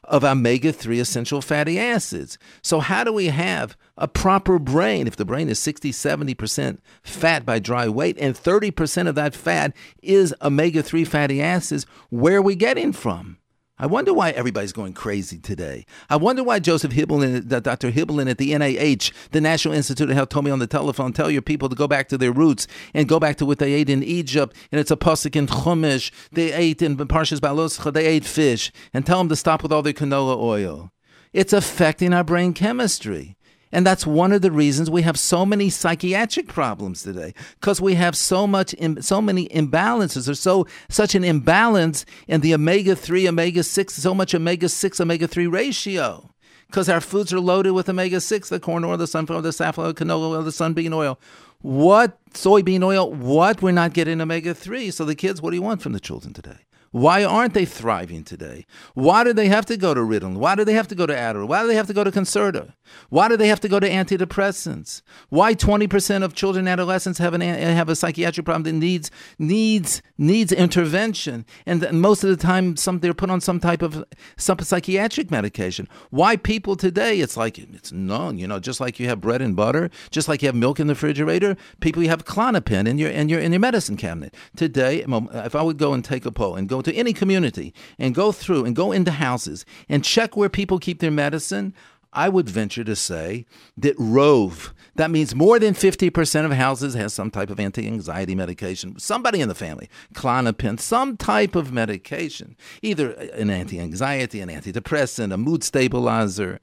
of 0.10 0.24
omega 0.24 0.74
3 0.74 1.00
essential 1.00 1.42
fatty 1.42 1.80
acids. 1.80 2.38
So, 2.62 2.80
how 2.80 3.04
do 3.04 3.14
we 3.14 3.28
have 3.28 3.78
a 3.98 4.08
proper 4.08 4.60
brain 4.60 5.08
if 5.08 5.16
the 5.16 5.26
brain 5.26 5.48
is 5.48 5.60
60, 5.60 5.92
70% 5.92 6.80
fat 7.04 7.46
by 7.46 7.60
dry 7.60 7.88
weight 7.88 8.18
and 8.20 8.36
30% 8.36 9.08
of 9.08 9.16
that 9.16 9.36
fat 9.36 9.74
is 10.02 10.36
omega 10.42 10.84
3 10.84 11.06
fatty 11.06 11.42
acids? 11.42 11.86
Where 12.10 12.38
are 12.38 12.42
we 12.42 12.56
getting 12.56 12.92
from? 12.92 13.39
I 13.82 13.86
wonder 13.86 14.14
why 14.14 14.32
everybody's 14.32 14.74
going 14.74 14.92
crazy 14.92 15.40
today. 15.40 15.86
I 16.10 16.18
wonder 16.18 16.44
why 16.44 16.60
Joseph 16.60 16.92
Hibbeln, 16.92 17.50
uh, 17.50 17.62
Dr. 17.62 17.92
Hibbeln 17.92 18.30
at 18.30 18.38
the 18.38 18.52
NIH, 18.52 19.14
the 19.32 19.40
National 19.40 19.74
Institute 19.74 20.10
of 20.10 20.16
Health, 20.18 20.28
told 20.28 20.44
me 20.44 20.52
on 20.52 20.60
the 20.60 20.68
telephone, 20.68 21.14
tell 21.14 21.32
your 21.32 21.42
people 21.42 21.70
to 21.70 21.78
go 21.78 21.88
back 21.88 22.10
to 22.10 22.18
their 22.18 22.34
roots 22.34 22.68
and 22.94 23.08
go 23.08 23.22
back 23.22 23.38
to 23.38 23.46
what 23.46 23.60
they 23.60 23.72
ate 23.72 23.90
in 23.90 24.04
Egypt. 24.04 24.54
And 24.74 24.82
it's 24.82 24.92
a 24.92 24.98
pasuk 24.98 25.38
in 25.38 25.48
Chumash. 25.48 26.12
They 26.34 26.52
ate 26.52 26.82
in 26.82 26.98
Parshas 26.98 27.40
Behaloscha, 27.40 27.94
they 27.94 28.06
ate 28.06 28.26
fish. 28.26 28.70
And 28.94 29.06
tell 29.06 29.20
them 29.20 29.30
to 29.30 29.38
stop 29.38 29.64
with 29.64 29.72
all 29.72 29.82
their 29.82 29.94
canola 29.94 30.38
oil. 30.38 30.92
It's 31.32 31.54
affecting 31.54 32.14
our 32.14 32.26
brain 32.26 32.54
chemistry. 32.54 33.38
And 33.72 33.86
that's 33.86 34.06
one 34.06 34.32
of 34.32 34.42
the 34.42 34.52
reasons 34.52 34.90
we 34.90 35.04
have 35.04 35.20
so 35.20 35.46
many 35.46 35.70
psychiatric 35.70 36.48
problems 36.48 37.04
today 37.04 37.34
because 37.60 37.80
we 37.80 37.96
have 37.96 38.16
so 38.16 38.48
much 38.48 38.74
so 39.02 39.22
many 39.22 39.48
imbalances. 39.50 40.26
There's 40.26 40.40
so 40.40 40.66
such 40.90 41.16
an 41.16 41.24
imbalance 41.24 42.06
in 42.28 42.42
the 42.42 42.54
omega 42.54 42.96
3 42.96 43.28
omega 43.28 43.64
6 43.64 43.94
so 43.94 44.14
much 44.16 44.34
omega 44.34 44.70
6 44.70 45.02
omega 45.02 45.28
3 45.28 45.48
ratio 45.48 46.30
because 46.68 46.90
our 46.90 47.02
foods 47.02 47.32
are 47.32 47.40
loaded 47.40 47.74
with 47.74 47.90
omega 47.90 48.20
6 48.20 48.50
the 48.50 48.60
corn 48.60 48.84
oil 48.84 48.98
the 48.98 49.08
sunflower 49.08 49.42
the 49.42 49.54
safflower 49.54 49.94
canola 49.94 50.32
oil 50.32 50.44
the 50.44 50.52
sunbean 50.52 50.94
oil. 50.94 51.20
What? 51.62 52.18
Soybean 52.34 52.84
oil? 52.84 53.12
What? 53.12 53.62
We're 53.62 53.72
not 53.72 53.94
getting 53.94 54.20
omega 54.20 54.56
3 54.56 54.90
so 54.90 55.06
the 55.06 55.16
kids 55.16 55.42
what 55.42 55.52
do 55.52 55.58
you 55.58 55.62
want 55.62 55.82
from 55.82 55.94
the 55.94 56.00
children 56.00 56.34
today 56.34 56.58
why 56.92 57.24
aren't 57.24 57.54
they 57.54 57.66
thriving 57.66 58.24
today? 58.24 58.66
Why 58.94 59.24
do 59.24 59.32
they 59.34 59.48
have 59.48 59.66
to 59.68 59.78
go 59.78 59.94
to 59.94 60.02
Ritalin? 60.02 60.38
Why 60.38 60.56
do 60.56 60.66
they 60.66 60.74
have 60.74 60.88
to 60.88 60.96
go 60.96 61.06
to 61.06 61.14
Adderall? 61.14 61.48
Why 61.48 61.62
do 61.62 61.68
they 61.68 61.76
have 61.76 61.88
to 61.88 61.94
go 61.94 62.04
to 62.04 62.12
Concerta? 62.12 62.74
Why 63.10 63.28
do 63.28 63.38
they 63.38 63.48
have 63.48 63.60
to 63.62 63.70
go 63.70 63.80
to 63.80 63.88
antidepressants? 63.88 65.04
Why 65.30 65.54
20% 65.54 66.24
of 66.24 66.34
children 66.34 66.68
and 66.68 66.74
adolescents 66.74 67.20
have, 67.20 67.34
an, 67.34 67.42
eh, 67.42 67.74
have 67.74 67.90
a 67.90 67.96
psychiatric 67.96 68.46
problem 68.46 68.64
that 68.64 68.74
needs, 68.74 69.12
needs, 69.38 70.02
needs 70.18 70.52
intervention? 70.52 71.46
And 71.66 71.88
most 72.02 72.24
of 72.24 72.30
the 72.30 72.38
time, 72.38 72.76
some, 72.76 73.00
they're 73.00 73.14
put 73.14 73.30
on 73.30 73.42
some 73.42 73.60
type 73.60 73.84
of 73.84 74.04
some 74.38 74.60
psychiatric 74.60 75.30
medication. 75.30 75.88
Why 76.10 76.38
people 76.38 76.76
today, 76.76 77.20
it's 77.20 77.38
like, 77.38 77.60
it's 77.60 77.92
known, 77.92 78.40
you 78.40 78.48
know, 78.48 78.60
just 78.60 78.80
like 78.80 79.00
you 79.00 79.08
have 79.08 79.22
bread 79.22 79.42
and 79.42 79.56
butter, 79.56 79.92
just 80.10 80.28
like 80.28 80.42
you 80.42 80.48
have 80.48 80.56
milk 80.56 80.80
in 80.80 80.88
the 80.88 80.94
refrigerator, 80.94 81.56
people, 81.82 82.02
you 82.02 82.10
have 82.10 82.26
Klonopin 82.26 82.88
in 82.88 82.98
your, 82.98 83.12
in 83.12 83.30
your, 83.30 83.40
in 83.40 83.52
your 83.52 83.60
medicine 83.60 83.98
cabinet. 83.98 84.34
Today, 84.56 85.06
if 85.08 85.56
I 85.56 85.62
would 85.62 85.78
go 85.78 85.94
and 85.94 86.04
take 86.04 86.26
a 86.26 86.32
poll 86.32 86.56
and 86.56 86.68
go 86.68 86.79
to 86.84 86.94
any 86.94 87.14
community 87.14 87.74
and 87.98 88.16
go 88.16 88.32
through 88.32 88.66
and 88.66 88.76
go 88.76 88.92
into 88.92 89.12
houses 89.12 89.66
and 89.88 90.04
check 90.04 90.36
where 90.36 90.50
people 90.50 90.80
keep 90.80 91.00
their 91.00 91.12
medicine, 91.12 91.74
I 92.12 92.28
would 92.28 92.50
venture 92.50 92.84
to 92.84 92.96
say 92.96 93.46
that 93.78 93.94
Rove, 94.00 94.74
that 94.96 95.12
means 95.12 95.36
more 95.36 95.60
than 95.60 95.76
50% 95.76 96.46
of 96.46 96.52
houses 96.54 96.96
has 96.96 97.14
some 97.14 97.30
type 97.30 97.52
of 97.52 97.60
anti-anxiety 97.60 98.34
medication. 98.34 98.98
Somebody 98.98 99.42
in 99.42 99.48
the 99.48 99.54
family, 99.54 99.90
Klonopin, 100.16 100.80
some 100.80 101.18
type 101.18 101.56
of 101.56 101.72
medication, 101.72 102.58
either 102.82 103.12
an 103.12 103.52
anti-anxiety, 103.52 104.42
an 104.42 104.50
antidepressant, 104.50 105.32
a 105.32 105.38
mood 105.38 105.64
stabilizer. 105.64 106.60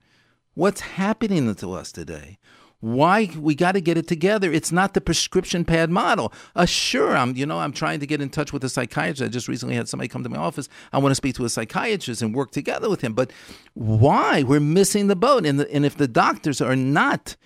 What's 0.54 0.80
happening 0.80 1.54
to 1.54 1.72
us 1.72 1.92
today? 1.92 2.38
Why 2.86 3.30
we 3.38 3.54
got 3.54 3.72
to 3.72 3.80
get 3.80 3.98
it 3.98 4.06
together. 4.06 4.52
It's 4.52 4.70
not 4.70 4.94
the 4.94 5.00
prescription 5.00 5.64
pad 5.64 5.90
model. 5.90 6.32
Uh, 6.54 6.66
sure, 6.66 7.16
I'm 7.16 7.36
you 7.36 7.44
know 7.44 7.58
I'm 7.58 7.72
trying 7.72 8.00
to 8.00 8.06
get 8.06 8.20
in 8.20 8.30
touch 8.30 8.52
with 8.52 8.62
a 8.64 8.68
psychiatrist. 8.68 9.22
I 9.22 9.28
just 9.28 9.48
recently 9.48 9.74
had 9.74 9.88
somebody 9.88 10.08
come 10.08 10.22
to 10.22 10.28
my 10.28 10.36
office. 10.36 10.68
I 10.92 10.98
want 10.98 11.10
to 11.10 11.16
speak 11.16 11.34
to 11.36 11.44
a 11.44 11.48
psychiatrist 11.48 12.22
and 12.22 12.34
work 12.34 12.52
together 12.52 12.88
with 12.88 13.00
him. 13.00 13.12
But 13.12 13.32
why 13.74 14.42
we're 14.42 14.60
missing 14.60 15.08
the 15.08 15.16
boat? 15.16 15.44
And 15.44 15.60
the, 15.60 15.72
and 15.74 15.84
if 15.84 15.96
the 15.96 16.08
doctors 16.08 16.60
are 16.60 16.76
not 16.76 17.36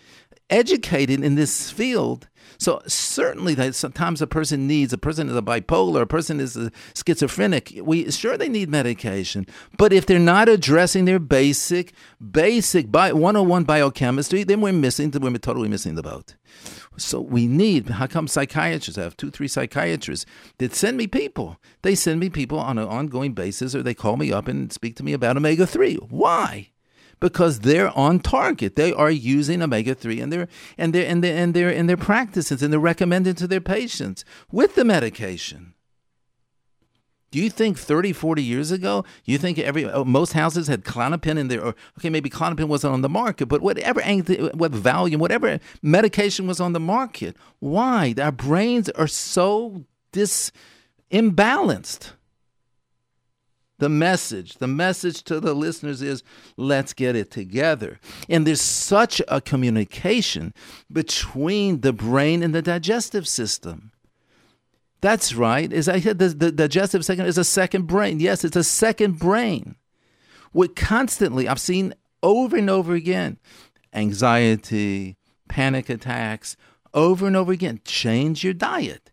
educated 0.50 1.22
in 1.24 1.34
this 1.36 1.70
field, 1.70 2.28
so 2.58 2.82
certainly 2.86 3.54
that 3.54 3.74
sometimes 3.74 4.20
a 4.20 4.26
person 4.26 4.66
needs 4.66 4.92
a 4.92 4.98
person 4.98 5.30
is 5.30 5.36
a 5.36 5.40
bipolar, 5.40 6.02
a 6.02 6.06
person 6.06 6.40
is 6.40 6.56
a 6.56 6.70
schizophrenic. 6.94 7.80
We 7.82 8.10
sure 8.10 8.36
they 8.36 8.50
need 8.50 8.68
medication, 8.68 9.46
but 9.78 9.94
if 9.94 10.04
they're 10.04 10.18
not 10.18 10.48
addressing 10.48 11.06
their 11.06 11.18
basic 11.18 11.94
basic 12.20 12.92
bi- 12.92 13.12
101 13.12 13.64
biochemistry, 13.64 14.44
then 14.44 14.60
we're 14.60 14.74
missing. 14.74 15.10
We're 15.10 15.38
totally 15.38 15.68
missing 15.68 15.94
the 15.94 16.02
boat. 16.02 16.34
So 16.98 17.20
we 17.20 17.46
need. 17.46 17.88
How 17.88 18.06
come 18.06 18.28
psychiatrists? 18.28 18.98
I 18.98 19.04
have 19.04 19.16
two, 19.16 19.30
three 19.30 19.48
psychiatrists 19.48 20.26
that 20.58 20.74
send 20.74 20.98
me 20.98 21.06
people. 21.06 21.56
They 21.82 21.94
send 21.94 22.20
me 22.20 22.28
people 22.28 22.58
on 22.58 22.76
an 22.76 22.88
ongoing 22.88 23.32
basis, 23.32 23.74
or 23.74 23.82
they 23.82 23.94
call 23.94 24.18
me 24.18 24.32
up 24.32 24.48
and 24.48 24.70
speak 24.70 24.96
to 24.96 25.02
me 25.02 25.14
about 25.14 25.38
omega 25.38 25.66
three. 25.66 25.94
Why? 25.96 26.70
Because 27.20 27.60
they're 27.60 27.96
on 27.96 28.20
target. 28.20 28.76
They 28.76 28.92
are 28.92 29.10
using 29.10 29.62
omega 29.62 29.94
three 29.94 30.20
and 30.20 30.32
their 30.32 30.48
and 30.76 30.92
their 30.94 31.06
and 31.06 31.22
their 31.22 31.36
and 31.36 31.54
their 31.54 31.70
in 31.70 31.86
their 31.86 31.96
practices 31.96 32.62
and 32.62 32.72
they're 32.72 32.80
recommending 32.80 33.34
to 33.34 33.46
their 33.46 33.60
patients 33.60 34.24
with 34.50 34.74
the 34.74 34.84
medication. 34.84 35.74
Do 37.30 37.38
you 37.38 37.48
think 37.48 37.78
30, 37.78 38.12
40 38.12 38.42
years 38.42 38.72
ago, 38.72 39.04
you 39.24 39.38
think 39.38 39.56
every 39.58 39.88
oh, 39.88 40.04
most 40.04 40.32
houses 40.32 40.66
had 40.66 40.84
Klonopin 40.84 41.38
in 41.38 41.46
there? 41.46 41.64
Or, 41.64 41.74
okay, 41.96 42.10
maybe 42.10 42.28
Klonopin 42.28 42.66
wasn't 42.66 42.92
on 42.92 43.02
the 43.02 43.08
market, 43.08 43.46
but 43.46 43.62
whatever, 43.62 44.00
what 44.00 44.72
Valium, 44.72 45.18
whatever 45.18 45.60
medication 45.80 46.48
was 46.48 46.58
on 46.60 46.72
the 46.72 46.80
market. 46.80 47.36
Why? 47.60 48.14
Our 48.20 48.32
brains 48.32 48.88
are 48.90 49.06
so 49.06 49.84
dis 50.10 50.50
imbalanced. 51.12 52.14
The 53.80 53.88
message, 53.88 54.58
the 54.58 54.68
message 54.68 55.22
to 55.24 55.40
the 55.40 55.54
listeners 55.54 56.02
is 56.02 56.22
let's 56.58 56.92
get 56.92 57.16
it 57.16 57.30
together. 57.30 57.98
And 58.28 58.46
there's 58.46 58.60
such 58.60 59.22
a 59.26 59.40
communication 59.40 60.52
between 60.92 61.80
the 61.80 61.94
brain 61.94 62.42
and 62.42 62.54
the 62.54 62.60
digestive 62.60 63.26
system. 63.26 63.92
That's 65.00 65.34
right. 65.34 65.72
As 65.72 65.88
I 65.88 65.98
said, 65.98 66.18
the, 66.18 66.28
the 66.28 66.52
digestive 66.52 67.06
system 67.06 67.24
is 67.24 67.38
a 67.38 67.44
second 67.44 67.86
brain. 67.86 68.20
Yes, 68.20 68.44
it's 68.44 68.56
a 68.56 68.62
second 68.62 69.18
brain. 69.18 69.76
With 70.52 70.74
constantly, 70.74 71.48
I've 71.48 71.58
seen 71.58 71.94
over 72.22 72.58
and 72.58 72.68
over 72.68 72.92
again 72.92 73.38
anxiety, 73.94 75.16
panic 75.48 75.88
attacks, 75.88 76.54
over 76.92 77.26
and 77.26 77.34
over 77.34 77.50
again. 77.50 77.80
Change 77.86 78.44
your 78.44 78.52
diet 78.52 79.09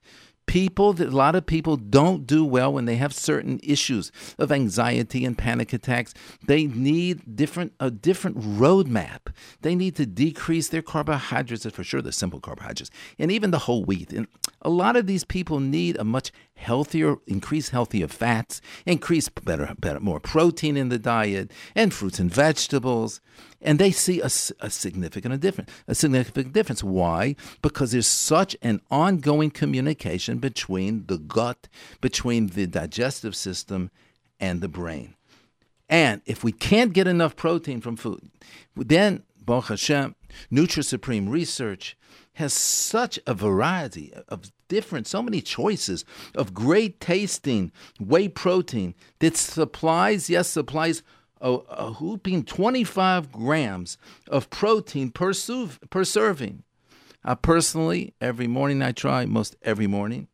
People, 0.47 0.99
a 1.01 1.05
lot 1.05 1.35
of 1.35 1.45
people 1.45 1.75
don't 1.75 2.25
do 2.25 2.43
well 2.43 2.73
when 2.73 2.85
they 2.85 2.95
have 2.95 3.13
certain 3.13 3.59
issues 3.61 4.11
of 4.39 4.51
anxiety 4.51 5.25
and 5.25 5.37
panic 5.37 5.73
attacks. 5.73 6.13
They 6.47 6.65
need 6.65 7.35
different 7.35 7.73
a 7.79 7.91
different 7.91 8.39
roadmap. 8.39 9.33
They 9.61 9.75
need 9.75 9.95
to 9.97 10.05
decrease 10.05 10.69
their 10.69 10.81
carbohydrates, 10.81 11.69
for 11.69 11.83
sure, 11.83 12.01
the 12.01 12.11
simple 12.11 12.39
carbohydrates, 12.39 12.89
and 13.19 13.31
even 13.31 13.51
the 13.51 13.59
whole 13.59 13.83
wheat. 13.83 14.11
And 14.13 14.27
a 14.61 14.69
lot 14.69 14.95
of 14.95 15.05
these 15.05 15.23
people 15.23 15.59
need 15.59 15.97
a 15.97 16.03
much 16.03 16.31
healthier, 16.55 17.17
increase 17.27 17.69
healthier 17.69 18.07
fats, 18.07 18.61
increase 18.85 19.29
better, 19.29 19.75
better, 19.79 19.99
more 19.99 20.19
protein 20.19 20.75
in 20.75 20.89
the 20.89 20.97
diet, 20.97 21.51
and 21.75 21.93
fruits 21.93 22.19
and 22.19 22.33
vegetables. 22.33 23.21
And 23.61 23.79
they 23.79 23.91
see 23.91 24.21
a, 24.21 24.25
a 24.25 24.69
significant 24.69 25.39
difference. 25.39 25.71
A 25.87 25.95
significant 25.95 26.53
difference. 26.53 26.83
Why? 26.83 27.35
Because 27.61 27.91
there's 27.91 28.07
such 28.07 28.55
an 28.61 28.81
ongoing 28.89 29.51
communication 29.51 30.36
between 30.37 31.05
the 31.07 31.17
gut, 31.17 31.67
between 32.01 32.47
the 32.47 32.67
digestive 32.67 33.35
system, 33.35 33.91
and 34.39 34.61
the 34.61 34.67
brain. 34.67 35.15
And 35.89 36.21
if 36.25 36.43
we 36.43 36.51
can't 36.51 36.93
get 36.93 37.07
enough 37.07 37.35
protein 37.35 37.81
from 37.81 37.95
food, 37.95 38.29
then 38.75 39.23
Baruch 39.39 39.67
Hashem, 39.67 40.15
NutriSupreme 40.51 41.29
research 41.29 41.97
has 42.33 42.53
such 42.53 43.19
a 43.25 43.33
variety 43.33 44.13
of 44.27 44.51
different, 44.67 45.07
so 45.07 45.23
many 45.23 45.41
choices 45.41 46.05
of 46.35 46.53
great 46.53 46.99
tasting 46.99 47.71
whey 47.99 48.27
protein 48.27 48.93
that 49.19 49.37
supplies, 49.37 50.29
yes, 50.29 50.47
supplies 50.49 51.01
a, 51.41 51.49
a 51.51 51.93
whooping 51.93 52.43
25 52.43 53.31
grams 53.31 53.97
of 54.27 54.49
protein 54.49 55.09
per, 55.09 55.33
su- 55.33 55.69
per 55.89 56.03
serving. 56.03 56.63
I 57.27 57.35
personally, 57.35 58.13
every 58.21 58.47
morning 58.47 58.81
I 58.81 58.93
try, 58.93 59.25
most 59.25 59.57
every 59.61 59.85
morning, 59.85 60.29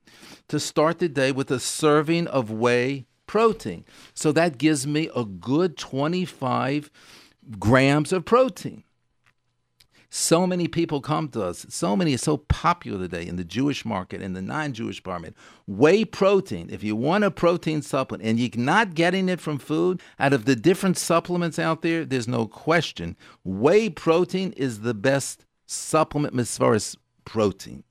to 0.48 0.60
start 0.60 1.00
the 1.00 1.10
day 1.10 1.32
with 1.32 1.50
a 1.50 1.60
serving 1.60 2.28
of 2.28 2.52
whey 2.52 3.08
protein. 3.26 3.84
So 4.14 4.32
that 4.34 4.60
gives 4.60 4.86
me 4.86 5.10
a 5.16 5.26
good 5.26 5.76
25 5.76 6.92
grams 7.58 8.14
of 8.14 8.26
protein. 8.26 8.84
So 10.12 10.46
many 10.46 10.68
people 10.68 11.02
come 11.02 11.30
to 11.30 11.42
us. 11.42 11.66
So 11.68 11.96
many 11.96 12.14
is 12.14 12.22
so 12.22 12.38
popular 12.38 13.00
today 13.00 13.26
in 13.26 13.38
the 13.38 13.44
Jewish 13.44 13.84
market, 13.84 14.22
in 14.22 14.34
the 14.34 14.44
non-Jewish 14.44 15.04
market. 15.04 15.34
Whey 15.66 16.06
protein. 16.06 16.70
If 16.70 16.84
you 16.84 16.96
want 16.96 17.24
a 17.24 17.32
protein 17.32 17.82
supplement 17.82 18.30
and 18.30 18.40
you're 18.40 18.52
not 18.56 18.94
getting 18.94 19.30
it 19.30 19.42
from 19.42 19.58
food, 19.58 20.00
out 20.20 20.32
of 20.32 20.46
the 20.46 20.56
different 20.56 21.00
supplements 21.00 21.58
out 21.58 21.82
there, 21.82 22.06
there's 22.06 22.28
no 22.28 22.46
question. 22.46 23.18
Whey 23.44 23.90
protein 23.90 24.52
is 24.52 24.82
the 24.82 24.94
best 24.94 25.44
supplement 25.74 26.34
as 26.74 26.98
protein 27.26 27.84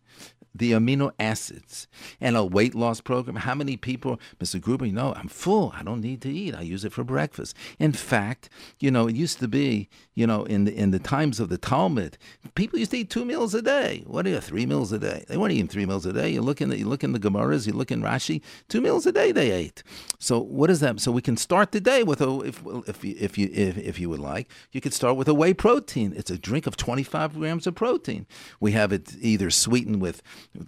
the 0.55 0.73
amino 0.73 1.13
acids 1.19 1.87
and 2.21 2.37
a 2.37 2.45
weight 2.45 2.75
loss 2.75 3.01
program. 3.01 3.37
How 3.37 3.55
many 3.55 3.77
people, 3.77 4.21
Mr. 4.39 4.61
Gruber, 4.61 4.87
you 4.87 4.93
know, 4.93 5.15
I'm 5.15 5.29
full. 5.29 5.73
I 5.75 5.83
don't 5.83 6.01
need 6.01 6.21
to 6.23 6.31
eat. 6.31 6.55
I 6.55 6.63
use 6.63 6.85
it 6.85 6.93
for 6.93 7.05
breakfast. 7.05 7.57
In 7.79 7.93
fact, 7.93 8.49
you 8.81 8.91
know, 8.91 9.09
it 9.09 9.17
used 9.17 9.39
to 9.41 9.49
be, 9.49 9.89
you 10.15 10.27
know, 10.27 10.45
in 10.45 10.65
the 10.65 10.75
in 10.75 10.91
the 10.91 10.99
times 10.99 11.41
of 11.41 11.49
the 11.49 11.59
Talmud, 11.59 12.19
people 12.55 12.79
used 12.79 12.91
to 12.91 12.99
eat 12.99 13.11
two 13.11 13.25
meals 13.25 13.55
a 13.55 13.63
day. 13.63 14.05
What 14.07 14.27
are 14.27 14.31
you, 14.31 14.41
three 14.41 14.67
meals 14.67 14.93
a 14.93 14.99
day? 14.99 15.25
They 15.29 15.37
weren't 15.37 15.53
eating 15.53 15.69
three 15.69 15.87
meals 15.87 16.07
a 16.07 16.13
day. 16.13 16.31
You 16.31 16.43
look 16.43 16.61
in 16.61 16.69
the 16.69 16.79
you 16.79 16.87
look 16.87 17.05
in 17.05 17.13
the 17.13 17.21
Gemaras, 17.21 17.67
you 17.67 17.73
look 17.73 17.91
in 17.91 18.03
Rashi, 18.03 18.43
two 18.69 18.81
meals 18.81 19.07
a 19.07 19.13
day 19.13 19.33
they 19.33 19.51
ate. 19.51 19.83
So 20.19 20.39
what 20.39 20.71
is 20.71 20.81
that? 20.81 21.01
So 21.01 21.11
we 21.13 21.23
can 21.23 21.37
start 21.37 21.73
the 21.73 21.81
day 21.81 22.03
with 22.03 22.21
a 22.21 22.31
if 22.41 22.63
if 22.87 23.05
you 23.05 23.17
if 23.19 23.39
you 23.39 23.51
if, 23.53 23.79
if 23.79 23.99
you 23.99 24.11
would 24.11 24.21
like, 24.21 24.51
you 24.71 24.81
could 24.81 24.93
start 24.93 25.17
with 25.17 25.29
a 25.29 25.35
whey 25.35 25.55
protein. 25.55 26.13
It's 26.17 26.31
a 26.31 26.39
drink 26.39 26.67
of 26.67 26.77
25 26.77 27.35
grams 27.35 27.67
of 27.67 27.75
protein. 27.75 28.27
We 28.61 28.73
have 28.73 28.93
it 28.93 29.15
either 29.21 29.51
sweetened 29.51 30.01
with 30.01 30.23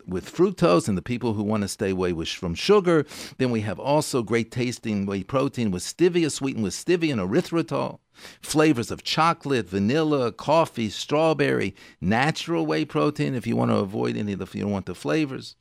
with 0.06 0.32
fructose 0.32 0.88
and 0.88 0.96
the 0.96 1.02
people 1.02 1.34
who 1.34 1.42
want 1.42 1.62
to 1.62 1.68
stay 1.68 1.90
away 1.90 2.12
with, 2.12 2.28
from 2.28 2.54
sugar. 2.54 3.06
Then 3.38 3.50
we 3.50 3.60
have 3.62 3.78
also 3.78 4.22
great 4.22 4.50
tasting 4.50 5.06
whey 5.06 5.22
protein 5.22 5.70
with 5.70 5.82
stevia, 5.82 6.30
sweetened 6.30 6.64
with 6.64 6.74
stevia 6.74 7.12
and 7.12 7.20
erythritol. 7.20 7.98
Flavors 8.40 8.90
of 8.90 9.02
chocolate, 9.02 9.68
vanilla, 9.68 10.30
coffee, 10.32 10.88
strawberry, 10.88 11.74
natural 12.00 12.64
whey 12.64 12.84
protein 12.84 13.34
if 13.34 13.46
you 13.46 13.56
want 13.56 13.70
to 13.70 13.76
avoid 13.76 14.16
any 14.16 14.32
of 14.32 14.38
the, 14.38 14.48
you 14.52 14.62
don't 14.62 14.72
want 14.72 14.86
the 14.86 14.94
flavors. 14.94 15.56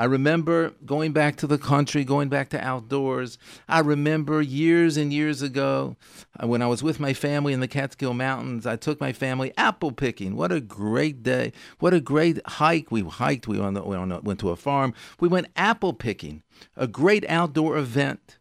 I 0.00 0.04
remember 0.04 0.70
going 0.86 1.12
back 1.12 1.36
to 1.36 1.46
the 1.46 1.58
country, 1.58 2.04
going 2.04 2.30
back 2.30 2.48
to 2.50 2.64
outdoors. 2.64 3.36
I 3.68 3.80
remember 3.80 4.40
years 4.40 4.96
and 4.96 5.12
years 5.12 5.42
ago 5.42 5.94
uh, 6.42 6.46
when 6.46 6.62
I 6.62 6.68
was 6.68 6.82
with 6.82 6.98
my 6.98 7.12
family 7.12 7.52
in 7.52 7.60
the 7.60 7.68
Catskill 7.68 8.14
Mountains, 8.14 8.66
I 8.66 8.76
took 8.76 8.98
my 8.98 9.12
family 9.12 9.52
apple 9.58 9.92
picking. 9.92 10.36
What 10.36 10.52
a 10.52 10.60
great 10.62 11.22
day. 11.22 11.52
What 11.80 11.92
a 11.92 12.00
great 12.00 12.40
hike. 12.46 12.90
We 12.90 13.02
hiked, 13.02 13.46
we, 13.46 13.60
went 13.60 14.40
to 14.40 14.48
a 14.48 14.56
farm. 14.56 14.94
We 15.20 15.28
went 15.28 15.48
apple 15.54 15.92
picking, 15.92 16.44
a 16.78 16.86
great 16.86 17.28
outdoor 17.28 17.76
event. 17.76 18.38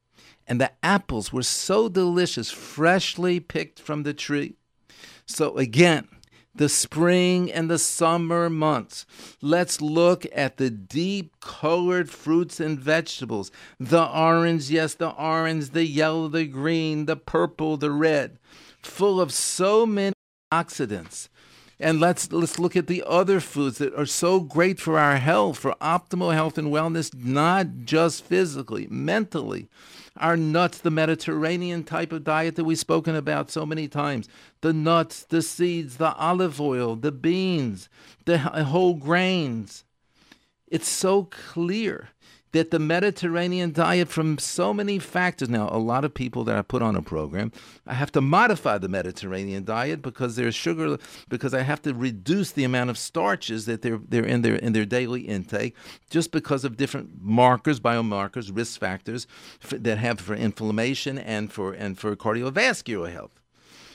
And 0.48 0.62
the 0.62 0.72
apples 0.82 1.34
were 1.34 1.44
so 1.44 1.90
delicious, 1.90 2.50
freshly 2.50 3.42
picked 3.42 3.82
from 3.82 4.04
the 4.04 4.14
tree. 4.14 4.56
So, 5.26 5.58
again, 5.58 6.08
the 6.60 6.68
spring 6.68 7.50
and 7.50 7.70
the 7.70 7.80
summer 7.80 8.50
months. 8.50 9.06
Let's 9.42 9.82
look 9.82 10.26
at 10.36 10.58
the 10.58 10.70
deep 10.70 11.40
colored 11.40 12.10
fruits 12.10 12.60
and 12.60 12.78
vegetables. 12.78 13.50
The 13.80 14.06
orange, 14.06 14.70
yes, 14.70 14.94
the 14.94 15.12
orange, 15.12 15.70
the 15.70 15.86
yellow, 15.86 16.28
the 16.28 16.46
green, 16.46 17.06
the 17.06 17.16
purple, 17.16 17.78
the 17.78 17.92
red, 17.92 18.40
full 18.84 19.22
of 19.22 19.32
so 19.32 19.86
many 19.86 20.14
oxidants. 20.52 21.30
And 21.80 22.02
let's 22.02 22.30
let's 22.34 22.60
look 22.60 22.76
at 22.76 22.88
the 22.88 23.06
other 23.08 23.40
foods 23.40 23.78
that 23.78 23.96
are 23.96 24.06
so 24.06 24.42
great 24.42 24.82
for 24.82 25.00
our 25.00 25.16
health, 25.16 25.60
for 25.60 25.76
optimal 25.80 26.34
health 26.34 26.58
and 26.58 26.74
wellness, 26.74 27.16
not 27.16 27.86
just 27.86 28.26
physically, 28.26 28.86
mentally 28.92 29.70
our 30.20 30.38
nuts, 30.38 30.80
the 30.80 30.92
Mediterranean 30.92 31.84
type 31.84 32.12
of 32.12 32.24
diet 32.24 32.56
that 32.56 32.64
we've 32.64 32.78
spoken 32.78 33.16
about 33.16 33.50
so 33.50 33.66
many 33.66 33.88
times, 33.88 34.28
the 34.62 34.74
nuts, 34.74 35.24
the 35.24 35.42
seeds, 35.42 35.98
the 35.98 36.14
olive 36.16 36.60
oil, 36.60 36.96
the 36.96 37.12
beans, 37.12 37.90
the 38.26 38.38
whole 38.38 38.96
grains. 38.96 39.86
It's 40.68 40.88
so 40.88 41.24
clear 41.24 42.10
that 42.52 42.72
the 42.72 42.80
Mediterranean 42.80 43.72
diet, 43.72 44.08
from 44.08 44.38
so 44.38 44.74
many 44.74 45.00
factors, 45.00 45.50
now 45.50 45.70
a 45.72 45.78
lot 45.78 46.04
of 46.04 46.14
people 46.14 46.44
that 46.46 46.58
I 46.58 46.62
put 46.62 46.82
on 46.82 46.96
a 46.96 47.02
program, 47.02 47.52
I 47.86 47.94
have 47.94 48.12
to 48.14 48.22
modify 48.22 48.78
the 48.78 48.90
Mediterranean 48.90 49.64
diet 49.64 50.02
because 50.02 50.36
there's 50.36 50.56
sugar, 50.56 50.98
because 51.28 51.54
I 51.54 51.62
have 51.62 51.82
to 51.84 51.94
reduce 51.94 52.52
the 52.52 52.64
amount 52.64 52.90
of 52.90 52.98
starches 52.98 53.66
that 53.66 53.82
they're 53.82 54.00
they're 54.08 54.26
in 54.26 54.42
their 54.42 54.56
in 54.56 54.74
their 54.74 54.86
daily 54.86 55.22
intake, 55.22 55.76
just 56.10 56.32
because 56.32 56.66
of 56.66 56.78
different 56.78 57.22
markers, 57.22 57.80
biomarkers, 57.80 58.56
risk 58.56 58.80
factors 58.80 59.28
that 59.70 59.98
have 59.98 60.20
for 60.20 60.34
inflammation 60.34 61.18
and 61.18 61.52
for 61.52 61.74
and 61.74 62.00
for 62.00 62.16
cardiovascular 62.16 63.12
health. 63.12 63.40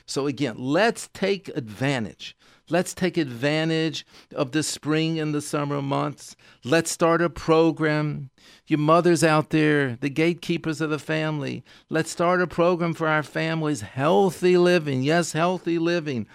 So 0.06 0.26
again, 0.26 0.56
let's 0.58 1.08
take 1.12 1.48
advantage 1.56 2.36
Let's 2.70 2.94
take 2.94 3.16
advantage 3.16 4.06
of 4.34 4.52
the 4.52 4.62
spring 4.62 5.18
and 5.18 5.34
the 5.34 5.42
summer 5.42 5.82
months. 5.82 6.34
Let's 6.64 6.90
start 6.90 7.20
a 7.20 7.28
program. 7.28 8.30
Your 8.66 8.78
mothers 8.78 9.22
out 9.22 9.50
there, 9.50 9.96
the 10.00 10.08
gatekeepers 10.08 10.80
of 10.80 10.90
the 10.90 10.98
family, 10.98 11.62
let's 11.90 12.10
start 12.10 12.40
a 12.40 12.46
program 12.46 12.94
for 12.94 13.06
our 13.06 13.22
families. 13.22 13.82
Healthy 13.82 14.56
living. 14.56 15.02
Yes, 15.02 15.32
healthy 15.32 15.78
living. 15.78 16.26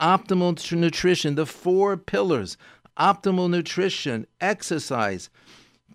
Optimal 0.00 0.72
nutrition. 0.72 1.36
The 1.36 1.46
four 1.46 1.96
pillars 1.96 2.56
optimal 2.98 3.50
nutrition, 3.50 4.26
exercise, 4.40 5.28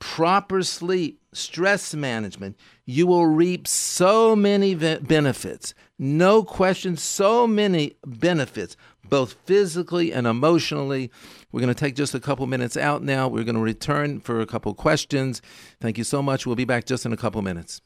proper 0.01 0.63
sleep, 0.63 1.21
stress 1.31 1.93
management, 1.93 2.57
you 2.85 3.07
will 3.07 3.27
reap 3.27 3.67
so 3.67 4.35
many 4.35 4.75
benefits. 4.75 5.73
No 5.97 6.43
question, 6.43 6.97
so 6.97 7.47
many 7.47 7.95
benefits 8.05 8.75
both 9.11 9.33
physically 9.45 10.11
and 10.11 10.25
emotionally. 10.25 11.11
We're 11.51 11.61
going 11.61 11.73
to 11.73 11.79
take 11.79 11.95
just 11.95 12.15
a 12.15 12.19
couple 12.19 12.47
minutes 12.47 12.75
out 12.75 13.03
now. 13.03 13.27
We're 13.27 13.43
going 13.43 13.55
to 13.55 13.61
return 13.61 14.19
for 14.21 14.41
a 14.41 14.45
couple 14.45 14.73
questions. 14.73 15.41
Thank 15.79 15.97
you 15.97 16.03
so 16.03 16.23
much. 16.23 16.47
We'll 16.47 16.55
be 16.55 16.65
back 16.65 16.85
just 16.85 17.05
in 17.05 17.13
a 17.13 17.17
couple 17.17 17.41
minutes. 17.41 17.81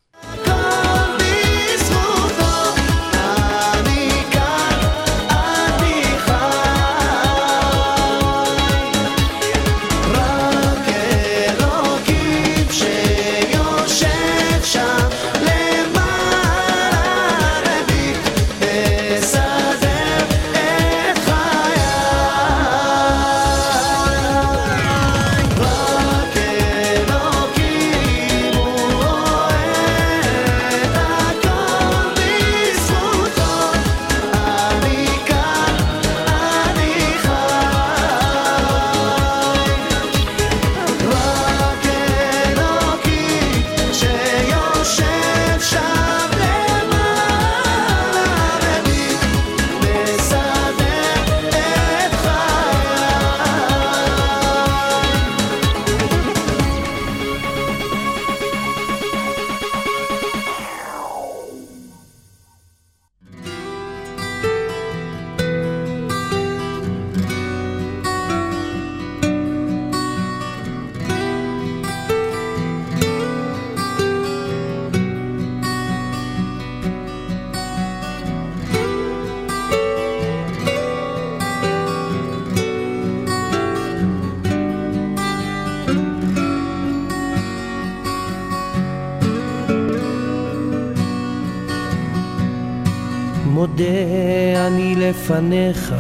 מודה 93.75 94.67
אני 94.67 94.95
לפניך, 94.97 95.95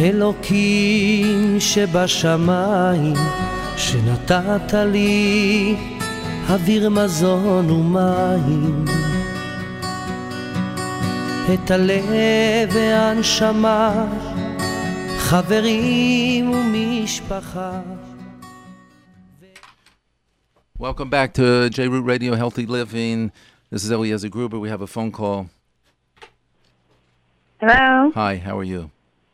אלוקים 0.00 1.56
שבשמיים, 1.60 3.16
שנתת 3.76 4.74
לי 4.92 5.76
אוויר 6.50 6.90
מזון 6.90 7.70
ומים. 7.70 8.84
את 11.54 11.70
הלב 11.70 12.70
והנשמה, 12.74 14.06
חברים 15.18 16.50
ומשפחה. 16.50 17.80
Welcome 20.80 21.08
back 21.08 21.32
to 21.34 21.70
J 21.70 21.88
Root 21.88 22.04
Radio 22.04 22.34
Healthy 22.34 22.66
Living. 22.66 23.30
This 23.70 23.84
is 23.84 23.90
Eliezer 23.92 24.28
Gruber. 24.28 24.58
We 24.58 24.68
have 24.68 24.82
a 24.82 24.88
phone 24.88 25.12
call. 25.12 25.46
Hello. 27.59 28.11
Hi, 28.15 28.37
how 28.37 28.57
are 28.57 28.63
you? 28.63 28.89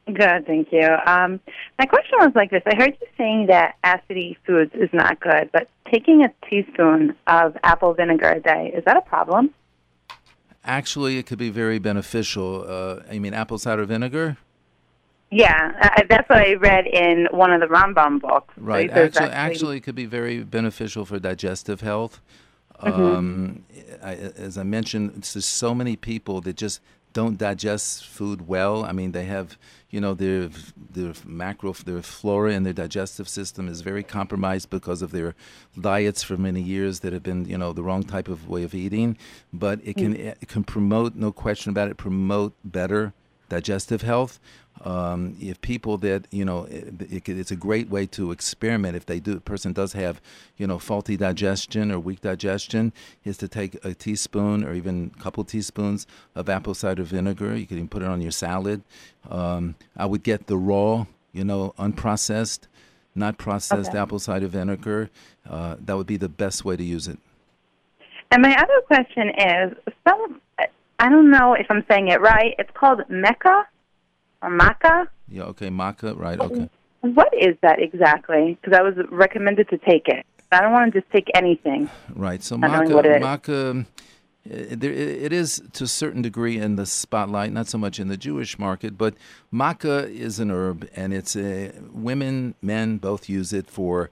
Good, 0.07 0.47
thank 0.47 0.71
you. 0.71 0.88
Um, 1.05 1.39
my 1.78 1.86
question 1.86 2.17
was 2.19 2.32
like 2.34 2.49
this: 2.49 2.63
I 2.65 2.76
heard 2.76 2.97
you 2.99 3.07
saying 3.17 3.47
that 3.47 3.76
acidy 3.84 4.36
foods 4.45 4.71
is 4.73 4.89
not 4.93 5.19
good, 5.19 5.51
but 5.51 5.69
taking 5.91 6.23
a 6.23 6.34
teaspoon 6.49 7.15
of 7.28 7.55
apple 7.63 7.93
vinegar 7.93 8.32
a 8.32 8.39
day 8.39 8.71
is 8.76 8.84
that 8.86 8.97
a 8.97 9.01
problem? 9.01 9.51
Actually, 10.63 11.19
it 11.19 11.28
could 11.28 11.38
be 11.38 11.51
very 11.51 11.78
beneficial. 11.78 12.65
Uh, 12.67 13.03
I 13.11 13.19
mean, 13.19 13.36
apple 13.36 13.59
cider 13.59 13.86
vinegar. 13.86 14.38
Yeah, 15.30 15.71
uh, 15.82 16.01
that's 16.09 16.28
what 16.28 16.39
I 16.39 16.53
read 16.53 16.88
in 16.88 17.28
one 17.32 17.51
of 17.51 17.59
the 17.59 17.67
Rambam 17.67 18.21
books. 18.21 18.53
Right. 18.57 18.89
So 18.89 19.03
it 19.03 19.15
Actually, 19.15 19.30
actually, 19.30 19.78
it 19.78 19.82
could 19.82 19.95
be 19.95 20.05
very 20.05 20.43
beneficial 20.43 21.05
for 21.05 21.19
digestive 21.19 21.82
health. 21.82 22.21
Um, 22.80 23.63
I, 24.03 24.13
as 24.13 24.57
I 24.57 24.63
mentioned, 24.63 25.11
there's 25.13 25.45
so 25.45 25.73
many 25.73 25.95
people 25.95 26.41
that 26.41 26.57
just 26.57 26.82
don't 27.16 27.38
digest 27.38 28.05
food 28.05 28.45
well. 28.45 28.84
I 28.84 28.91
mean, 28.91 29.13
they 29.13 29.24
have, 29.24 29.57
you 29.89 30.01
know, 30.01 30.13
their 30.13 30.49
their 30.97 31.13
macro, 31.26 31.72
their 31.72 32.01
flora 32.01 32.51
and 32.53 32.66
their 32.66 32.74
digestive 32.74 33.30
system 33.30 33.70
is 33.70 33.80
very 33.80 34.03
compromised 34.03 34.70
because 34.70 35.01
of 35.01 35.11
their 35.11 35.34
diets 35.80 36.22
for 36.24 36.36
many 36.36 36.61
years 36.61 36.99
that 36.99 37.13
have 37.13 37.24
been, 37.24 37.45
you 37.45 37.57
know, 37.57 37.72
the 37.72 37.84
wrong 37.84 38.03
type 38.03 38.28
of 38.28 38.49
way 38.49 38.63
of 38.63 38.76
eating. 38.76 39.18
But 39.53 39.80
it 39.84 39.95
mm. 39.95 40.01
can 40.01 40.16
it 40.16 40.47
can 40.49 40.66
promote, 40.66 41.16
no 41.16 41.32
question 41.32 41.70
about 41.70 41.89
it, 41.89 41.95
promote 41.95 42.53
better 42.66 43.13
digestive 43.50 44.02
health. 44.02 44.39
Um, 44.84 45.38
if 45.39 45.62
people 45.62 45.98
that 46.00 46.28
you 46.32 46.43
know, 46.43 46.66
it, 46.66 47.02
it, 47.10 47.30
it's 47.30 47.52
a 47.52 47.56
great 47.56 47.89
way 47.89 48.06
to 48.08 48.32
experiment. 48.32 48.98
If 48.98 49.06
they 49.06 49.22
do, 49.22 49.38
a 49.38 49.39
person 49.39 49.72
does 49.72 49.93
have, 49.93 50.20
you 50.58 50.68
know, 50.68 50.80
faulty 50.80 51.16
digestion 51.16 51.91
or 51.91 52.00
weak 52.00 52.22
digestion, 52.22 52.91
is 53.24 53.38
to 53.38 53.48
take 53.48 53.84
a 53.86 53.93
teaspoon 53.93 54.66
or 54.66 54.74
even 54.74 55.12
a 55.18 55.24
couple 55.24 55.43
teaspoons 55.46 56.06
of 56.36 56.50
apple 56.50 56.74
cider 56.74 57.04
vinegar. 57.04 57.56
You 57.56 57.66
can 57.66 57.78
even 57.78 57.88
put 57.88 58.02
it 58.02 58.10
on 58.10 58.22
your 58.22 58.32
salad. 58.32 58.82
Um, 59.30 59.76
I 59.96 60.06
would 60.06 60.24
get 60.24 60.48
the 60.48 60.58
raw, 60.58 61.06
you 61.32 61.46
know, 61.46 61.74
unprocessed, 61.80 62.68
not 63.16 63.38
processed 63.38 63.91
Okay. 63.91 64.00
apple 64.00 64.20
cider 64.20 64.48
vinegar. 64.48 65.10
Uh, 65.50 65.78
that 65.80 65.96
would 65.96 66.08
be 66.08 66.18
the 66.18 66.30
best 66.30 66.66
way 66.66 66.76
to 66.76 66.84
use 66.84 67.08
it. 67.08 67.18
And 68.32 68.41
my 68.41 68.54
other 68.56 68.82
question 68.88 69.30
is, 69.30 69.74
some 70.06 70.41
I 71.00 71.10
don't 71.10 71.30
know 71.30 71.54
if 71.54 71.68
I'm 71.70 71.84
saying 71.89 72.08
it 72.08 72.22
right. 72.22 72.56
It's 72.58 72.72
called 72.74 73.02
Mecca 73.10 73.68
or 74.41 74.50
Maca. 74.50 75.08
Yeah. 75.28 75.43
Okay. 75.43 75.70
Maca. 75.70 76.18
Right. 76.18 76.39
Okay. 76.39 76.70
What 77.02 77.34
is 77.34 77.56
that 77.62 77.80
exactly? 77.80 78.58
Because 78.60 78.78
I 78.78 78.82
was 78.82 78.96
recommended 79.12 79.70
to 79.70 79.78
take 79.78 80.08
it. 80.08 80.26
I 80.52 80.62
don't 80.62 80.72
want 80.72 80.93
to 80.93 81.02
just 81.02 81.12
take 81.12 81.30
anything. 81.36 81.89
Right. 82.14 82.41
So 82.41 82.58
maca, 82.58 82.91
what 82.91 83.06
it 83.06 83.18
is. 83.18 83.22
maca, 83.22 83.86
eh, 84.50 84.76
there, 84.76 84.91
it 84.91 85.34
is 85.34 85.62
to 85.74 85.84
a 85.84 85.88
certain 85.88 86.22
degree 86.22 86.58
in 86.58 86.76
the 86.78 86.86
spotlight, 86.86 87.52
not 87.52 87.68
so 87.68 87.78
much 87.78 88.00
in 88.00 88.08
the 88.08 88.18
Jewish 88.18 88.58
market, 88.58 88.98
but 88.98 89.16
maca 89.54 90.10
is 90.10 90.39
an 90.39 90.52
herb, 90.52 90.88
and 90.96 91.14
it's 91.14 91.36
a, 91.36 91.74
women, 91.91 92.56
men 92.62 92.98
both 92.98 93.28
use 93.28 93.54
it 93.54 93.70
for 93.70 94.10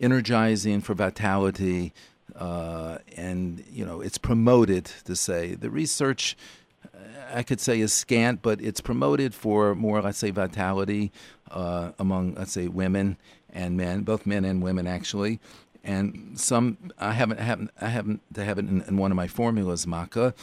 energizing, 0.00 0.80
for 0.80 0.94
vitality, 0.94 1.92
uh, 2.36 2.98
and 3.16 3.64
you 3.70 3.84
know 3.84 4.00
it's 4.00 4.18
promoted 4.18 4.86
to 5.04 5.14
say 5.16 5.54
the 5.54 5.70
research. 5.70 6.36
uh, 6.84 6.98
I 7.32 7.42
could 7.42 7.60
say 7.60 7.80
is 7.80 7.92
scant, 7.92 8.42
but 8.42 8.60
it's 8.60 8.80
promoted 8.80 9.34
for 9.34 9.74
more, 9.74 10.00
let's 10.02 10.18
say, 10.18 10.30
vitality 10.30 11.10
uh, 11.50 11.92
among, 11.98 12.34
let's 12.34 12.52
say, 12.52 12.68
women 12.68 13.16
and 13.50 13.76
men, 13.76 14.02
both 14.02 14.26
men 14.26 14.44
and 14.44 14.62
women 14.62 14.86
actually. 14.86 15.40
And 15.82 16.38
some 16.40 16.78
I 16.98 17.12
haven't, 17.12 17.40
haven't 17.40 17.70
I 17.80 17.88
haven't 17.88 18.20
to 18.34 18.44
have 18.44 18.58
it 18.58 18.66
in, 18.66 18.82
in 18.82 18.96
one 18.96 19.10
of 19.10 19.16
my 19.16 19.28
formulas, 19.28 19.86
maca. 19.86 20.34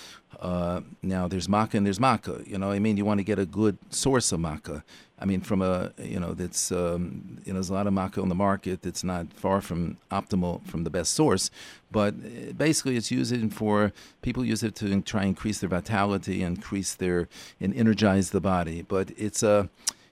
Uh, 0.41 0.81
now 1.03 1.27
there's 1.27 1.47
maca 1.47 1.75
and 1.75 1.85
there's 1.85 1.99
maca. 1.99 2.45
You 2.47 2.57
know, 2.57 2.71
I 2.71 2.79
mean, 2.79 2.97
you 2.97 3.05
want 3.05 3.19
to 3.19 3.23
get 3.23 3.37
a 3.37 3.45
good 3.45 3.77
source 3.91 4.31
of 4.31 4.39
maca. 4.39 4.81
I 5.19 5.25
mean, 5.25 5.41
from 5.41 5.61
a 5.61 5.91
you 5.99 6.19
know 6.19 6.33
that's 6.33 6.71
um, 6.71 7.37
you 7.45 7.53
know 7.53 7.57
there's 7.57 7.69
a 7.69 7.73
lot 7.73 7.85
of 7.85 7.93
maca 7.93 8.21
on 8.21 8.29
the 8.29 8.35
market 8.35 8.81
that's 8.81 9.03
not 9.03 9.31
far 9.33 9.61
from 9.61 9.97
optimal 10.09 10.65
from 10.65 10.83
the 10.83 10.89
best 10.89 11.13
source, 11.13 11.51
but 11.91 12.15
uh, 12.15 12.53
basically 12.53 12.95
it's 12.97 13.11
used 13.11 13.53
for 13.53 13.93
people 14.23 14.43
use 14.43 14.63
it 14.63 14.73
to 14.77 15.01
try 15.01 15.21
and 15.21 15.29
increase 15.29 15.59
their 15.59 15.69
vitality, 15.69 16.41
increase 16.41 16.95
their 16.95 17.29
and 17.59 17.75
energize 17.75 18.31
the 18.31 18.41
body. 18.41 18.81
But 18.81 19.11
it's 19.15 19.43
a 19.43 19.69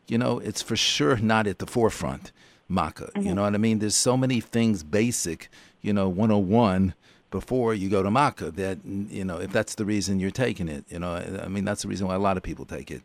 you 0.08 0.20
know 0.20 0.38
it's 0.38 0.62
for 0.62 0.76
sure 0.76 1.18
not 1.18 1.48
at 1.48 1.58
the 1.58 1.66
forefront 1.66 2.32
maca. 2.70 3.10
You 3.24 3.34
know 3.34 3.42
what 3.42 3.56
I 3.56 3.58
mean? 3.58 3.80
There's 3.80 3.96
so 3.96 4.16
many 4.16 4.40
things 4.40 4.84
basic, 4.84 5.50
you 5.82 5.92
know, 5.92 6.08
101 6.08 6.94
before 7.32 7.74
you 7.74 7.90
go 7.90 8.02
to 8.02 8.10
maca 8.10 8.54
that 8.56 8.80
you 8.86 9.24
know 9.24 9.38
if 9.38 9.52
that's 9.52 9.76
the 9.76 9.86
reason 9.86 10.20
you're 10.20 10.32
taking 10.32 10.68
it. 10.68 10.86
You 10.90 11.00
know, 11.00 11.14
I 11.44 11.48
mean 11.48 11.66
that's 11.66 11.84
the 11.84 11.88
reason 11.88 12.08
why 12.08 12.16
a 12.16 12.20
lot 12.20 12.38
of 12.38 12.44
people 12.44 12.66
take 12.66 12.92
it. 12.92 13.02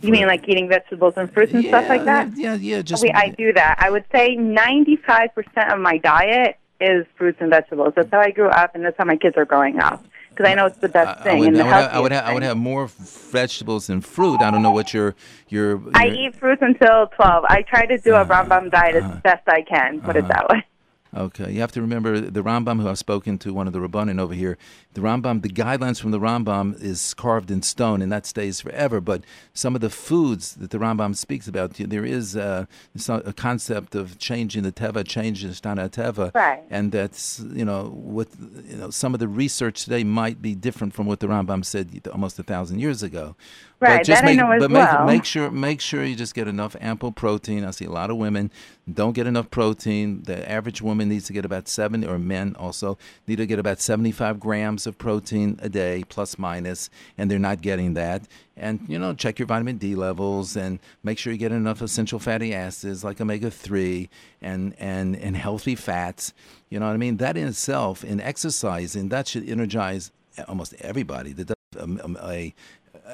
You 0.00 0.12
mean 0.12 0.26
like 0.26 0.48
eating 0.48 0.68
vegetables 0.68 1.14
and 1.16 1.32
fruits 1.32 1.52
and 1.52 1.64
stuff 1.64 1.88
like 1.88 2.04
that? 2.04 2.36
Yeah, 2.36 2.54
yeah, 2.54 2.82
just 2.82 3.02
Wait, 3.02 3.14
I 3.16 3.30
do 3.30 3.52
that. 3.52 3.78
I 3.80 3.90
would 3.90 4.04
say 4.12 4.36
95% 4.36 5.72
of 5.72 5.80
my 5.80 5.98
diet 5.98 6.56
is 6.80 7.04
fruits 7.16 7.38
and 7.40 7.50
vegetables. 7.50 7.94
That's 7.96 8.08
how 8.10 8.20
I 8.20 8.30
grew 8.30 8.48
up, 8.48 8.76
and 8.76 8.84
that's 8.84 8.96
how 8.96 9.04
my 9.04 9.16
kids 9.16 9.36
are 9.36 9.44
growing 9.44 9.80
up. 9.80 10.04
Because 10.30 10.46
I 10.46 10.54
know 10.54 10.66
it's 10.66 10.78
the 10.78 10.88
best 10.88 11.18
I, 11.18 11.20
I 11.20 11.24
thing 11.24 11.38
would, 11.40 11.48
and 11.48 11.56
the 11.56 11.62
I 11.64 11.66
would, 11.66 11.72
have, 11.72 11.92
I 11.92 12.00
would, 12.00 12.12
have, 12.12 12.24
I 12.26 12.34
would 12.34 12.42
have 12.44 12.56
more 12.56 12.86
vegetables 12.86 13.88
than 13.88 14.00
fruit. 14.00 14.40
I 14.40 14.52
don't 14.52 14.62
know 14.62 14.70
what 14.70 14.94
your 14.94 15.16
your. 15.48 15.82
I 15.94 16.06
eat 16.06 16.36
fruits 16.36 16.62
until 16.62 17.08
12. 17.08 17.44
I 17.48 17.62
try 17.62 17.86
to 17.86 17.98
do 17.98 18.14
a 18.14 18.20
Uh-huh. 18.20 18.44
Rambam 18.44 18.70
diet 18.70 18.94
as 18.94 19.20
best 19.22 19.48
I 19.48 19.62
can, 19.62 20.00
put 20.00 20.14
it 20.14 20.28
that 20.28 20.48
way. 20.48 20.64
Okay, 21.16 21.50
you 21.52 21.60
have 21.60 21.72
to 21.72 21.80
remember 21.80 22.20
the 22.20 22.42
Rambam, 22.42 22.82
who 22.82 22.88
I've 22.88 22.98
spoken 22.98 23.38
to, 23.38 23.54
one 23.54 23.66
of 23.66 23.72
the 23.72 23.78
Rabbanim 23.78 24.20
over 24.20 24.34
here. 24.34 24.58
The 24.92 25.00
Rambam, 25.00 25.40
the 25.40 25.48
guidelines 25.48 25.98
from 26.00 26.10
the 26.10 26.20
Rambam 26.20 26.80
is 26.82 27.14
carved 27.14 27.50
in 27.50 27.62
stone, 27.62 28.02
and 28.02 28.12
that 28.12 28.26
stays 28.26 28.60
forever. 28.60 29.00
But 29.00 29.24
some 29.54 29.74
of 29.74 29.80
the 29.80 29.88
foods 29.88 30.54
that 30.56 30.70
the 30.70 30.78
Rambam 30.78 31.16
speaks 31.16 31.48
about, 31.48 31.74
there 31.74 32.04
is 32.04 32.36
uh, 32.36 32.66
it's 32.94 33.08
not 33.08 33.26
a 33.26 33.32
concept 33.32 33.94
of 33.94 34.18
changing 34.18 34.64
the 34.64 34.72
teva, 34.72 35.06
changing 35.06 35.48
the 35.48 35.54
stana 35.54 35.88
teva, 35.88 36.34
Right. 36.34 36.62
and 36.68 36.92
that's 36.92 37.40
you 37.54 37.64
know 37.64 37.84
what 37.94 38.28
you 38.68 38.76
know. 38.76 38.90
Some 38.90 39.14
of 39.14 39.20
the 39.20 39.28
research 39.28 39.84
today 39.84 40.04
might 40.04 40.42
be 40.42 40.54
different 40.54 40.92
from 40.92 41.06
what 41.06 41.20
the 41.20 41.26
Rambam 41.26 41.64
said 41.64 42.06
almost 42.12 42.38
a 42.38 42.42
thousand 42.42 42.80
years 42.80 43.02
ago. 43.02 43.34
Right, 43.80 43.98
but 43.98 44.06
just 44.06 44.22
that 44.22 44.28
I 44.28 44.32
make, 44.32 44.36
know 44.38 44.50
as 44.50 44.60
but 44.60 44.70
well. 44.72 45.06
make, 45.06 45.18
make 45.18 45.24
sure 45.24 45.50
make 45.52 45.80
sure 45.80 46.02
you 46.02 46.16
just 46.16 46.34
get 46.34 46.48
enough 46.48 46.74
ample 46.80 47.12
protein. 47.12 47.64
I 47.64 47.70
see 47.70 47.84
a 47.84 47.92
lot 47.92 48.10
of 48.10 48.16
women 48.16 48.50
don't 48.92 49.12
get 49.12 49.28
enough 49.28 49.52
protein. 49.52 50.22
The 50.22 50.50
average 50.50 50.82
woman 50.82 51.08
needs 51.08 51.26
to 51.26 51.32
get 51.32 51.44
about 51.44 51.68
seven, 51.68 52.04
or 52.04 52.18
men 52.18 52.56
also 52.58 52.98
need 53.28 53.36
to 53.36 53.46
get 53.46 53.60
about 53.60 53.80
seventy-five 53.80 54.40
grams 54.40 54.88
of 54.88 54.98
protein 54.98 55.60
a 55.62 55.68
day, 55.68 56.02
plus 56.08 56.38
minus, 56.38 56.90
and 57.16 57.30
they're 57.30 57.38
not 57.38 57.60
getting 57.60 57.94
that. 57.94 58.22
And 58.56 58.80
you 58.88 58.98
know, 58.98 59.14
check 59.14 59.38
your 59.38 59.46
vitamin 59.46 59.76
D 59.76 59.94
levels 59.94 60.56
and 60.56 60.80
make 61.04 61.16
sure 61.16 61.32
you 61.32 61.38
get 61.38 61.52
enough 61.52 61.80
essential 61.80 62.18
fatty 62.18 62.52
acids 62.52 63.04
like 63.04 63.20
omega 63.20 63.48
three 63.48 64.10
and 64.42 64.74
and 64.80 65.14
and 65.14 65.36
healthy 65.36 65.76
fats. 65.76 66.34
You 66.68 66.80
know 66.80 66.86
what 66.86 66.94
I 66.94 66.96
mean? 66.96 67.18
That 67.18 67.36
in 67.36 67.46
itself, 67.46 68.02
in 68.02 68.20
exercising, 68.20 69.10
that 69.10 69.28
should 69.28 69.48
energize 69.48 70.10
almost 70.48 70.74
everybody 70.80 71.32
that 71.32 71.46
does 71.46 71.56
um, 71.78 72.18
a 72.22 72.54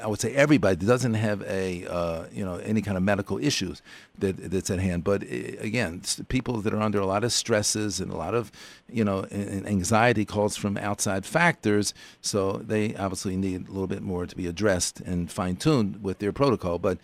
I 0.02 0.06
would 0.06 0.20
say 0.20 0.34
everybody 0.34 0.76
that 0.76 0.86
doesn't 0.86 1.14
have 1.14 1.42
a 1.42 1.86
uh, 1.86 2.24
you 2.32 2.44
know 2.44 2.56
any 2.56 2.82
kind 2.82 2.96
of 2.96 3.02
medical 3.02 3.38
issues 3.38 3.82
that 4.18 4.36
that's 4.50 4.70
at 4.70 4.78
hand. 4.78 5.04
But 5.04 5.22
uh, 5.22 5.26
again, 5.60 6.02
people 6.28 6.60
that 6.62 6.74
are 6.74 6.80
under 6.80 6.98
a 6.98 7.06
lot 7.06 7.24
of 7.24 7.32
stresses 7.32 8.00
and 8.00 8.10
a 8.10 8.16
lot 8.16 8.34
of 8.34 8.50
you 8.88 9.04
know 9.04 9.26
anxiety 9.30 10.24
calls 10.24 10.56
from 10.56 10.76
outside 10.76 11.24
factors, 11.24 11.94
so 12.20 12.52
they 12.54 12.94
obviously 12.96 13.36
need 13.36 13.68
a 13.68 13.72
little 13.72 13.86
bit 13.86 14.02
more 14.02 14.26
to 14.26 14.36
be 14.36 14.46
addressed 14.46 15.00
and 15.00 15.30
fine 15.30 15.56
tuned 15.56 16.02
with 16.02 16.18
their 16.18 16.32
protocol. 16.32 16.78
But 16.78 16.98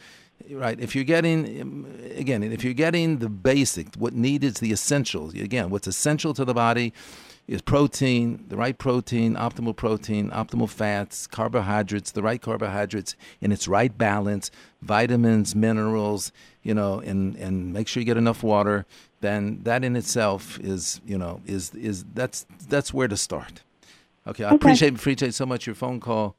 right, 0.51 0.78
if 0.80 0.95
you're 0.95 1.05
getting 1.05 1.61
um, 1.61 1.86
again, 2.16 2.43
if 2.43 2.64
you're 2.64 2.74
getting 2.74 3.18
the 3.18 3.28
basic, 3.28 3.95
what 3.97 4.14
needed 4.14 4.55
is 4.55 4.61
the 4.61 4.72
essentials. 4.72 5.34
Again, 5.34 5.70
what's 5.70 5.86
essential 5.86 6.34
to 6.34 6.45
the 6.45 6.55
body 6.55 6.93
is 7.51 7.61
protein, 7.61 8.45
the 8.47 8.57
right 8.57 8.79
protein, 8.79 9.35
optimal 9.35 9.75
protein, 9.75 10.31
optimal 10.31 10.69
fats, 10.69 11.27
carbohydrates, 11.27 12.13
the 12.13 12.23
right 12.23 12.41
carbohydrates 12.41 13.17
in 13.41 13.51
its 13.51 13.67
right 13.67 13.99
balance, 13.99 14.53
vitamins, 14.83 15.57
minerals, 15.57 16.31
you 16.63 16.73
know, 16.73 17.01
and, 17.01 17.35
and 17.35 17.73
make 17.73 17.89
sure 17.89 18.01
you 18.01 18.07
get 18.07 18.17
enough 18.17 18.45
water, 18.45 18.87
then 19.21 19.59
that 19.65 19.83
in 19.83 19.97
itself 19.97 20.61
is, 20.61 21.01
you 21.05 21.19
know, 21.19 21.41
is 21.45 21.75
is 21.75 22.05
that's 22.15 22.47
that's 22.69 22.95
where 22.95 23.09
to 23.09 23.17
start. 23.17 23.65
Okay, 24.29 24.45
I 24.45 24.51
appreciate 24.51 24.95
appreciate 24.95 25.35
so 25.35 25.45
much 25.45 25.67
your 25.67 25.75
phone 25.75 25.99
call. 25.99 26.37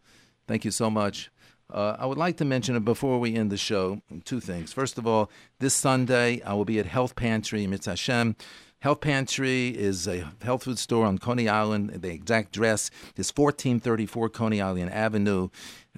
Thank 0.48 0.64
you 0.64 0.72
so 0.72 0.90
much. 0.90 1.30
Uh, 1.70 1.98
I 2.00 2.06
would 2.06 2.18
like 2.18 2.38
to 2.38 2.46
mention 2.46 2.82
before 2.84 3.20
we 3.20 3.36
end 3.36 3.52
the 3.52 3.58
show 3.58 4.02
two 4.24 4.40
things. 4.40 4.72
First 4.72 4.98
of 4.98 5.06
all, 5.06 5.30
this 5.60 5.74
Sunday 5.74 6.42
I 6.44 6.54
will 6.54 6.66
be 6.66 6.80
at 6.80 6.86
Health 6.86 7.18
Pantry 7.18 7.66
in 7.66 7.72
Hashem. 7.72 8.38
Health 8.82 9.02
Pantry 9.02 9.68
is 9.68 10.08
a 10.08 10.32
health 10.42 10.64
food 10.64 10.80
store 10.80 11.06
on 11.06 11.20
Coney 11.20 11.48
Island. 11.48 12.02
The 12.02 12.10
exact 12.10 12.56
address 12.56 12.90
is 13.16 13.30
1434 13.30 14.30
Coney 14.30 14.60
Island 14.60 14.92
Avenue. 14.92 15.50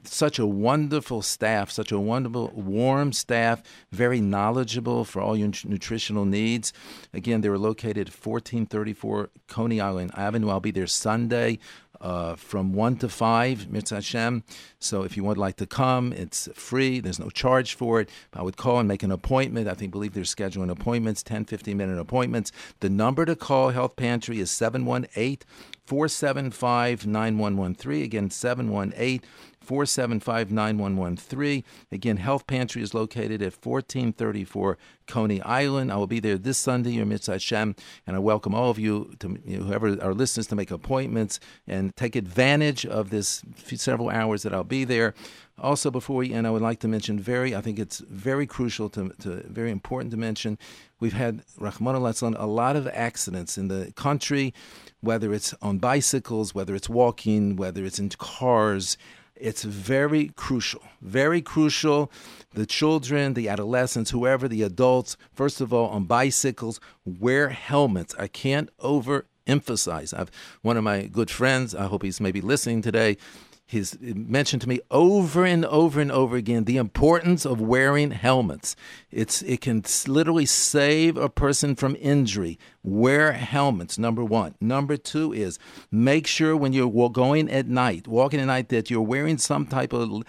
Such 0.04 0.38
a 0.38 0.46
wonderful 0.46 1.22
staff, 1.22 1.72
such 1.72 1.94
a 1.94 2.00
wonderful, 2.00 2.52
warm 2.54 3.14
staff, 3.14 3.64
very 3.94 4.20
knowledgeable 4.20 5.06
for 5.06 5.22
all 5.22 5.38
your 5.38 5.52
nutritional 5.64 6.26
needs. 6.26 6.74
Again, 7.14 7.40
they 7.40 7.48
were 7.48 7.58
located 7.58 8.10
at 8.10 8.14
1434 8.14 9.30
Coney 9.48 9.80
Island 9.80 10.12
Avenue. 10.18 10.50
I'll 10.50 10.60
be 10.60 10.72
there 10.72 10.86
Sunday 10.86 11.60
uh, 12.04 12.36
from 12.36 12.74
1 12.74 12.98
to 12.98 13.10
5, 13.10 13.72
Mitzvah 13.72 13.96
Hashem. 13.96 14.44
So 14.78 15.04
if 15.04 15.16
you 15.16 15.24
would 15.24 15.38
like 15.38 15.56
to 15.56 15.66
come, 15.66 16.12
it's 16.12 16.50
free. 16.54 17.00
There's 17.00 17.20
no 17.20 17.30
charge 17.30 17.76
for 17.76 18.02
it. 18.02 18.10
I 18.34 18.44
would 18.44 18.58
call 18.58 18.80
and 18.80 18.88
make 18.88 19.04
an 19.04 19.12
appointment. 19.12 19.70
I 19.70 19.74
think, 19.74 19.92
believe 19.92 20.14
they're 20.14 20.24
scheduling 20.24 20.70
appointments, 20.70 21.24
10, 21.24 21.46
15 21.46 21.78
minute 21.78 21.98
appointments. 21.98 22.52
The 22.82 22.90
number 22.90 23.26
to 23.26 23.38
call 23.38 23.70
Health 23.70 23.96
Pantry 23.96 24.40
is 24.42 24.52
718 24.52 25.40
475 25.86 27.08
9113. 27.08 28.04
Again, 28.04 28.30
718 28.30 29.22
475 29.64 30.52
9113. 30.52 31.64
Again, 31.92 32.18
Health 32.18 32.48
Pantry 32.48 32.82
is 32.82 32.94
located 32.94 33.42
at 33.42 33.54
1434 33.66 34.78
Coney 35.08 35.42
Island. 35.42 35.92
I 35.92 35.96
will 35.96 36.08
be 36.08 36.20
there 36.20 36.38
this 36.38 36.58
Sunday, 36.58 36.92
your 36.92 37.06
Mitzvah 37.06 37.34
Hashem, 37.34 37.76
and 38.06 38.16
I 38.16 38.20
welcome 38.20 38.54
all 38.54 38.70
of 38.70 38.80
you, 38.80 39.14
to 39.20 39.38
you 39.46 39.60
know, 39.60 39.66
whoever 39.66 40.02
are 40.02 40.14
listeners, 40.14 40.48
to 40.48 40.56
make 40.56 40.72
appointments 40.72 41.40
and 41.68 41.96
take 41.96 42.16
advantage 42.16 42.86
of 42.86 43.10
this 43.10 43.44
several 43.76 44.10
hours 44.10 44.44
that 44.44 44.54
I'll 44.54 44.64
be 44.64 44.84
there. 44.84 45.14
Also, 45.60 45.92
before 45.92 46.18
we 46.18 46.34
end, 46.34 46.48
I 46.48 46.50
would 46.50 46.64
like 46.64 46.80
to 46.80 46.88
mention 46.88 47.20
very, 47.20 47.56
I 47.56 47.62
think 47.62 47.78
it's 47.78 48.00
very 48.00 48.48
crucial 48.48 48.90
to, 48.90 49.10
to 49.22 49.44
very 49.48 49.70
important 49.70 50.12
to 50.12 50.18
mention. 50.18 50.58
We've 51.00 51.14
had, 51.14 51.44
Rahman 51.60 51.96
al 51.96 52.08
a 52.08 52.48
lot 52.48 52.76
of 52.76 52.88
accidents 52.88 53.58
in 53.58 53.68
the 53.68 53.94
country, 53.96 54.54
whether 55.02 55.34
it's 55.34 55.54
on 55.62 55.78
bicycles, 55.78 56.56
whether 56.56 56.74
it's 56.74 56.90
walking, 56.90 57.56
whether 57.56 57.86
it's 57.86 58.00
in 58.00 58.10
cars. 58.10 58.98
It's 59.36 59.64
very 59.64 60.30
crucial, 60.36 60.84
very 61.02 61.42
crucial. 61.42 62.12
The 62.54 62.66
children, 62.66 63.34
the 63.34 63.50
adolescents, 63.50 64.12
whoever, 64.12 64.48
the 64.48 64.62
adults, 64.62 65.18
first 65.34 65.60
of 65.60 65.74
all, 65.74 65.90
on 65.90 66.04
bicycles, 66.04 66.80
wear 67.04 67.50
helmets. 67.50 68.14
I 68.20 68.28
can't 68.28 68.70
overemphasize. 68.78 70.14
I've 70.14 70.30
one 70.62 70.78
of 70.78 70.84
my 70.84 71.08
good 71.08 71.32
friends, 71.32 71.74
I 71.74 71.86
hope 71.86 72.04
he's 72.04 72.22
maybe 72.22 72.42
listening 72.42 72.84
today, 72.84 73.18
he's 73.66 73.98
mentioned 74.00 74.62
to 74.62 74.70
me 74.70 74.80
over 74.92 75.44
and 75.46 75.66
over 75.66 76.00
and 76.00 76.12
over 76.12 76.36
again 76.36 76.66
the 76.66 76.78
importance 76.78 77.46
of 77.46 77.60
wearing 77.60 78.12
helmets. 78.12 78.76
It's 79.12 79.42
it 79.42 79.62
can 79.62 79.84
literally 80.08 80.46
save 80.46 81.18
a 81.18 81.30
person 81.30 81.76
from 81.76 81.98
injury. 82.00 82.60
Wear 82.84 83.32
helmets. 83.32 83.98
Number 83.98 84.26
one. 84.26 84.56
Number 84.60 84.98
two 84.98 85.32
is 85.32 85.58
make 85.90 86.28
sure 86.28 86.58
when 86.58 86.74
you're 86.74 87.10
going 87.10 87.50
at 87.50 87.68
night, 87.68 88.10
walking 88.10 88.42
at 88.42 88.48
night, 88.48 88.68
that 88.70 88.92
you're 88.92 89.02
wearing 89.02 89.38
some 89.38 89.66
type 89.66 89.94
of 89.94 90.24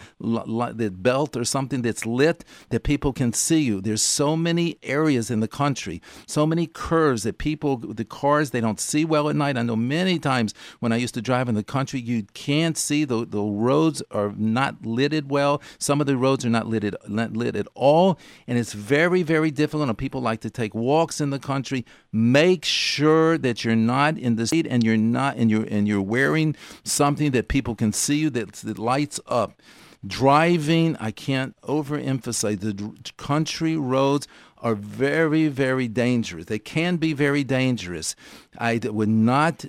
belt 1.02 1.36
or 1.36 1.44
something 1.44 1.82
that's 1.82 2.06
lit 2.06 2.44
that 2.68 2.84
people 2.84 3.12
can 3.12 3.32
see 3.32 3.60
you. 3.60 3.80
There's 3.80 4.02
so 4.02 4.36
many 4.36 4.78
areas 4.84 5.30
in 5.30 5.40
the 5.40 5.48
country, 5.48 6.00
so 6.26 6.46
many 6.46 6.68
curves 6.68 7.24
that 7.24 7.38
people, 7.38 7.78
the 7.78 8.04
cars, 8.04 8.50
they 8.50 8.60
don't 8.60 8.78
see 8.78 9.04
well 9.04 9.28
at 9.28 9.34
night. 9.34 9.56
I 9.56 9.62
know 9.62 9.74
many 9.74 10.20
times 10.20 10.54
when 10.78 10.92
I 10.92 10.96
used 10.96 11.14
to 11.14 11.22
drive 11.22 11.48
in 11.48 11.56
the 11.56 11.64
country, 11.64 11.98
you 12.00 12.22
can't 12.34 12.78
see 12.78 13.04
the 13.04 13.26
the 13.26 13.42
roads 13.42 14.00
are 14.12 14.32
not 14.36 14.86
lighted 14.86 15.28
well. 15.28 15.60
Some 15.78 16.00
of 16.00 16.06
the 16.06 16.16
roads 16.16 16.44
are 16.44 16.50
not 16.50 16.68
lit, 16.68 16.94
not 17.08 17.36
lit 17.36 17.56
at 17.56 17.66
all, 17.74 18.16
and 18.46 18.58
it's 18.58 18.74
very, 18.74 19.24
very 19.24 19.50
difficult. 19.50 19.88
And 19.88 19.98
people 19.98 20.20
like 20.20 20.40
to 20.42 20.50
take 20.50 20.72
walks 20.74 21.20
in 21.20 21.30
the 21.30 21.40
country. 21.40 21.84
Make 22.12 22.43
sure 22.64 23.38
that 23.38 23.64
you're 23.64 23.76
not 23.76 24.18
in 24.18 24.36
the 24.36 24.46
street 24.46 24.66
and 24.68 24.82
you're 24.82 24.96
not 24.96 25.36
and 25.36 25.50
you're 25.50 25.64
and 25.64 25.88
you're 25.88 26.02
wearing 26.02 26.54
something 26.84 27.30
that 27.32 27.48
people 27.48 27.74
can 27.74 27.92
see 27.92 28.16
you 28.16 28.30
that, 28.30 28.52
that 28.52 28.78
lights 28.78 29.20
up. 29.26 29.60
Driving, 30.06 30.96
I 31.00 31.10
can't 31.12 31.58
overemphasize 31.62 32.60
the 32.60 33.12
country 33.16 33.76
roads 33.76 34.28
are 34.64 34.74
very, 34.74 35.46
very 35.48 35.86
dangerous. 35.86 36.46
They 36.46 36.58
can 36.58 36.96
be 36.96 37.12
very 37.12 37.44
dangerous. 37.44 38.16
I 38.58 38.80
would 38.82 39.10
not, 39.10 39.64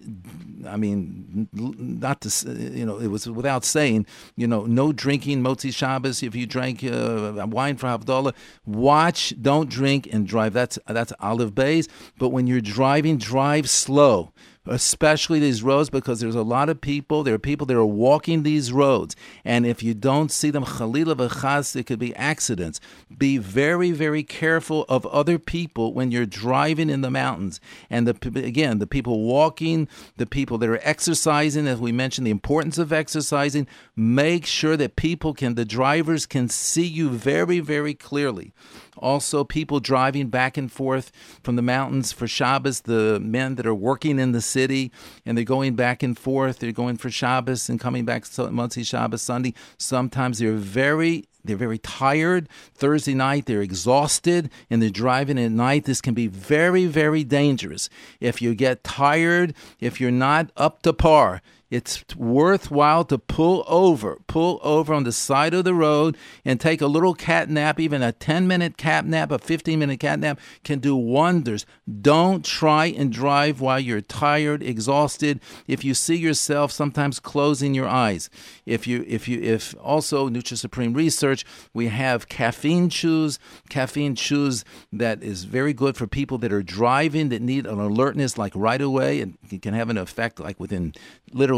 I 0.66 0.78
mean, 0.78 1.50
not 1.52 2.22
to, 2.22 2.50
you 2.50 2.86
know, 2.86 2.98
it 3.00 3.08
was 3.08 3.30
without 3.30 3.66
saying, 3.66 4.06
you 4.38 4.48
know, 4.48 4.66
no 4.66 4.94
drinking 4.94 5.44
Motzi 5.44 5.74
Shabbos. 5.74 6.24
If 6.24 6.34
you 6.34 6.46
drank 6.46 6.82
uh, 6.84 7.46
wine 7.50 7.76
for 7.76 7.88
Havdalah, 7.88 8.34
watch, 8.66 9.34
don't 9.42 9.70
drink 9.70 10.08
and 10.14 10.26
drive. 10.26 10.54
That's 10.54 10.80
that's 10.88 11.12
olive 11.20 11.54
bays. 11.54 11.90
But 12.18 12.30
when 12.30 12.48
you're 12.48 12.62
driving, 12.62 13.18
drive 13.18 13.70
slow 13.70 14.32
especially 14.66 15.40
these 15.40 15.64
roads, 15.64 15.90
because 15.90 16.20
there's 16.20 16.36
a 16.36 16.42
lot 16.42 16.70
of 16.70 16.82
people. 16.82 17.24
There 17.24 17.36
are 17.36 17.40
people 17.40 17.66
that 17.68 17.78
are 17.78 17.86
walking 17.86 18.44
these 18.44 18.72
roads, 18.72 19.16
and 19.44 19.66
if 19.66 19.84
you 19.84 19.94
don't 19.94 20.32
see 20.32 20.50
them, 20.50 20.66
chalila 20.66 21.16
v'chas, 21.16 21.76
it 21.76 21.86
could 21.86 22.00
be 22.00 22.16
accidents. 22.16 22.80
Be 23.18 23.38
very, 23.38 23.92
very 23.92 24.24
careful 24.24 24.86
of 24.90 25.06
other 25.08 25.38
people 25.38 25.94
when 25.94 26.12
you're 26.12 26.26
driving 26.26 26.90
in 26.90 27.02
the 27.02 27.12
mountains. 27.12 27.60
And 27.90 28.08
the 28.08 28.16
again, 28.40 28.80
the 28.80 28.88
people 28.88 29.24
walking, 29.24 29.88
the 30.18 30.26
people 30.26 30.58
that 30.58 30.70
are 30.70 30.80
exercising, 30.82 31.68
as 31.68 31.80
we 31.80 31.92
mentioned, 31.92 32.28
the 32.28 32.32
importance 32.32 32.78
of 32.78 32.92
exercising. 32.92 33.68
Make 33.96 34.46
sure 34.46 34.78
that 34.78 34.96
people 34.96 35.34
can, 35.34 35.56
the 35.56 35.66
drivers 35.66 36.26
can 36.26 36.50
see 36.50 36.86
you 36.86 37.10
very, 37.10 37.60
very 37.60 37.94
clearly. 37.94 38.54
Also, 38.98 39.44
people 39.44 39.80
driving 39.80 40.28
back 40.28 40.58
and 40.58 40.72
forth 40.72 41.12
from 41.44 41.56
the 41.56 41.62
mountains 41.62 42.12
for 42.12 42.28
Shabbos, 42.28 42.82
the 42.82 43.20
men 43.20 43.56
that 43.56 43.66
are 43.66 43.76
working 43.76 44.20
in 44.20 44.32
the 44.32 44.42
city 44.42 44.92
and 45.26 45.38
they're 45.38 45.46
going 45.46 45.76
back 45.76 46.04
and 46.04 46.18
forth. 46.18 46.60
They're 46.60 46.72
going 46.72 46.98
for 46.98 47.10
Shabbos 47.10 47.70
and 47.70 47.80
coming 47.80 48.06
back 48.06 48.24
Motzi 48.24 48.86
Shabbos 48.86 49.22
Sunday. 49.22 49.54
Sometimes 49.78 50.40
they're 50.40 50.54
very 50.54 51.26
they're 51.46 51.56
very 51.56 51.78
tired. 51.78 52.50
Thursday 52.74 53.14
night, 53.14 53.46
they're 53.46 53.62
exhausted 53.62 54.50
and 54.70 54.82
they're 54.82 54.90
driving 54.90 55.38
at 55.40 55.52
night. 55.52 55.86
This 55.86 56.02
can 56.02 56.14
be 56.14 56.28
very, 56.28 56.86
very 56.86 57.24
dangerous. 57.24 57.90
If 58.20 58.42
you 58.42 58.56
get 58.56 58.84
tired, 58.84 59.54
if 59.80 60.02
you're 60.02 60.12
not 60.12 60.52
up 60.58 60.82
to 60.84 60.94
par, 60.94 61.42
it's 61.72 62.06
worthwhile 62.16 63.06
to 63.06 63.18
pull 63.18 63.64
over, 63.68 64.20
pull 64.28 64.60
over 64.62 64.94
on 64.94 65.04
the 65.04 65.12
side 65.12 65.54
of 65.56 65.64
the 65.64 65.74
road 65.74 66.16
and 66.44 66.60
take 66.60 66.80
a 66.80 66.88
little 66.88 67.16
cat 67.16 67.50
nap. 67.50 67.80
Even 67.80 68.04
a 68.04 68.12
10 68.12 68.48
minute 68.48 68.78
cat 68.78 69.06
nap, 69.06 69.32
a 69.32 69.40
15 69.40 69.80
minute 69.80 70.00
cat 70.00 70.20
nap 70.20 70.40
can 70.64 70.80
do 70.80 70.96
wonders. 70.96 71.66
Don't 72.02 72.46
try 72.46 72.86
and 72.86 73.12
drive 73.12 73.62
while 73.62 73.80
you're 73.80 74.02
tired, 74.02 74.62
exhausted. 74.62 75.42
If 75.68 75.84
you 75.84 75.96
see 75.96 76.16
yourself 76.16 76.72
sometimes 76.72 77.20
closing 77.20 77.74
your 77.74 77.88
eyes, 77.88 78.30
if 78.68 78.86
you, 78.86 79.04
if 79.08 79.28
you, 79.28 79.42
if 79.42 79.76
also 79.82 80.30
NutriSupreme 80.30 80.96
research, 80.96 81.46
we 81.74 81.88
have 81.88 82.30
caffeine 82.30 82.90
chews, 82.90 83.40
caffeine 83.70 84.14
chews 84.14 84.64
that 84.94 85.24
is 85.24 85.46
very 85.46 85.74
good 85.74 85.98
for 85.98 86.06
people 86.06 86.38
that 86.38 86.54
are 86.54 86.64
driving 86.64 87.30
that 87.30 87.42
need 87.42 87.66
an 87.66 87.80
alertness 87.80 88.38
like 88.38 88.54
right 88.56 88.82
away 88.82 89.20
and 89.20 89.38
can 89.62 89.74
have 89.74 89.90
an 89.90 89.98
effect 89.98 90.40
like 90.40 90.60
within 90.60 90.94
literally 91.34 91.55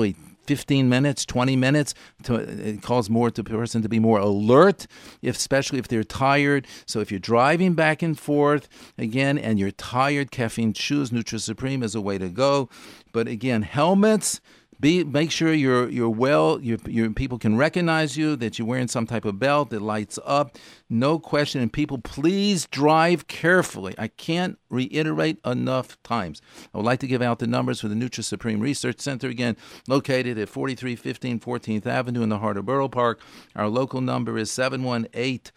15 0.47 0.89
minutes, 0.89 1.25
20 1.25 1.55
minutes. 1.55 1.93
To, 2.23 2.35
it 2.35 2.81
calls 2.81 3.09
more 3.09 3.29
to 3.29 3.43
the 3.43 3.49
person 3.49 3.81
to 3.81 3.89
be 3.89 3.99
more 3.99 4.19
alert, 4.19 4.87
if, 5.21 5.35
especially 5.35 5.77
if 5.79 5.87
they're 5.87 6.03
tired. 6.03 6.65
So 6.85 6.99
if 7.01 7.11
you're 7.11 7.19
driving 7.19 7.73
back 7.73 8.01
and 8.01 8.17
forth 8.17 8.67
again 8.97 9.37
and 9.37 9.59
you're 9.59 9.71
tired, 9.71 10.31
caffeine 10.31 10.73
chews 10.73 11.11
NutriSupreme 11.11 11.83
is 11.83 11.93
a 11.93 12.01
way 12.01 12.17
to 12.17 12.29
go. 12.29 12.69
But 13.11 13.27
again, 13.27 13.61
helmets 13.61 14.41
be 14.79 15.03
make 15.03 15.31
sure 15.31 15.53
you're 15.53 15.89
you're 15.89 16.09
well. 16.09 16.59
Your 16.61 16.77
your 16.85 17.09
people 17.11 17.37
can 17.37 17.57
recognize 17.57 18.17
you. 18.17 18.35
That 18.35 18.57
you're 18.57 18.67
wearing 18.67 18.87
some 18.87 19.07
type 19.07 19.25
of 19.25 19.39
belt 19.39 19.69
that 19.71 19.81
lights 19.81 20.19
up. 20.25 20.57
No 20.89 21.19
question. 21.19 21.61
And 21.61 21.71
people, 21.71 21.97
please 21.97 22.67
drive 22.67 23.27
carefully. 23.27 23.95
I 23.97 24.07
can't 24.07 24.57
reiterate 24.69 25.39
enough 25.45 26.01
times. 26.03 26.41
I 26.73 26.77
would 26.77 26.85
like 26.85 26.99
to 27.01 27.07
give 27.07 27.21
out 27.21 27.39
the 27.39 27.47
numbers 27.47 27.81
for 27.81 27.87
the 27.87 27.95
NutriSupreme 27.95 28.61
Research 28.61 28.99
Center 28.99 29.27
again, 29.27 29.57
located 29.87 30.37
at 30.37 30.49
4315 30.49 31.39
14th 31.39 31.85
Avenue 31.85 32.21
in 32.21 32.29
the 32.29 32.39
heart 32.39 32.57
of 32.57 32.65
Borough 32.65 32.89
Park. 32.89 33.19
Our 33.55 33.67
local 33.67 34.01
number 34.01 34.37
is 34.37 34.49
718- 34.51 35.51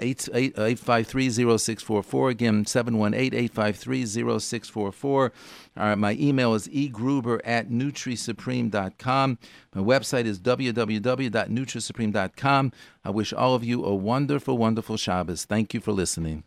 853-0644. 0.00 2.30
Again, 2.30 2.64
718-853-0644. 2.64 5.30
Uh, 5.76 5.96
my 5.96 6.12
email 6.12 6.54
is 6.54 6.68
egruber 6.68 7.40
at 7.44 7.68
nutrisupreme.com. 7.68 9.38
My 9.74 9.82
website 9.82 10.24
is 10.26 10.38
www.nutrisupreme.com. 10.40 12.72
I 13.04 13.10
wish 13.10 13.32
all 13.32 13.54
of 13.54 13.64
you 13.64 13.84
a 13.84 13.94
wonderful, 13.94 14.58
wonderful 14.58 14.96
Shabbos. 14.96 15.44
Thank 15.44 15.74
you 15.74 15.80
for 15.80 15.92
listening. 15.92 16.42